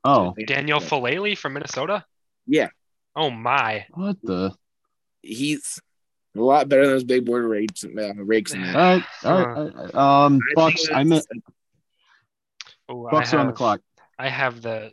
Oh, 0.05 0.35
Daniel 0.47 0.81
Faalele 0.81 1.37
from 1.39 1.55
Minnesota. 1.55 2.05
Yeah. 2.47 2.69
Oh 3.17 3.31
my. 3.31 3.87
what 3.95 4.17
the? 4.23 4.53
he's 5.23 5.81
a 6.37 6.41
lot 6.41 6.69
better 6.69 6.83
than 6.83 6.91
those 6.95 7.05
big 7.05 7.25
board 7.25 7.45
rakes. 7.45 7.85
Uh, 7.85 8.13
rakes 8.17 8.53
in 8.53 8.63
All 8.65 8.73
that. 8.73 8.77
right, 8.77 9.05
all 9.25 9.47
right. 9.47 9.57
all 9.57 9.71
right. 9.85 9.95
Um, 9.95 10.41
I 10.51 10.55
Bucks. 10.55 10.89
I 10.93 11.05
meant 11.05 11.25
Oh, 12.89 13.07
I 13.07 13.11
Bucks 13.13 13.33
are 13.33 13.39
on 13.39 13.47
the 13.47 13.53
clock. 13.53 13.81
I 14.19 14.29
have 14.29 14.61
the 14.61 14.91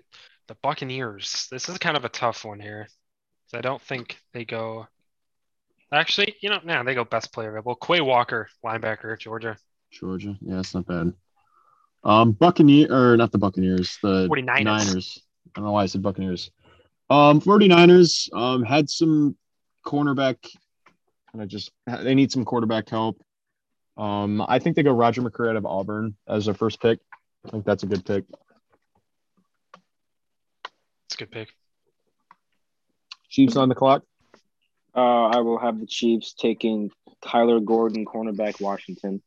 the 0.48 0.56
Buccaneers. 0.62 1.48
This 1.52 1.68
is 1.68 1.78
kind 1.78 1.98
of 1.98 2.06
a 2.06 2.10
tough 2.10 2.46
one 2.46 2.60
here. 2.60 2.88
I 3.54 3.60
don't 3.60 3.82
think 3.82 4.18
they 4.34 4.46
go. 4.46 4.88
Actually, 5.92 6.36
you 6.42 6.50
know, 6.50 6.60
now 6.64 6.84
they 6.84 6.96
go 6.96 7.04
best 7.04 7.34
player 7.34 7.50
available. 7.50 7.76
Quay 7.76 8.00
Walker, 8.00 8.48
linebacker, 8.64 9.20
Georgia. 9.20 9.58
Georgia. 9.92 10.38
Yeah, 10.40 10.60
it's 10.60 10.74
not 10.74 10.86
bad. 10.88 11.12
Um, 12.04 12.32
Buccaneer 12.32 12.88
or 12.92 13.18
not 13.18 13.32
the 13.32 13.38
Buccaneers, 13.38 13.98
the 14.02 14.28
49ers. 14.28 14.64
Niners. 14.64 15.24
I 15.48 15.60
don't 15.60 15.66
know 15.66 15.72
why 15.74 15.84
I 15.84 15.86
said 15.86 16.02
Buccaneers. 16.02 16.52
Um, 17.10 17.42
49ers 17.42 18.34
um 18.34 18.64
had 18.64 18.90
some 18.90 19.36
cornerback 19.86 20.38
kind 21.32 21.44
of 21.44 21.48
just 21.48 21.72
they 21.86 22.16
need 22.16 22.32
some 22.32 22.46
quarterback 22.46 22.90
help. 22.90 23.22
Um, 23.98 24.44
I 24.48 24.60
think 24.60 24.76
they 24.76 24.84
go 24.84 24.92
Roger 24.92 25.22
McCreary 25.22 25.52
out 25.52 25.56
of 25.58 25.66
Auburn 25.66 26.16
as 26.28 26.46
their 26.46 26.54
first 26.54 26.82
pick. 26.82 27.00
I 27.46 27.50
think 27.50 27.66
that's 27.66 27.84
a 27.84 27.88
good 27.88 28.06
pick. 28.06 28.26
It's 31.06 31.16
a 31.16 31.18
good 31.18 31.32
pick. 31.32 31.50
Chiefs 33.30 33.56
on 33.56 33.70
the 33.70 33.76
clock. 33.76 34.04
Uh, 34.96 35.28
I 35.28 35.40
will 35.40 35.58
have 35.58 35.80
the 35.80 35.86
Chiefs 35.86 36.34
taking 36.34 36.92
Kyler 37.24 37.64
Gordon, 37.64 38.06
cornerback, 38.06 38.60
Washington. 38.60 39.22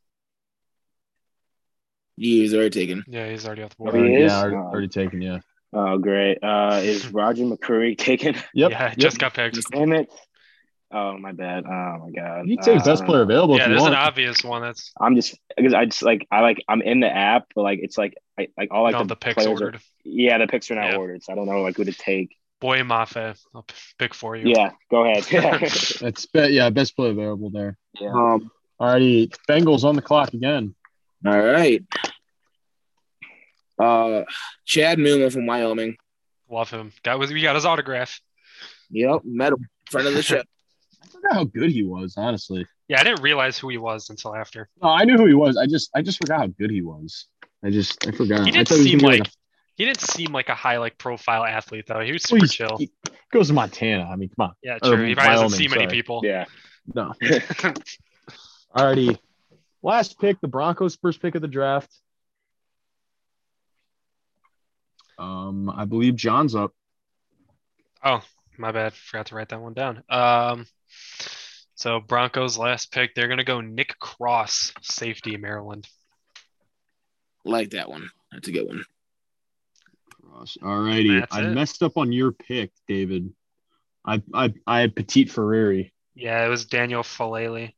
He's 2.17 2.53
already 2.53 2.69
taken. 2.69 3.03
Yeah, 3.07 3.29
he's 3.29 3.45
already 3.45 3.63
off 3.63 3.71
the 3.77 3.83
Oh, 3.83 3.91
board. 3.91 3.95
he 4.07 4.15
Uh, 4.15 4.19
is? 4.19 4.31
yeah, 4.31 4.39
already, 4.39 4.55
Oh. 4.55 4.59
already 4.59 4.87
taken. 4.87 5.21
Yeah. 5.21 5.39
Oh, 5.73 5.97
great. 5.97 6.37
Uh, 6.41 6.79
is 6.83 7.07
Roger 7.13 7.43
McCreary 7.43 7.97
taken? 7.97 8.35
Yep. 8.53 8.71
yeah, 8.71 8.83
yep. 8.89 8.97
just 8.97 9.19
got 9.19 9.33
picked. 9.33 9.59
Damn 9.71 9.91
it. 9.93 10.09
Oh, 10.91 11.17
my 11.17 11.33
bad. 11.33 11.65
Oh, 11.65 12.05
my 12.05 12.11
God. 12.15 12.47
You 12.47 12.55
can 12.57 12.65
take 12.65 12.81
Uh, 12.81 12.85
best 12.85 13.05
player 13.05 13.23
available 13.23 13.57
Yeah, 13.57 13.63
if 13.63 13.67
you 13.69 13.73
there's 13.73 13.85
an 13.87 13.91
want. 13.93 14.07
obvious 14.07 14.43
one. 14.43 14.61
That's 14.61 14.91
I'm 15.01 15.15
just 15.15 15.37
because 15.57 15.73
I 15.73 15.85
just 15.85 16.03
like 16.03 16.25
I 16.31 16.39
like 16.41 16.63
I'm 16.69 16.81
in 16.81 17.01
the 17.01 17.09
app, 17.13 17.47
but 17.53 17.63
like 17.63 17.79
it's 17.81 17.97
like 17.97 18.15
I 18.39 18.47
like 18.57 18.69
all 18.71 18.83
like 18.83 18.93
no, 18.93 18.99
the, 18.99 19.05
the 19.07 19.15
picks 19.17 19.33
players 19.43 19.47
are- 19.47 19.65
ordered. 19.65 19.81
yeah, 20.05 20.37
the 20.37 20.47
picks 20.47 20.71
are 20.71 20.75
not 20.75 20.91
Yeah. 20.91 20.97
ordered, 20.97 21.23
so 21.23 21.33
I 21.33 21.35
don't 21.35 21.47
know 21.47 21.61
like 21.63 21.75
who 21.75 21.83
to 21.83 21.91
take. 21.91 22.37
Boye 22.61 22.79
Mafe, 22.83 23.37
I'll 23.53 23.63
p- 23.63 23.73
pick 23.99 24.13
for 24.13 24.37
you. 24.37 24.53
Yeah, 24.55 24.71
go 24.89 25.03
ahead. 25.03 25.23
That's 25.99 26.25
be- 26.27 26.47
yeah, 26.53 26.69
best 26.69 26.95
player 26.95 27.11
available 27.11 27.49
there. 27.49 27.77
yeah. 27.99 28.11
Um. 28.13 28.49
Alrighty, 28.79 29.35
Bengals 29.49 29.83
on 29.83 29.95
the 29.95 30.01
clock 30.01 30.33
again. 30.33 30.75
All 31.25 31.39
right. 31.39 31.83
Uh, 33.77 34.23
Chad 34.65 34.97
Muma 34.97 35.31
from 35.31 35.45
Wyoming. 35.45 35.97
Love 36.49 36.69
him. 36.69 36.91
Got 37.03 37.19
was 37.19 37.31
we 37.31 37.41
got 37.41 37.55
his 37.55 37.65
autograph. 37.65 38.19
Yep, 38.89 39.21
met 39.25 39.53
him. 39.53 39.67
Friend 39.89 40.07
of 40.07 40.13
the 40.13 40.21
show. 40.23 40.43
I 41.03 41.07
forgot 41.07 41.33
how 41.33 41.43
good 41.43 41.71
he 41.71 41.83
was, 41.83 42.15
honestly. 42.17 42.65
Yeah, 42.87 42.99
I 42.99 43.03
didn't 43.03 43.21
realize 43.21 43.57
who 43.57 43.69
he 43.69 43.77
was 43.77 44.09
until 44.09 44.35
after. 44.35 44.69
No, 44.81 44.89
I 44.89 45.05
knew 45.05 45.17
who 45.17 45.25
he 45.25 45.33
was. 45.33 45.57
I 45.57 45.65
just 45.65 45.89
I 45.95 46.01
just 46.01 46.19
forgot 46.19 46.39
how 46.39 46.47
good 46.47 46.69
he 46.69 46.81
was. 46.81 47.27
I 47.63 47.71
just 47.71 48.07
I 48.07 48.11
forgot. 48.11 48.45
He 48.45 48.51
didn't 48.51 48.67
thought 48.67 48.75
he 48.75 48.81
was 48.81 48.89
seem 48.91 48.99
gonna 48.99 49.13
be 49.13 49.19
like 49.19 49.31
he 49.75 49.85
didn't 49.85 50.01
seem 50.01 50.31
like 50.31 50.49
a 50.49 50.55
high 50.55 50.77
like 50.77 50.97
profile 50.97 51.43
athlete 51.43 51.85
though. 51.87 51.99
He 51.99 52.11
was 52.11 52.23
super 52.23 52.45
he's- 52.45 52.53
chill. 52.53 52.77
He 52.77 52.91
goes 53.31 53.47
to 53.47 53.53
Montana. 53.53 54.07
I 54.09 54.15
mean, 54.15 54.29
come 54.29 54.49
on. 54.49 54.53
Yeah, 54.63 54.77
or 54.83 54.95
true. 54.95 55.05
He 55.05 55.15
probably 55.15 55.33
doesn't 55.33 55.51
Wyoming, 55.51 55.57
see 55.57 55.67
many 55.67 55.87
people. 55.87 56.21
Yeah. 56.23 56.45
No. 56.93 57.13
Alrighty. 58.75 59.17
Last 59.85 60.19
pick, 60.19 60.41
the 60.41 60.47
Broncos' 60.47 60.95
first 60.95 61.21
pick 61.21 61.35
of 61.35 61.43
the 61.43 61.47
draft. 61.47 61.91
Um, 65.19 65.69
I 65.69 65.85
believe 65.85 66.15
John's 66.15 66.55
up. 66.55 66.71
Oh, 68.03 68.23
my 68.57 68.71
bad. 68.71 68.93
Forgot 68.95 69.27
to 69.27 69.35
write 69.35 69.49
that 69.49 69.61
one 69.61 69.75
down. 69.75 70.01
Um, 70.09 70.65
so 71.75 71.99
Broncos 71.99 72.57
last 72.57 72.91
pick, 72.91 73.13
they're 73.13 73.27
gonna 73.27 73.43
go 73.43 73.61
Nick 73.61 73.99
Cross, 73.99 74.73
safety, 74.81 75.37
Maryland. 75.37 75.87
Like 77.45 77.69
that 77.69 77.87
one. 77.87 78.09
That's 78.31 78.47
a 78.47 78.51
good 78.53 78.65
one. 78.65 78.85
Gosh, 80.33 80.57
All 80.63 80.81
righty. 80.81 81.23
I 81.29 81.43
it. 81.43 81.53
messed 81.53 81.83
up 81.83 81.95
on 81.95 82.11
your 82.11 82.31
pick, 82.31 82.71
David. 82.87 83.31
I 84.03 84.23
I 84.33 84.51
I 84.65 84.79
had 84.79 84.95
Petit-Frere. 84.95 85.91
Yeah, 86.15 86.43
it 86.43 86.49
was 86.49 86.65
Daniel 86.65 87.03
Faalele. 87.03 87.71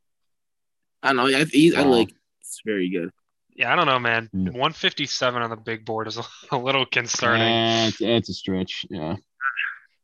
I 1.02 1.08
don't 1.12 1.16
know. 1.16 1.26
I, 1.38 1.44
he, 1.44 1.74
I 1.74 1.82
like. 1.82 2.10
It's 2.40 2.60
very 2.64 2.90
good. 2.90 3.10
Yeah, 3.54 3.72
I 3.72 3.76
don't 3.76 3.86
know, 3.86 3.98
man. 3.98 4.30
No. 4.32 4.52
157 4.52 5.42
on 5.42 5.50
the 5.50 5.56
big 5.56 5.84
board 5.84 6.06
is 6.06 6.16
a, 6.18 6.22
a 6.52 6.58
little 6.58 6.86
concerning. 6.86 7.42
Eh, 7.42 7.88
it's, 7.88 8.00
it's 8.00 8.28
a 8.30 8.34
stretch. 8.34 8.86
Yeah. 8.90 9.16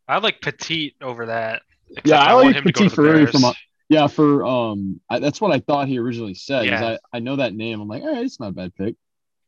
I 0.09 0.19
like 0.19 0.41
Petit 0.41 0.97
over 1.01 1.27
that. 1.27 1.63
Yeah, 2.05 2.21
I 2.21 2.35
want 2.35 2.47
like 2.49 2.57
him 2.57 2.65
to 2.65 2.73
go 2.73 2.83
to 2.85 2.89
the 2.91 2.95
Ferrari 2.95 3.27
from 3.27 3.45
a- 3.45 3.55
Yeah, 3.89 4.07
for 4.09 4.45
um, 4.45 5.01
I, 5.09 5.19
that's 5.21 5.41
what 5.41 5.53
I 5.53 5.61
thought 5.61 5.89
he 5.89 5.99
originally 5.99 6.35
said. 6.35 6.67
Yeah. 6.67 6.97
I, 7.13 7.17
I 7.17 7.19
know 7.21 7.37
that 7.37 7.55
name. 7.55 7.81
I'm 7.81 7.89
like, 7.89 8.03
all 8.03 8.13
right, 8.13 8.25
it's 8.25 8.41
not 8.41 8.49
a 8.49 8.53
bad 8.53 8.75
pick. 8.75 8.97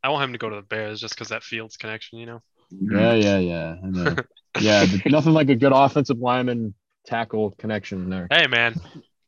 I 0.03 0.11
want 0.11 0.25
him 0.25 0.33
to 0.33 0.39
go 0.39 0.49
to 0.49 0.57
the 0.57 0.63
Bears 0.63 1.01
just 1.01 1.15
because 1.15 1.29
that 1.29 1.43
Fields 1.43 1.77
connection, 1.77 2.19
you 2.19 2.27
know. 2.27 2.43
Yeah, 2.71 3.15
yeah, 3.15 3.39
yeah. 3.39 3.75
I 3.83 3.87
know. 3.87 4.17
yeah, 4.61 4.87
nothing 5.07 5.33
like 5.33 5.49
a 5.51 5.57
good 5.57 5.73
offensive 5.73 6.19
lineman 6.19 6.75
tackle 7.07 7.51
connection 7.59 8.09
there. 8.09 8.29
Hey, 8.31 8.47
man, 8.47 8.81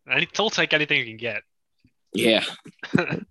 I- 0.07 0.27
he'll 0.35 0.51
take 0.51 0.73
anything 0.73 0.99
you 0.99 1.05
can 1.05 1.17
get. 1.17 1.43
Yeah. 2.13 2.45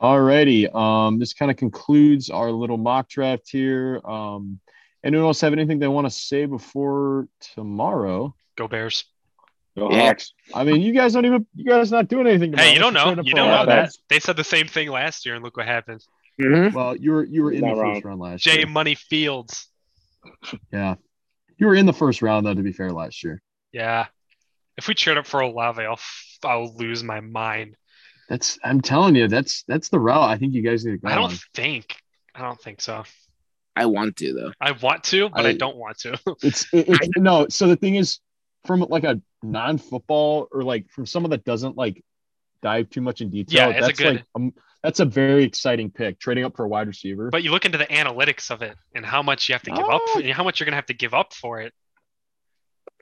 Alrighty. 0.00 0.74
Um, 0.74 1.18
this 1.18 1.34
kind 1.34 1.50
of 1.50 1.56
concludes 1.56 2.30
our 2.30 2.50
little 2.50 2.78
mock 2.78 3.08
draft 3.08 3.50
here. 3.50 4.00
Um, 4.04 4.60
anyone 5.04 5.26
else 5.26 5.40
have 5.42 5.52
anything 5.52 5.78
they 5.78 5.88
want 5.88 6.06
to 6.06 6.10
say 6.10 6.46
before 6.46 7.28
tomorrow? 7.54 8.34
Go 8.56 8.66
Bears. 8.66 9.04
Go 9.76 9.90
Yeah. 9.90 10.06
Hawks. 10.06 10.32
I 10.54 10.64
mean, 10.64 10.80
you 10.80 10.92
guys 10.92 11.12
don't 11.12 11.26
even 11.26 11.46
you 11.54 11.64
guys 11.66 11.92
not 11.92 12.08
doing 12.08 12.26
anything. 12.26 12.52
Hey, 12.54 12.72
you 12.72 12.78
don't 12.80 12.94
know. 12.94 13.10
You 13.10 13.34
don't 13.34 13.46
know 13.48 13.54
lot. 13.54 13.66
that. 13.68 13.90
They 14.08 14.18
said 14.20 14.36
the 14.36 14.44
same 14.44 14.66
thing 14.66 14.88
last 14.90 15.26
year, 15.26 15.34
and 15.34 15.44
look 15.44 15.56
what 15.56 15.66
happened. 15.66 16.02
Mhm. 16.40 16.72
Well, 16.72 16.96
you 16.96 17.12
were 17.12 17.24
you 17.24 17.42
were 17.42 17.52
in 17.52 17.60
Not 17.60 17.74
the 17.76 17.80
wrong. 17.82 17.94
first 17.96 18.04
round 18.06 18.20
last 18.20 18.42
J 18.42 18.52
year. 18.56 18.64
Jay 18.66 18.72
Money 18.72 18.94
Fields. 18.94 19.68
Yeah, 20.72 20.94
you 21.58 21.66
were 21.66 21.74
in 21.74 21.86
the 21.86 21.92
first 21.92 22.22
round 22.22 22.46
though. 22.46 22.54
To 22.54 22.62
be 22.62 22.72
fair, 22.72 22.90
last 22.90 23.22
year. 23.22 23.42
Yeah. 23.72 24.06
If 24.80 24.88
we 24.88 24.94
trade 24.94 25.18
up 25.18 25.26
for 25.26 25.40
Olave, 25.40 25.82
I'll 25.84 25.92
f- 25.92 26.38
I'll 26.42 26.74
lose 26.74 27.02
my 27.04 27.20
mind. 27.20 27.76
That's 28.30 28.58
I'm 28.64 28.80
telling 28.80 29.14
you, 29.14 29.28
that's 29.28 29.62
that's 29.68 29.90
the 29.90 30.00
route 30.00 30.30
I 30.30 30.38
think 30.38 30.54
you 30.54 30.62
guys 30.62 30.86
need 30.86 30.92
to 30.92 30.96
go 30.98 31.08
I 31.08 31.14
don't 31.16 31.24
on. 31.32 31.36
think. 31.52 31.96
I 32.34 32.40
don't 32.40 32.58
think 32.58 32.80
so. 32.80 33.04
I 33.76 33.84
want 33.86 34.16
to 34.16 34.32
though. 34.32 34.52
I 34.58 34.72
want 34.72 35.04
to, 35.04 35.28
but 35.28 35.44
I, 35.44 35.50
I- 35.50 35.52
don't 35.56 35.76
want 35.76 35.98
to. 35.98 36.18
It's 36.42 36.62
it, 36.72 36.86
it's 36.88 37.08
no. 37.18 37.46
So 37.50 37.68
the 37.68 37.76
thing 37.76 37.96
is, 37.96 38.20
from 38.64 38.80
like 38.88 39.04
a 39.04 39.20
non-football 39.42 40.48
or 40.50 40.62
like 40.62 40.88
from 40.90 41.04
someone 41.04 41.30
that 41.30 41.44
doesn't 41.44 41.76
like 41.76 42.02
dive 42.62 42.88
too 42.88 43.02
much 43.02 43.20
in 43.20 43.28
detail. 43.28 43.68
Yeah, 43.70 43.76
it's 43.76 43.78
a 43.78 43.80
that's 43.88 43.98
good- 43.98 44.14
like 44.16 44.24
um, 44.34 44.54
that's 44.82 45.00
a 45.00 45.04
very 45.04 45.44
exciting 45.44 45.90
pick. 45.90 46.18
Trading 46.18 46.44
up 46.44 46.56
for 46.56 46.64
a 46.64 46.68
wide 46.68 46.86
receiver. 46.86 47.28
but 47.28 47.42
you 47.42 47.50
look 47.50 47.66
into 47.66 47.76
the 47.76 47.84
analytics 47.86 48.50
of 48.50 48.62
it 48.62 48.76
and 48.94 49.04
how 49.04 49.22
much 49.22 49.46
you 49.50 49.52
have 49.54 49.62
to 49.64 49.72
give 49.72 49.84
up, 49.84 50.00
Oh. 50.06 50.20
and 50.24 50.32
how 50.32 50.42
much 50.44 50.58
you're 50.58 50.64
gonna 50.64 50.76
have 50.76 50.86
to 50.86 50.94
give 50.94 51.12
up 51.12 51.34
for 51.34 51.60
it. 51.60 51.74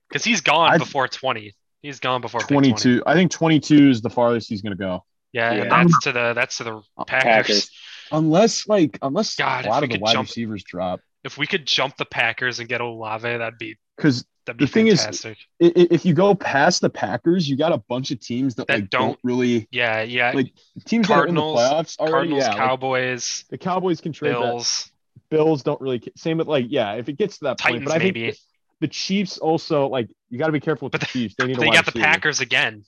Because 0.08 0.24
he's 0.24 0.40
gone 0.40 0.72
I- 0.72 0.78
before 0.78 1.06
20. 1.06 1.54
He's 1.82 2.00
gone 2.00 2.20
before 2.20 2.40
pick 2.40 2.48
20. 2.48 2.70
22. 2.70 3.02
I 3.06 3.14
think 3.14 3.30
22 3.30 3.90
is 3.90 4.00
the 4.00 4.10
farthest 4.10 4.48
he's 4.48 4.62
gonna 4.62 4.74
go. 4.76 5.04
Yeah, 5.32 5.52
Yeah. 5.52 5.64
that's 5.68 5.98
to 6.04 6.12
the 6.12 6.32
that's 6.34 6.56
to 6.58 6.64
the 6.64 6.82
uh, 6.96 7.04
Packers. 7.04 7.32
Packers. 7.32 7.70
Unless 8.10 8.66
like 8.68 8.98
unless 9.02 9.36
God, 9.36 9.64
a 9.64 9.68
if 9.68 9.70
lot 9.70 9.82
we 9.82 9.84
of 9.84 9.90
the 9.90 9.94
could 9.96 10.02
wide 10.02 10.12
jump- 10.14 10.28
receivers 10.28 10.64
drop. 10.64 11.00
If 11.24 11.36
we 11.36 11.46
could 11.46 11.66
jump 11.66 11.96
the 11.96 12.04
Packers 12.06 12.58
and 12.60 12.68
get 12.68 12.80
Olave, 12.80 13.28
that'd 13.28 13.58
be 13.58 13.76
Because 13.96 14.24
be 14.46 14.64
The 14.64 14.66
thing 14.66 14.86
is- 14.86 15.26
if 15.60 16.06
you 16.06 16.14
go 16.14 16.34
past 16.34 16.80
the 16.80 16.88
Packers, 16.88 17.46
you 17.48 17.56
got 17.56 17.72
a 17.72 17.76
bunch 17.78 18.10
of 18.12 18.18
teams 18.20 18.54
that, 18.54 18.66
That 18.68 18.74
like 18.80 18.90
don't, 18.90 19.08
don't- 19.08 19.18
really 19.22 19.68
yeah, 19.70 20.00
yeah. 20.02 20.32
like 20.34 20.52
teams 20.86 21.06
Cardinals- 21.06 21.58
that 21.58 21.64
are 21.64 21.78
in 21.78 21.82
the 21.82 21.82
playoffs 21.84 21.98
already. 21.98 22.12
Cardinals, 22.12 22.42
yeah, 22.44 22.48
like, 22.48 22.56
Cowboys, 22.56 23.44
the 23.50 23.58
Cowboys 23.58 24.00
can 24.00 24.12
trade 24.12 24.32
that. 24.34 24.40
Bills, 24.40 24.90
Bills 25.30 25.62
don't 25.62 25.80
really. 25.82 26.02
Same 26.16 26.38
with 26.38 26.48
like 26.48 26.66
yeah, 26.70 26.94
if 26.94 27.10
it 27.10 27.18
gets 27.18 27.38
to 27.38 27.44
that 27.44 27.58
Titans, 27.58 27.80
point, 27.80 27.88
but 27.88 27.94
I 27.94 27.98
think 27.98 28.14
maybe. 28.16 28.36
The, 28.80 28.86
the 28.86 28.88
Chiefs 28.92 29.38
also 29.38 29.88
like 29.88 30.08
you 30.30 30.38
got 30.38 30.46
to 30.46 30.52
be 30.52 30.60
careful 30.60 30.86
with 30.86 30.92
But 30.92 31.00
the 31.02 31.06
Chiefs. 31.06 31.34
They 31.38 31.46
need 31.46 31.56
a 31.56 31.60
They 31.60 31.66
got 31.70 31.84
the 31.86 31.92
receiver. 31.92 32.04
Packers 32.04 32.40
again. 32.40 32.84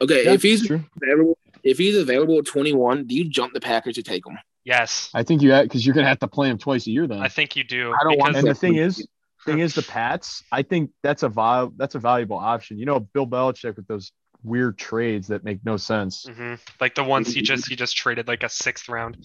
Okay, 0.00 0.24
Yeah, 0.24 0.32
if 0.32 0.42
he's 0.42 0.66
true. 0.66 0.84
available, 1.00 1.38
if 1.62 1.78
he's 1.78 1.96
available 1.96 2.38
at 2.38 2.46
21, 2.46 3.06
do 3.06 3.14
you 3.14 3.28
jump 3.28 3.52
the 3.54 3.60
Packers 3.60 3.94
to 3.94 4.02
take 4.02 4.26
him? 4.26 4.38
Yes, 4.64 5.10
I 5.14 5.22
think 5.22 5.42
you 5.42 5.52
have 5.52 5.64
because 5.64 5.84
you're 5.84 5.94
gonna 5.94 6.08
have 6.08 6.20
to 6.20 6.28
play 6.28 6.48
him 6.48 6.58
twice 6.58 6.86
a 6.86 6.90
year 6.90 7.06
then. 7.06 7.20
I 7.20 7.28
think 7.28 7.56
you 7.56 7.64
do. 7.64 7.92
I 7.92 8.04
don't 8.04 8.18
want 8.18 8.36
and 8.36 8.46
the 8.46 8.54
thing 8.54 8.74
Yeah. 8.74 8.84
is, 8.86 9.06
thing 9.44 9.58
is, 9.58 9.74
the 9.74 9.82
Pats. 9.82 10.44
I 10.52 10.62
think 10.62 10.90
that's 11.02 11.22
a 11.24 11.28
val- 11.28 11.72
that's 11.76 11.94
a 11.96 11.98
valuable 11.98 12.36
option. 12.38 12.78
You 12.78 12.86
know, 12.86 13.00
Bill 13.00 13.26
Belichick 13.26 13.76
with 13.76 13.88
those 13.88 14.12
weird 14.44 14.76
trades 14.78 15.28
that 15.28 15.42
make 15.44 15.64
no 15.64 15.76
sense. 15.76 16.26
Mhm. 16.28 16.58
like 16.80 16.94
the 16.96 17.02
ones 17.04 17.32
he 17.34 17.42
just 17.42 17.68
he 17.68 17.74
just 17.76 17.96
traded 17.96 18.26
like 18.28 18.42
a 18.44 18.48
sixth 18.48 18.88
round. 18.88 19.16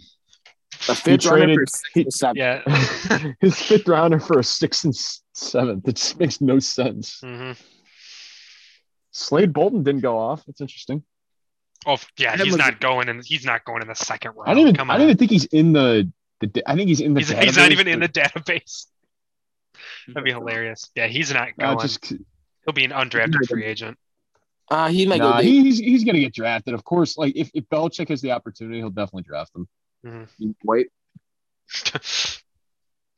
A 0.90 0.96
fifth 0.96 1.24
He 1.24 1.30
rounder 1.30 1.46
traded- 1.46 1.60
for 1.60 1.66
six 1.68 1.92
he- 1.94 2.06
seven. 2.12 2.36
Yeah. 2.38 3.34
His 3.42 3.62
fifth 3.62 3.88
rounder 3.88 4.20
for 4.20 4.40
a 4.40 4.44
sixth 4.44 4.84
and 4.86 4.96
seventh. 5.34 5.88
It 5.88 5.96
just 5.96 6.20
makes 6.20 6.40
no 6.42 6.60
sense. 6.60 7.20
hmm 7.22 7.52
Slade 9.12 9.54
Bolden 9.54 9.84
didn't 9.84 10.02
go 10.02 10.18
off. 10.18 10.46
That's 10.46 10.62
interesting. 10.62 11.04
Oh 11.86 11.98
yeah, 12.18 12.36
he's 12.38 12.46
was- 12.48 12.58
not 12.58 12.80
going 12.80 13.08
in. 13.10 13.22
He's 13.24 13.46
not 13.46 13.66
going 13.66 13.82
in 13.82 13.88
the 13.88 13.96
second 13.96 14.32
round. 14.36 14.50
I 14.50 14.54
don't 14.54 14.62
even. 14.62 14.76
Come 14.76 14.90
I 14.92 14.94
on. 14.96 15.00
don't 15.00 15.08
even 15.10 15.18
think 15.18 15.32
he's 15.32 15.46
in 15.46 15.74
the. 15.74 16.12
the 16.42 16.64
I 16.68 16.76
think 16.76 16.88
he's 16.90 17.02
in 17.02 17.14
the. 17.14 17.22
he's, 17.22 17.30
he's 17.30 17.58
not 17.58 17.70
database, 17.70 17.72
even 17.72 17.88
in 17.88 18.00
the 18.00 18.10
database. 18.10 18.86
That'd 20.08 20.24
be 20.24 20.32
hilarious. 20.32 20.90
Yeah, 20.96 21.08
he's 21.08 21.32
not 21.34 21.50
Uh, 21.60 21.74
going. 21.76 21.80
just 21.80 22.06
He'll 22.66 22.74
be 22.74 22.84
an 22.86 22.92
undrafted 22.92 23.48
free 23.48 23.64
agent. 23.64 23.98
Uh, 24.70 24.90
he 24.90 25.06
might 25.06 25.20
nah, 25.20 25.38
go. 25.38 25.44
he, 25.44 25.64
he's 25.64 25.78
he's 25.80 26.04
gonna 26.04 26.20
get 26.20 26.34
drafted. 26.34 26.74
Of 26.74 26.84
course, 26.84 27.18
like 27.18 27.36
if, 27.36 27.50
if 27.54 27.64
Belichick 27.70 28.10
has 28.10 28.22
the 28.22 28.32
opportunity, 28.34 28.80
he'll 28.80 28.90
definitely 28.90 29.24
draft 29.24 29.56
him. 29.56 29.68
Big. 30.04 30.56
Wait, 30.64 30.88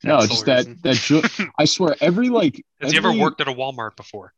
No, 0.02 0.20
That's 0.20 0.28
just 0.30 0.46
that 0.46 0.56
reason. 0.66 0.78
that 0.82 0.96
Ju- 0.96 1.48
I 1.58 1.66
swear 1.66 1.94
every 2.00 2.30
like 2.30 2.64
Has 2.80 2.92
he 2.92 2.96
ever 2.98 3.12
worked 3.12 3.40
at 3.40 3.48
a 3.48 3.52
Walmart 3.52 3.96
before? 3.96 4.32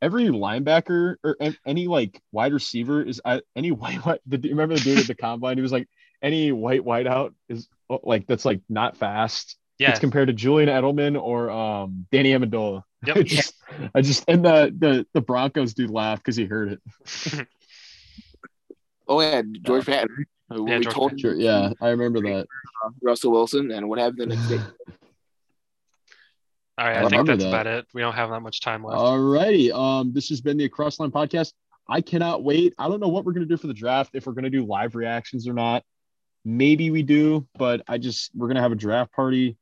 every 0.00 0.24
linebacker 0.24 1.14
or 1.22 1.36
any 1.64 1.86
like 1.86 2.20
wide 2.32 2.52
receiver 2.52 3.02
is 3.02 3.20
uh, 3.24 3.40
any 3.54 3.70
white 3.72 4.04
white. 4.04 4.20
The, 4.26 4.36
remember 4.48 4.74
the 4.74 4.80
dude 4.80 4.98
at 4.98 5.06
the 5.06 5.14
combine? 5.14 5.56
He 5.56 5.62
was 5.62 5.72
like 5.72 5.88
any 6.20 6.50
white 6.52 6.82
whiteout 6.82 7.34
is 7.48 7.68
uh, 7.88 7.98
like 8.02 8.26
that's 8.26 8.44
like 8.44 8.60
not 8.68 8.96
fast. 8.96 9.56
Yeah. 9.78 9.90
It's 9.90 10.00
compared 10.00 10.28
to 10.28 10.32
Julian 10.32 10.68
Edelman 10.68 11.20
or 11.20 11.50
um 11.50 12.06
Danny 12.10 12.32
Amendola. 12.32 12.82
Yep. 13.04 13.16
I 13.16 13.22
just, 13.22 13.54
I 13.94 14.00
just 14.00 14.24
and 14.28 14.44
the 14.44 14.74
the 14.76 15.06
the 15.12 15.20
Broncos 15.20 15.74
dude 15.74 15.90
laughed 15.90 16.22
because 16.22 16.36
he 16.36 16.44
heard 16.44 16.72
it. 16.72 17.46
oh 19.08 19.20
yeah, 19.20 19.42
George 19.62 19.86
Paton. 19.86 20.26
Who 20.52 20.68
Yeah, 20.68 20.78
we 20.78 20.84
George 20.84 20.94
told 20.94 21.10
Paton. 21.10 21.18
Sure, 21.18 21.34
yeah, 21.34 21.72
I 21.80 21.88
remember 21.90 22.20
that. 22.22 22.46
uh, 22.84 22.90
Russell 23.02 23.32
Wilson, 23.32 23.70
and 23.70 23.88
what 23.88 23.98
happened 23.98 24.18
the 24.20 24.26
next 24.26 24.48
day? 24.48 24.60
All 26.78 26.86
right, 26.86 26.96
I 26.96 27.04
I, 27.04 27.08
think 27.08 27.26
that's 27.26 27.42
that. 27.42 27.48
about 27.48 27.66
it. 27.66 27.86
We 27.92 28.00
don't 28.00 28.14
have 28.14 28.30
that 28.30 28.40
much 28.40 28.60
time 28.60 28.82
left. 28.82 28.98
Alrighty. 28.98 29.72
Um, 29.72 30.12
this 30.12 30.28
has 30.30 30.40
been 30.40 30.56
the 30.56 30.64
Across 30.64 31.00
Line 31.00 31.10
Podcast. 31.10 31.52
I 31.88 32.00
cannot 32.00 32.42
wait. 32.42 32.74
I 32.78 32.88
don't 32.88 33.00
know 33.00 33.08
what 33.08 33.24
we're 33.24 33.32
gonna 33.32 33.46
do 33.46 33.56
for 33.58 33.66
the 33.66 33.74
draft, 33.74 34.14
if 34.14 34.26
we're 34.26 34.32
gonna 34.32 34.50
do 34.50 34.64
live 34.64 34.94
reactions 34.94 35.46
or 35.46 35.52
not. 35.52 35.84
Maybe 36.44 36.90
we 36.90 37.02
do, 37.02 37.46
but 37.58 37.82
I 37.86 37.98
just 37.98 38.30
we're 38.34 38.48
gonna 38.48 38.62
have 38.62 38.72
a 38.72 38.76
draft 38.76 39.12
party. 39.12 39.56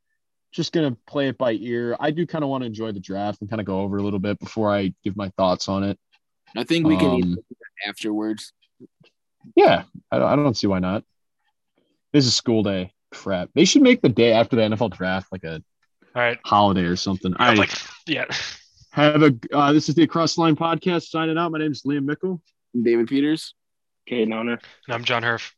Just 0.52 0.72
gonna 0.72 0.96
play 1.06 1.28
it 1.28 1.36
by 1.38 1.52
ear. 1.52 1.96
I 1.98 2.10
do 2.10 2.26
kind 2.26 2.44
of 2.44 2.50
want 2.50 2.62
to 2.62 2.66
enjoy 2.66 2.92
the 2.92 3.00
draft 3.00 3.40
and 3.40 3.50
kind 3.50 3.60
of 3.60 3.66
go 3.66 3.80
over 3.80 3.98
a 3.98 4.02
little 4.02 4.18
bit 4.18 4.38
before 4.38 4.70
I 4.72 4.94
give 5.02 5.16
my 5.16 5.30
thoughts 5.36 5.68
on 5.68 5.82
it. 5.84 5.98
I 6.56 6.64
think 6.64 6.86
we 6.86 6.96
can 6.96 7.10
Um, 7.10 7.18
even 7.18 7.38
afterwards. 7.86 8.52
Yeah, 9.56 9.84
I, 10.10 10.18
don't- 10.18 10.28
I 10.28 10.36
don't 10.36 10.56
see 10.56 10.66
why 10.66 10.78
not. 10.78 11.04
This 12.12 12.26
is 12.26 12.34
school 12.34 12.62
day. 12.62 12.92
Crap. 13.12 13.50
They 13.54 13.64
should 13.64 13.82
make 13.82 14.02
the 14.02 14.08
day 14.08 14.32
after 14.32 14.56
the 14.56 14.62
NFL 14.62 14.92
draft 14.96 15.28
like 15.32 15.42
a 15.44 15.54
All 15.54 15.62
right. 16.22 16.38
holiday 16.44 16.82
or 16.82 16.96
something. 16.96 17.34
I 17.38 17.50
I 17.50 17.54
like 17.54 17.70
yeah. 18.06 18.26
have 18.90 19.22
a. 19.22 19.34
Uh, 19.52 19.72
this 19.72 19.88
is 19.88 19.94
the 19.96 20.02
Across 20.04 20.36
the 20.36 20.42
Line 20.42 20.54
Podcast. 20.56 21.08
Signing 21.08 21.36
out. 21.36 21.50
My 21.50 21.58
name 21.58 21.72
is 21.72 21.82
Liam 21.82 22.04
Mickle. 22.04 22.40
David 22.80 23.08
Peters. 23.08 23.54
Caden 24.08 24.32
Honor. 24.34 24.58
And 24.86 24.94
I'm 24.94 25.04
John 25.04 25.22
Herf. 25.22 25.50